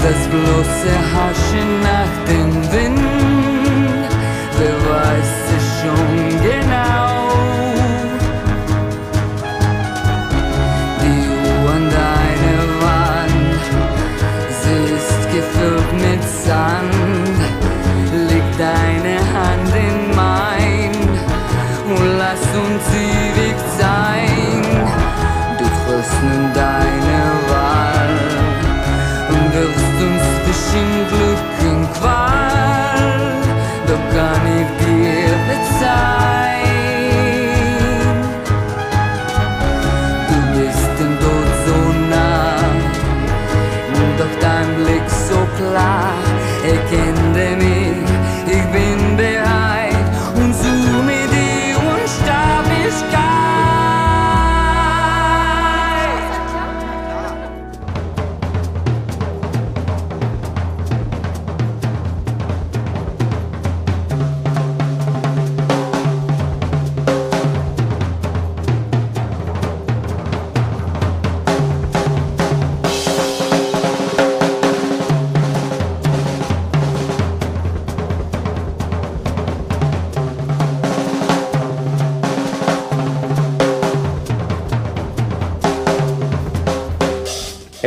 das 0.02 0.28
bloße 0.28 0.92
Haschen 1.12 1.80
nach 1.82 2.12
dem 2.28 2.45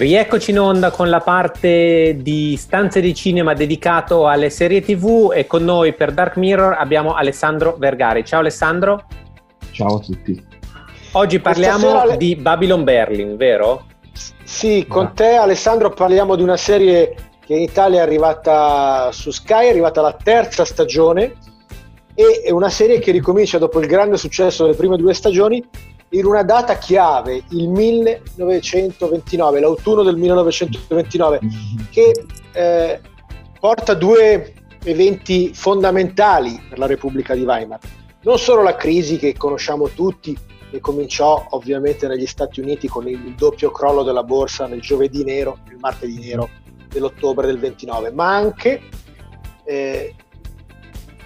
Rieccoci 0.10 0.50
in 0.50 0.60
onda 0.60 0.90
con 0.90 1.08
la 1.08 1.20
parte 1.20 2.18
di 2.20 2.58
stanze 2.58 3.00
di 3.00 3.14
cinema 3.14 3.54
dedicato 3.54 4.26
alle 4.28 4.50
serie 4.50 4.82
TV 4.82 5.32
e 5.32 5.46
con 5.46 5.64
noi 5.64 5.94
per 5.94 6.14
Dark 6.14 6.36
Mirror 6.36 6.74
abbiamo 6.80 7.14
Alessandro 7.14 7.76
Vergari. 7.78 8.26
Ciao 8.26 8.40
Alessandro. 8.40 9.06
Ciao 9.70 9.98
a 9.98 10.00
tutti. 10.00 10.44
Oggi 11.12 11.40
parliamo 11.40 12.06
le- 12.06 12.18
di 12.18 12.36
Babylon 12.36 12.84
Berlin, 12.84 13.38
vero? 13.38 13.86
Sì, 14.44 14.88
con 14.88 15.14
te 15.14 15.36
Alessandro 15.36 15.92
parliamo 15.92 16.36
di 16.36 16.42
una 16.42 16.58
serie 16.58 17.14
che 17.46 17.54
in 17.54 17.62
Italia 17.62 18.00
è 18.00 18.02
arrivata 18.02 19.12
su 19.12 19.30
Sky, 19.30 19.68
è 19.68 19.70
arrivata 19.70 20.02
la 20.02 20.14
terza 20.14 20.66
stagione 20.66 21.36
e 22.16 22.42
è 22.46 22.50
una 22.50 22.70
serie 22.70 22.98
che 22.98 23.12
ricomincia 23.12 23.60
dopo 23.60 23.80
il 23.80 23.86
grande 23.86 24.18
successo 24.18 24.64
delle 24.64 24.76
prime 24.76 24.98
due 24.98 25.14
stagioni 25.14 25.64
in 26.12 26.26
una 26.26 26.44
data 26.44 26.78
chiave, 26.78 27.44
il 27.50 27.70
1929, 27.70 29.60
l'autunno 29.60 30.04
del 30.04 30.18
1929, 30.18 31.40
che 31.92 32.26
eh, 32.52 33.02
porta 33.60 33.94
due 33.94 34.54
eventi 34.84 35.54
fondamentali 35.54 36.60
per 36.68 36.80
la 36.80 36.88
Repubblica 36.88 37.36
di 37.36 37.44
Weimar. 37.44 37.80
Non 38.22 38.40
solo 38.40 38.64
la 38.64 38.76
crisi 38.76 39.18
che 39.18 39.36
conosciamo 39.38 39.90
tutti, 39.90 40.38
che 40.72 40.80
cominciò 40.80 41.46
ovviamente 41.52 42.08
negli 42.08 42.26
Stati 42.26 42.60
Uniti 42.60 42.88
con 42.88 43.08
il 43.08 43.36
doppio 43.36 43.72
crollo 43.72 44.04
della 44.04 44.24
borsa 44.24 44.68
nel 44.68 44.82
giovedì 44.82 45.24
nero, 45.24 45.60
il 45.70 45.78
martedì 45.80 46.20
nero 46.20 46.50
dell'ottobre 46.88 47.46
del 47.46 47.60
29, 47.60 48.12
ma 48.12 48.36
anche 48.36 48.82
eh, 49.64 50.16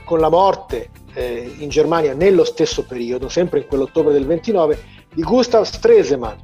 con 0.04 0.20
la 0.20 0.30
morte 0.30 0.90
eh, 1.14 1.54
in 1.58 1.70
Germania 1.70 2.14
nello 2.14 2.44
stesso 2.44 2.86
periodo, 2.86 3.30
sempre 3.30 3.60
in 3.60 3.68
quell'ottobre 3.68 4.14
del 4.14 4.26
29, 4.26 4.84
di 5.14 5.22
Gustav 5.22 5.64
Stresemann, 5.64 6.38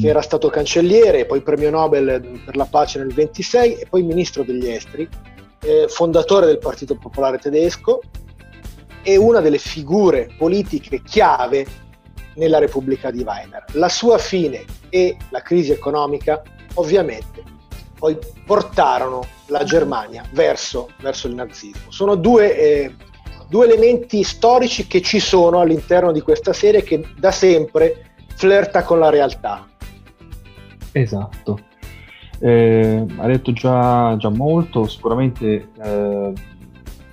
che 0.00 0.08
era 0.08 0.22
stato 0.22 0.48
cancelliere, 0.48 1.26
poi 1.26 1.42
premio 1.42 1.70
Nobel 1.70 2.40
per 2.44 2.56
la 2.56 2.64
pace 2.64 2.98
nel 2.98 3.12
26 3.12 3.74
e 3.74 3.86
poi 3.86 4.02
ministro 4.02 4.42
degli 4.42 4.68
esteri, 4.68 5.06
eh, 5.60 5.86
fondatore 5.88 6.46
del 6.46 6.58
Partito 6.58 6.96
Popolare 6.96 7.38
Tedesco 7.38 8.00
e 9.02 9.16
una 9.16 9.40
delle 9.40 9.58
figure 9.58 10.30
politiche 10.38 11.02
chiave 11.02 11.66
nella 12.36 12.58
Repubblica 12.58 13.10
di 13.10 13.22
Weimar. 13.22 13.64
La 13.72 13.88
sua 13.88 14.18
fine 14.18 14.64
e 14.88 15.16
la 15.30 15.42
crisi 15.42 15.72
economica 15.72 16.42
ovviamente 16.74 17.54
poi 17.98 18.16
portarono 18.44 19.26
la 19.46 19.64
Germania 19.64 20.24
verso, 20.32 20.90
verso 21.00 21.28
il 21.28 21.34
nazismo. 21.34 21.90
Sono 21.90 22.14
due, 22.14 22.56
eh, 22.56 22.94
due 23.48 23.66
elementi 23.66 24.22
storici 24.22 24.86
che 24.86 25.00
ci 25.00 25.18
sono 25.18 25.60
all'interno 25.60 26.12
di 26.12 26.20
questa 26.20 26.52
serie 26.52 26.82
che 26.82 27.02
da 27.16 27.30
sempre 27.30 28.12
flirta 28.34 28.82
con 28.82 28.98
la 28.98 29.10
realtà. 29.10 29.66
Esatto. 30.92 31.60
Eh, 32.38 33.04
ha 33.16 33.26
detto 33.26 33.52
già, 33.52 34.16
già 34.18 34.28
molto, 34.28 34.86
sicuramente 34.86 35.68
eh, 35.82 36.32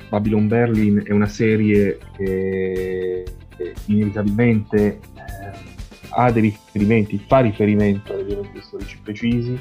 Babylon 0.09 0.47
Berlin 0.47 1.03
è 1.05 1.11
una 1.11 1.27
serie 1.27 1.97
che 2.15 3.23
inevitabilmente 3.85 4.85
eh, 4.85 4.99
ha 6.09 6.31
dei 6.31 6.41
riferimenti, 6.41 7.23
fa 7.25 7.39
riferimento 7.39 8.13
ad 8.13 8.29
eventi 8.29 8.61
storici 8.61 8.99
precisi, 9.01 9.59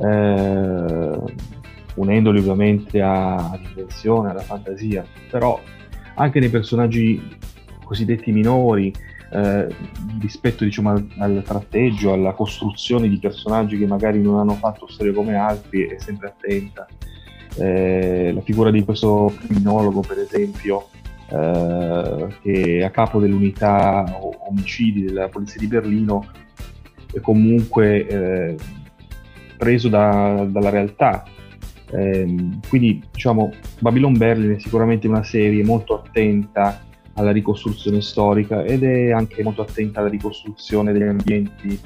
eh, 0.00 1.18
unendoli 1.94 2.38
ovviamente 2.38 3.00
all'invenzione, 3.00 4.30
alla 4.30 4.42
fantasia, 4.42 5.04
però 5.30 5.60
anche 6.18 6.40
nei 6.40 6.50
personaggi 6.50 7.20
cosiddetti 7.84 8.32
minori, 8.32 8.92
eh, 9.30 9.66
rispetto 10.20 10.64
diciamo, 10.64 10.90
al, 10.90 11.06
al 11.18 11.42
tratteggio, 11.44 12.12
alla 12.12 12.32
costruzione 12.32 13.08
di 13.08 13.18
personaggi 13.18 13.78
che 13.78 13.86
magari 13.86 14.20
non 14.20 14.38
hanno 14.38 14.54
fatto 14.54 14.88
storia 14.88 15.12
come 15.12 15.34
altri, 15.34 15.86
è 15.86 15.98
sempre 15.98 16.28
attenta. 16.28 16.86
Eh, 17.56 18.32
la 18.34 18.40
figura 18.42 18.70
di 18.70 18.84
questo 18.84 19.32
criminologo, 19.38 20.00
per 20.00 20.18
esempio, 20.18 20.88
eh, 21.30 22.26
che 22.42 22.78
è 22.78 22.84
a 22.84 22.90
capo 22.90 23.20
dell'unità 23.20 24.04
omicidi 24.48 25.04
della 25.04 25.28
polizia 25.28 25.60
di 25.60 25.66
Berlino 25.66 26.26
è 27.12 27.20
comunque 27.20 28.06
eh, 28.06 28.56
preso 29.56 29.88
da- 29.88 30.46
dalla 30.48 30.70
realtà. 30.70 31.24
Ehm, 31.92 32.60
quindi 32.68 33.02
diciamo 33.10 33.52
Babylon 33.78 34.16
Berlin 34.16 34.56
è 34.56 34.58
sicuramente 34.58 35.08
una 35.08 35.22
serie 35.22 35.64
molto 35.64 36.02
attenta 36.02 36.82
alla 37.14 37.32
ricostruzione 37.32 38.00
storica 38.00 38.62
ed 38.62 38.84
è 38.84 39.10
anche 39.10 39.42
molto 39.42 39.62
attenta 39.62 40.00
alla 40.00 40.08
ricostruzione 40.08 40.92
degli 40.92 41.02
ambienti, 41.02 41.78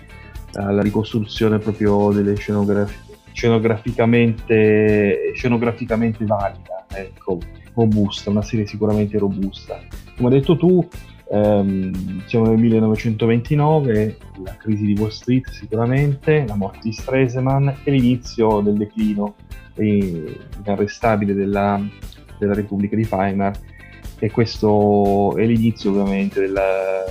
alla 0.54 0.82
ricostruzione 0.82 1.58
proprio 1.58 2.12
delle 2.12 2.34
scenografie 2.34 3.10
scenograficamente, 3.32 5.32
scenograficamente 5.34 6.24
valida, 6.24 6.86
ecco, 6.94 7.38
robusta, 7.74 8.30
una 8.30 8.42
serie 8.42 8.66
sicuramente 8.66 9.18
robusta. 9.18 9.80
Come 10.16 10.28
hai 10.28 10.38
detto 10.38 10.56
tu, 10.56 10.86
ehm, 11.30 12.22
siamo 12.26 12.46
nel 12.46 12.58
1929, 12.58 14.18
la 14.44 14.56
crisi 14.56 14.84
di 14.84 14.96
Wall 14.98 15.08
Street 15.08 15.48
sicuramente, 15.50 16.44
la 16.46 16.54
morte 16.54 16.80
di 16.82 16.92
Stresemann 16.92 17.68
e 17.68 17.90
l'inizio 17.90 18.60
del 18.60 18.76
declino 18.76 19.34
inarrestabile 19.76 21.34
della, 21.34 21.80
della 22.38 22.54
Repubblica 22.54 22.96
di 22.96 23.06
Weimar 23.10 23.58
e 24.18 24.30
questo 24.30 25.36
è 25.36 25.44
l'inizio 25.44 25.90
ovviamente 25.90 26.40
della, 26.40 27.04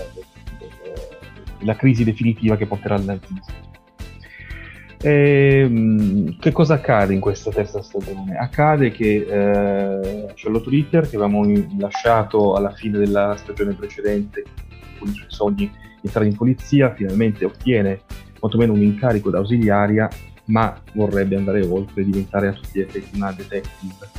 della 1.59 1.76
crisi 1.76 2.03
definitiva 2.03 2.57
che 2.57 2.66
porterà 2.66 2.95
al 2.95 3.03
nazismo. 3.03 3.70
E, 5.03 5.62
ehm, 5.64 6.38
che 6.38 6.51
cosa 6.51 6.76
accade 6.76 7.14
in 7.14 7.20
questa 7.20 7.51
terza 7.51 7.82
stagione? 7.82 8.38
Accade 8.38 8.91
che 8.91 9.26
eh, 9.28 10.32
Charlotte 10.36 10.70
Ritter, 10.70 11.09
che 11.09 11.16
avevamo 11.16 11.43
lasciato 11.80 12.53
alla 12.55 12.72
fine 12.72 12.99
della 12.99 13.36
stagione 13.38 13.74
precedente 13.74 14.43
con 14.99 15.09
i 15.09 15.14
suoi 15.14 15.26
sogni 15.30 15.66
di 15.66 16.07
entrare 16.07 16.28
in 16.28 16.36
polizia, 16.36 16.93
finalmente 16.93 17.45
ottiene 17.45 18.01
quantomeno 18.39 18.74
un 18.74 18.82
incarico 18.82 19.30
da 19.30 19.39
ausiliaria, 19.39 20.09
ma 20.46 20.80
vorrebbe 20.94 21.36
andare 21.36 21.62
oltre 21.62 22.02
e 22.02 22.06
diventare 22.06 22.48
a 22.50 22.54
tutti 22.54 22.80
gli 22.80 22.82
effetti 22.82 23.16
una 23.16 23.32
detective. 23.32 24.10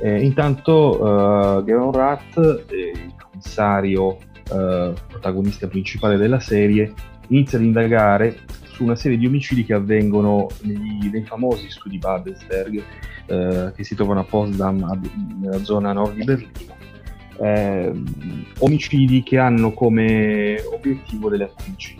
Eh, 0.00 0.22
intanto 0.22 1.02
uh, 1.02 1.64
Gavin 1.64 1.90
Rath, 1.90 2.64
eh, 2.70 2.92
il 2.94 3.14
commissario 3.16 4.18
eh, 4.50 4.94
protagonista 5.08 5.66
principale 5.66 6.16
della 6.16 6.40
serie, 6.40 6.92
inizia 7.28 7.58
ad 7.58 7.64
indagare 7.64 8.38
su 8.62 8.84
una 8.84 8.96
serie 8.96 9.18
di 9.18 9.26
omicidi 9.26 9.64
che 9.64 9.74
avvengono 9.74 10.46
negli, 10.62 11.10
nei 11.10 11.24
famosi 11.24 11.68
studi 11.68 11.98
Babelsberg 11.98 12.82
eh, 13.26 13.72
che 13.74 13.84
si 13.84 13.94
trovano 13.94 14.20
a 14.20 14.24
Potsdam, 14.24 15.00
nella 15.40 15.62
zona 15.64 15.92
nord 15.92 16.14
di 16.14 16.24
Berlino. 16.24 16.76
Eh, 17.40 17.92
omicidi 18.58 19.22
che 19.22 19.38
hanno 19.38 19.72
come 19.72 20.60
obiettivo 20.72 21.28
delle 21.28 21.44
attrici. 21.44 21.96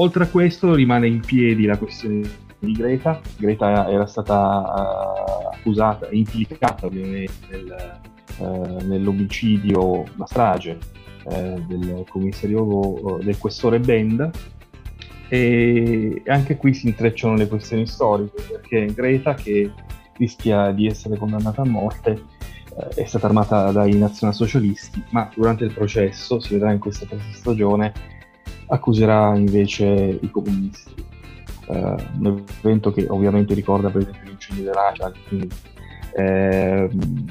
Oltre 0.00 0.24
a 0.24 0.28
questo 0.28 0.74
rimane 0.74 1.06
in 1.08 1.20
piedi 1.20 1.66
la 1.66 1.76
questione 1.76 2.22
di 2.58 2.72
Greta. 2.72 3.20
Greta 3.36 3.86
era 3.90 4.06
stata 4.06 4.34
uh, 4.34 5.48
accusata, 5.52 6.08
implicata 6.10 6.86
ovviamente 6.86 7.32
nel, 7.50 8.00
uh, 8.38 8.86
nell'omicidio, 8.86 10.04
la 10.16 10.24
strage 10.24 10.78
uh, 11.24 11.66
del 11.66 12.06
commissario 12.08 13.18
del 13.22 13.36
questore 13.36 13.78
Bend 13.78 14.30
e 15.28 16.22
anche 16.28 16.56
qui 16.56 16.72
si 16.72 16.88
intrecciano 16.88 17.34
le 17.34 17.46
questioni 17.46 17.86
storiche, 17.86 18.42
perché 18.50 18.86
Greta, 18.94 19.34
che 19.34 19.70
rischia 20.16 20.72
di 20.72 20.86
essere 20.86 21.18
condannata 21.18 21.60
a 21.60 21.66
morte, 21.66 22.22
eh, 22.74 23.02
è 23.02 23.04
stata 23.04 23.26
armata 23.26 23.70
dai 23.70 23.94
nazionalsocialisti, 23.96 25.04
ma 25.10 25.30
durante 25.34 25.64
il 25.64 25.72
processo, 25.72 26.40
si 26.40 26.54
vedrà 26.54 26.72
in 26.72 26.78
questa 26.78 27.06
stagione, 27.32 27.92
accuserà 28.70 29.36
invece 29.36 30.18
i 30.20 30.30
comunisti. 30.30 31.08
Uh, 31.66 31.94
un 32.18 32.44
evento 32.64 32.92
che 32.92 33.06
ovviamente 33.08 33.54
ricorda 33.54 33.90
per 33.90 34.02
esempio 34.02 34.28
l'incendio 34.28 34.64
dell'Acia, 34.64 35.12
quindi 35.28 35.48
eh, 36.16 36.90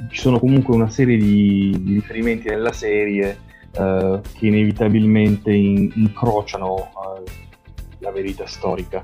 ci 0.10 0.20
sono 0.22 0.40
comunque 0.40 0.74
una 0.74 0.90
serie 0.90 1.18
di, 1.18 1.76
di 1.78 1.94
riferimenti 1.96 2.48
nella 2.48 2.72
serie 2.72 3.38
uh, 3.76 4.22
che 4.22 4.48
inevitabilmente 4.48 5.52
in, 5.52 5.92
incrociano 5.96 6.74
uh, 6.74 7.24
la 8.00 8.12
verità 8.12 8.46
storica. 8.48 9.04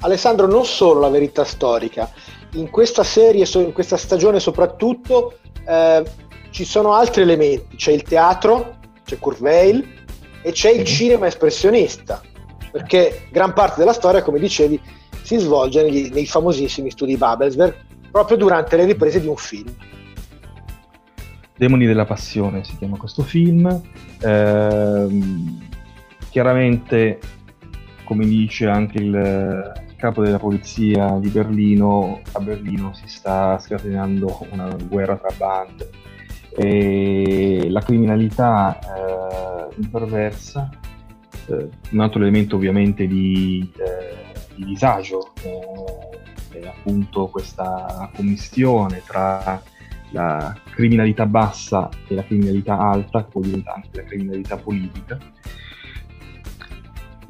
Alessandro, 0.00 0.46
non 0.46 0.64
solo 0.64 1.00
la 1.00 1.08
verità 1.08 1.44
storica, 1.44 2.10
in 2.54 2.70
questa 2.70 3.04
serie, 3.04 3.46
in 3.54 3.72
questa 3.72 3.96
stagione 3.96 4.40
soprattutto, 4.40 5.38
eh, 5.66 6.02
ci 6.50 6.64
sono 6.64 6.94
altri 6.94 7.22
elementi, 7.22 7.76
c'è 7.76 7.92
il 7.92 8.02
teatro, 8.02 8.78
c'è 9.04 9.18
Weill 9.38 9.84
e 10.42 10.52
c'è 10.52 10.70
il 10.70 10.84
cinema 10.84 11.26
espressionista, 11.26 12.20
perché 12.70 13.26
gran 13.30 13.52
parte 13.52 13.80
della 13.80 13.92
storia, 13.92 14.22
come 14.22 14.38
dicevi, 14.38 14.80
si 15.22 15.38
svolge 15.38 15.82
negli, 15.82 16.10
nei 16.12 16.26
famosissimi 16.26 16.90
studi 16.90 17.16
Babelsberg, 17.16 17.74
proprio 18.10 18.36
durante 18.36 18.76
le 18.76 18.84
riprese 18.84 19.20
di 19.20 19.26
un 19.26 19.36
film. 19.36 19.72
Demoni 21.56 21.86
della 21.86 22.06
passione 22.06 22.64
si 22.64 22.76
chiama 22.78 22.96
questo 22.96 23.22
film. 23.22 23.82
Eh, 24.20 25.06
chiaramente 26.30 27.18
come 28.04 28.26
dice 28.26 28.66
anche 28.66 28.98
il 28.98 29.72
capo 29.96 30.22
della 30.22 30.38
polizia 30.38 31.18
di 31.20 31.28
Berlino, 31.28 32.22
a 32.32 32.40
Berlino 32.40 32.92
si 32.94 33.06
sta 33.06 33.58
scatenando 33.58 34.46
una 34.50 34.74
guerra 34.88 35.16
tra 35.16 35.30
bande 35.36 35.90
e 36.56 37.66
la 37.68 37.80
criminalità 37.80 38.78
eh, 38.78 39.74
imperversa, 39.76 40.68
eh, 41.46 41.68
un 41.90 42.00
altro 42.00 42.20
elemento 42.20 42.56
ovviamente 42.56 43.06
di, 43.06 43.70
eh, 43.76 44.54
di 44.54 44.64
disagio, 44.64 45.32
eh, 45.42 46.58
è 46.58 46.66
appunto 46.66 47.28
questa 47.28 48.10
commistione 48.14 49.02
tra 49.06 49.62
la 50.12 50.56
criminalità 50.70 51.26
bassa 51.26 51.88
e 52.08 52.14
la 52.14 52.24
criminalità 52.24 52.78
alta, 52.78 53.24
che 53.24 53.30
poi 53.30 53.42
diventa 53.42 53.74
anche 53.74 53.88
la 53.92 54.02
criminalità 54.02 54.56
politica, 54.56 55.18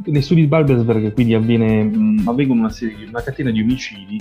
nei 0.04 0.22
studi 0.22 0.42
di 0.42 0.46
Balbersberg 0.46 1.12
quindi 1.12 1.34
avviene, 1.34 1.82
mh, 1.84 2.22
avvengono 2.26 2.60
una, 2.60 2.70
serie, 2.70 3.06
una 3.06 3.22
catena 3.22 3.50
di 3.50 3.60
omicidi 3.60 4.20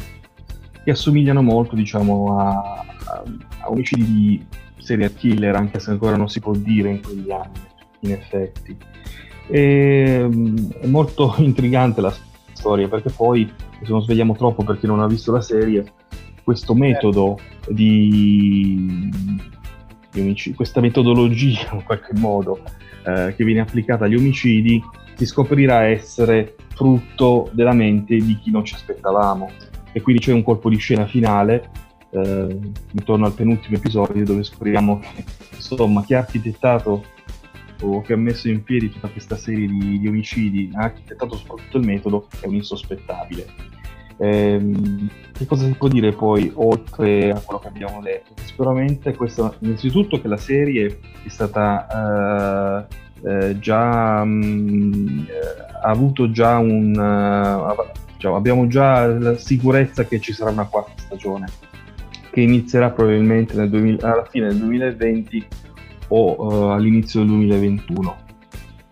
che 0.83 0.91
assomigliano 0.91 1.41
molto 1.41 1.75
diciamo, 1.75 2.37
a, 2.39 2.49
a, 2.49 3.23
a, 3.61 3.69
omicidi 3.69 4.03
di 4.05 4.45
serial 4.79 5.13
killer, 5.13 5.55
anche 5.55 5.79
se 5.79 5.91
ancora 5.91 6.15
non 6.15 6.29
si 6.29 6.39
può 6.39 6.53
dire 6.53 6.89
in 6.89 7.01
quegli 7.01 7.31
anni, 7.31 7.59
in 8.01 8.11
effetti. 8.11 8.75
E, 9.47 10.27
mh, 10.27 10.69
è 10.81 10.87
molto 10.87 11.35
intrigante 11.39 12.01
la 12.01 12.13
storia 12.53 12.87
perché 12.87 13.09
poi, 13.09 13.51
se 13.81 13.89
non 13.89 14.01
svegliamo 14.01 14.35
troppo 14.35 14.63
perché 14.63 14.87
non 14.87 14.99
ha 14.99 15.07
visto 15.07 15.31
la 15.31 15.41
serie, 15.41 15.91
questo 16.43 16.73
metodo 16.73 17.39
di, 17.67 19.09
di 20.11 20.19
omicidi, 20.19 20.55
questa 20.55 20.81
metodologia 20.81 21.69
in 21.73 21.83
qualche 21.83 22.13
modo 22.15 22.59
eh, 23.05 23.33
che 23.35 23.43
viene 23.43 23.61
applicata 23.61 24.05
agli 24.05 24.15
omicidi 24.15 24.81
si 25.15 25.25
scoprirà 25.25 25.83
essere 25.83 26.55
frutto 26.73 27.49
della 27.51 27.73
mente 27.73 28.15
di 28.15 28.39
chi 28.41 28.51
non 28.51 28.63
ci 28.63 28.73
aspettavamo. 28.73 29.51
E 29.91 30.01
quindi 30.01 30.21
c'è 30.21 30.31
un 30.31 30.43
colpo 30.43 30.69
di 30.69 30.77
scena 30.77 31.05
finale, 31.05 31.69
eh, 32.11 32.59
intorno 32.91 33.25
al 33.25 33.33
penultimo 33.33 33.77
episodio, 33.77 34.25
dove 34.25 34.43
scopriamo 34.43 34.99
che 34.99 35.23
insomma 35.55 36.03
chi 36.03 36.13
ha 36.13 36.19
architettato 36.19 37.05
o 37.81 38.01
che 38.01 38.13
ha 38.13 38.17
messo 38.17 38.49
in 38.49 38.63
piedi 38.63 38.89
tutta 38.89 39.07
questa 39.07 39.37
serie 39.37 39.67
di, 39.67 39.99
di 39.99 40.07
omicidi, 40.07 40.69
ha 40.73 40.83
architettato 40.83 41.37
soprattutto 41.37 41.77
il 41.77 41.85
metodo, 41.85 42.27
è 42.39 42.47
un 42.47 42.55
insospettabile. 42.55 43.45
Ehm, 44.17 45.09
che 45.31 45.45
cosa 45.45 45.65
si 45.65 45.71
può 45.73 45.87
dire 45.87 46.11
poi 46.11 46.51
oltre 46.55 47.31
a 47.31 47.39
quello 47.39 47.59
che 47.61 47.67
abbiamo 47.67 48.01
detto? 48.01 48.33
Sicuramente 48.43 49.15
questo, 49.15 49.55
innanzitutto 49.59 50.19
che 50.19 50.27
la 50.27 50.37
serie 50.37 50.99
è 51.23 51.29
stata 51.29 52.87
eh, 52.89 53.07
eh, 53.21 53.59
già 53.59 54.23
mh, 54.23 54.45
mm, 54.45 55.19
ha 55.81 55.89
avuto 55.89 56.31
già 56.31 56.57
un 56.57 56.93
uh, 56.95 58.27
abbiamo 58.33 58.67
già 58.67 59.05
la 59.07 59.37
sicurezza 59.37 60.05
che 60.05 60.19
ci 60.19 60.33
sarà 60.33 60.51
una 60.51 60.65
quarta 60.65 60.91
stagione 60.97 61.47
che 62.39 62.45
inizierà 62.45 62.89
probabilmente 62.91 63.67
2000, 63.67 64.11
alla 64.11 64.25
fine 64.25 64.47
del 64.47 64.57
2020 64.57 65.47
o 66.09 66.35
uh, 66.37 66.69
all'inizio 66.69 67.19
del 67.19 67.29
2021 67.29 68.27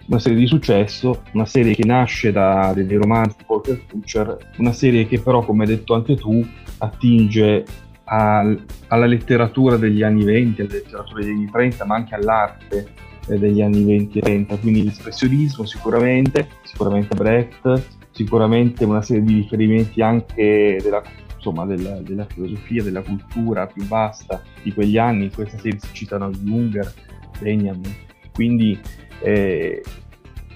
una 0.07 0.19
serie 0.19 0.37
di 0.37 0.47
successo, 0.47 1.23
una 1.33 1.45
serie 1.45 1.75
che 1.75 1.85
nasce 1.85 2.31
da 2.31 2.71
dei 2.73 2.95
romanzi 2.95 3.39
di 3.39 3.43
Walker 3.45 3.81
Futcher, 3.87 4.37
una 4.57 4.71
serie 4.71 5.05
che 5.05 5.19
però, 5.19 5.43
come 5.43 5.65
hai 5.65 5.69
detto 5.69 5.95
anche 5.95 6.15
tu, 6.15 6.45
attinge 6.77 7.65
a, 8.05 8.39
alla 8.87 9.05
letteratura 9.05 9.75
degli 9.75 10.03
anni 10.03 10.23
20, 10.23 10.61
alla 10.61 10.71
letteratura 10.71 11.19
degli 11.19 11.33
anni 11.33 11.51
30, 11.51 11.85
ma 11.85 11.95
anche 11.95 12.15
all'arte 12.15 12.87
eh, 13.27 13.37
degli 13.37 13.61
anni 13.61 13.83
20 13.83 14.17
e 14.17 14.21
30, 14.21 14.57
quindi 14.59 14.85
l'espressionismo 14.85 15.65
sicuramente, 15.65 16.47
sicuramente 16.63 17.13
Brecht, 17.13 17.97
sicuramente 18.17 18.83
una 18.83 19.03
serie 19.03 19.21
di 19.21 19.35
riferimenti 19.35 20.01
anche 20.01 20.79
della 20.81 21.03
insomma, 21.35 21.65
della, 21.65 22.01
della 22.01 22.25
filosofia, 22.25 22.81
della 22.81 23.01
cultura 23.01 23.67
più 23.67 23.85
vasta 23.85 24.41
di 24.63 24.73
quegli 24.73 24.97
anni. 24.97 25.25
In 25.25 25.33
questa 25.33 25.57
serie 25.57 25.77
si 25.79 25.89
citano 25.93 26.31
Junger, 26.31 26.91
Benjamin, 27.39 27.95
quindi 28.33 28.79
eh, 29.21 29.83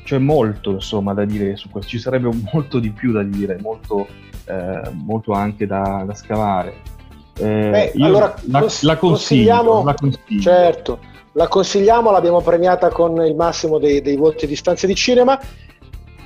c'è 0.03 0.17
molto 0.17 0.71
insomma 0.71 1.13
da 1.13 1.23
dire 1.23 1.55
su 1.55 1.69
questo, 1.69 1.91
ci 1.91 1.99
sarebbe 1.99 2.29
molto 2.51 2.79
di 2.79 2.89
più 2.89 3.11
da 3.11 3.21
dire, 3.21 3.59
molto, 3.61 4.07
eh, 4.45 4.81
molto 4.93 5.33
anche 5.33 5.67
da, 5.67 6.03
da 6.05 6.15
scavare. 6.15 6.73
Eh, 7.37 7.91
Beh, 7.93 8.03
allora, 8.03 8.35
la, 8.47 8.59
cons- 8.59 8.81
la 8.81 8.97
consiglio, 8.97 9.53
consigliamo- 9.55 9.83
la 9.83 9.93
consiglio. 9.93 10.41
Certo, 10.41 10.99
la 11.33 11.47
consigliamo, 11.47 12.11
l'abbiamo 12.11 12.41
premiata 12.41 12.89
con 12.89 13.23
il 13.23 13.35
massimo 13.35 13.77
dei, 13.77 14.01
dei 14.01 14.17
voti 14.17 14.47
di 14.47 14.55
stanze 14.55 14.87
di 14.87 14.95
cinema. 14.95 15.39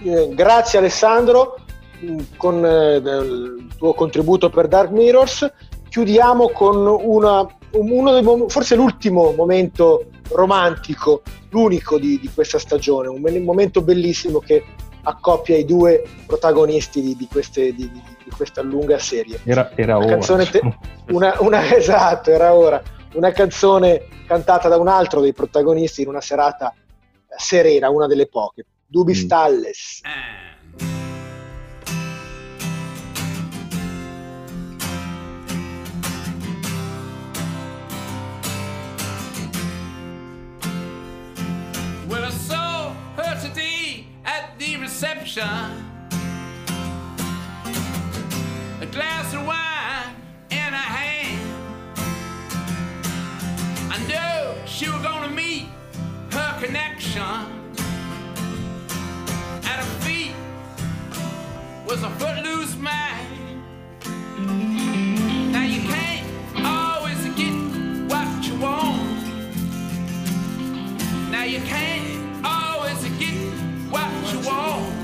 Eh, 0.06 0.30
grazie 0.36 0.78
Alessandro 0.78 1.56
mh, 1.99 2.22
con 2.38 2.64
eh, 2.64 2.97
il 2.97 3.68
tuo 3.76 3.93
contributo 3.95 4.49
per 4.51 4.68
Dark 4.68 4.91
Mirrors. 4.91 5.51
Chiudiamo 5.89 6.49
con 6.49 6.76
una, 6.86 7.43
uno 7.72 8.12
dei 8.12 8.45
forse 8.49 8.76
l'ultimo 8.76 9.32
momento 9.32 10.06
romantico, 10.30 11.24
l'unico 11.49 11.97
di, 11.97 12.20
di 12.20 12.30
questa 12.34 12.60
stagione, 12.60 13.08
un 13.08 13.20
me- 13.20 13.39
momento 13.39 13.82
bellissimo 13.82 14.39
che 14.39 14.64
accoppia 15.03 15.58
i 15.58 15.66
due 15.66 16.03
protagonisti 16.28 17.01
di, 17.01 17.16
di 17.16 17.28
queste- 17.32 17.74
di- 17.74 17.89
questa 18.36 18.62
lunga 18.62 18.99
serie. 18.99 19.39
Era, 19.43 19.72
era 19.76 19.97
Una 19.97 20.18
ora. 20.18 20.45
te- 20.45 20.62
una, 21.14 21.34
una- 21.39 21.66
esatto, 21.76 22.30
era 22.30 22.53
ora. 22.53 22.80
Una 23.14 23.32
canzone 23.32 24.03
cantata 24.28 24.68
da 24.68 24.78
un 24.78 24.88
altro 24.88 25.22
dei 25.22 25.34
protagonisti 25.34 26.01
in 26.03 26.10
una 26.10 26.22
serata 26.22 26.74
serena, 27.38 27.89
una 27.89 28.06
delle 28.08 28.28
poche. 28.28 28.66
Dubi 28.96 29.12
Mm. 29.14 29.26
Stalles. 29.28 30.02
Well, 42.08 42.24
I 42.24 42.30
saw 42.30 42.93
her 43.18 43.41
today 43.41 44.06
at 44.26 44.58
the 44.60 44.78
reception. 44.78 45.43
A 48.82 48.86
glass 48.91 49.34
of 49.34 49.46
wine 49.46 50.16
in 50.52 50.72
her 50.80 50.89
hand. 51.00 51.41
I 53.91 53.98
know 54.08 54.56
she 54.66 54.89
was 54.89 55.02
gonna 55.02 55.30
meet 55.30 55.68
her 56.32 56.58
connection. 56.64 57.64
Was 61.86 62.02
a 62.02 62.10
footloose 62.12 62.76
man. 62.78 63.62
Now 65.52 65.64
you 65.64 65.82
can't 65.82 66.26
always 66.66 67.24
get 67.36 67.54
what 68.10 68.48
you 68.48 68.56
want. 68.60 69.02
Now 71.32 71.44
you 71.44 71.60
can't 71.60 72.46
always 72.46 73.04
get 73.20 73.38
what 73.92 74.12
you 74.32 74.40
want. 74.50 74.96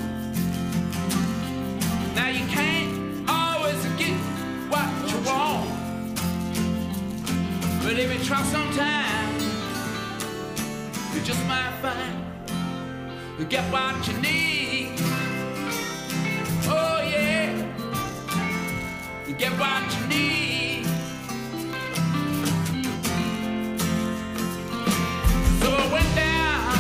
Now 2.16 2.30
you 2.30 2.46
can't 2.48 3.30
always 3.30 3.86
get 4.02 4.18
what 4.72 4.90
you 5.12 5.18
want. 5.30 5.70
But 7.84 8.00
if 8.00 8.12
you 8.12 8.26
try 8.26 8.42
sometime, 8.44 9.36
you 11.14 11.22
just 11.22 11.46
might 11.48 11.74
find 11.82 12.22
you 13.38 13.46
get 13.46 13.64
what 13.72 14.08
you 14.08 14.18
need. 14.20 15.01
Get 19.42 19.54
what 19.54 20.00
you 20.00 20.06
need. 20.06 20.86
So 25.62 25.68
I 25.74 25.88
went 25.92 26.16
down 26.16 26.78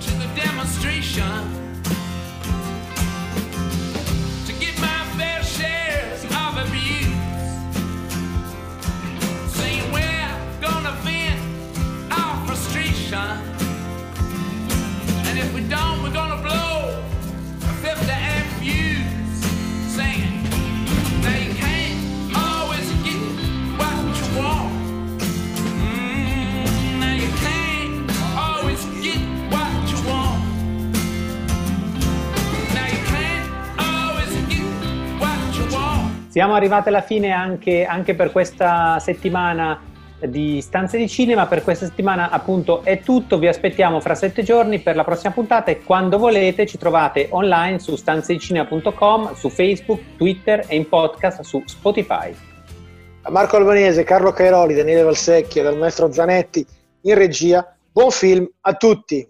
to 0.00 0.10
the 0.12 0.28
demonstration 0.40 1.55
Siamo 36.36 36.52
arrivati 36.52 36.88
alla 36.88 37.00
fine 37.00 37.30
anche, 37.30 37.86
anche 37.86 38.14
per 38.14 38.30
questa 38.30 38.98
settimana 38.98 39.80
di 40.20 40.60
Stanze 40.60 40.98
di 40.98 41.08
Cinema. 41.08 41.46
Per 41.46 41.62
questa 41.62 41.86
settimana 41.86 42.28
appunto 42.28 42.84
è 42.84 43.00
tutto. 43.00 43.38
Vi 43.38 43.48
aspettiamo 43.48 44.00
fra 44.00 44.14
sette 44.14 44.42
giorni 44.42 44.80
per 44.80 44.96
la 44.96 45.02
prossima 45.02 45.32
puntata 45.32 45.70
e 45.70 45.82
quando 45.82 46.18
volete 46.18 46.66
ci 46.66 46.76
trovate 46.76 47.28
online 47.30 47.78
su 47.78 47.96
stanzedicinema.com, 47.96 49.32
su 49.32 49.48
Facebook, 49.48 50.02
Twitter 50.18 50.62
e 50.68 50.76
in 50.76 50.86
podcast 50.86 51.40
su 51.40 51.62
Spotify. 51.64 52.36
Da 53.22 53.30
Marco 53.30 53.56
Albanese, 53.56 54.04
Carlo 54.04 54.32
Cairoli, 54.32 54.74
Daniele 54.74 55.04
Valsecchia, 55.04 55.62
dal 55.62 55.78
maestro 55.78 56.12
Zanetti 56.12 56.66
in 57.00 57.14
regia. 57.14 57.74
Buon 57.90 58.10
film 58.10 58.46
a 58.60 58.74
tutti! 58.74 59.26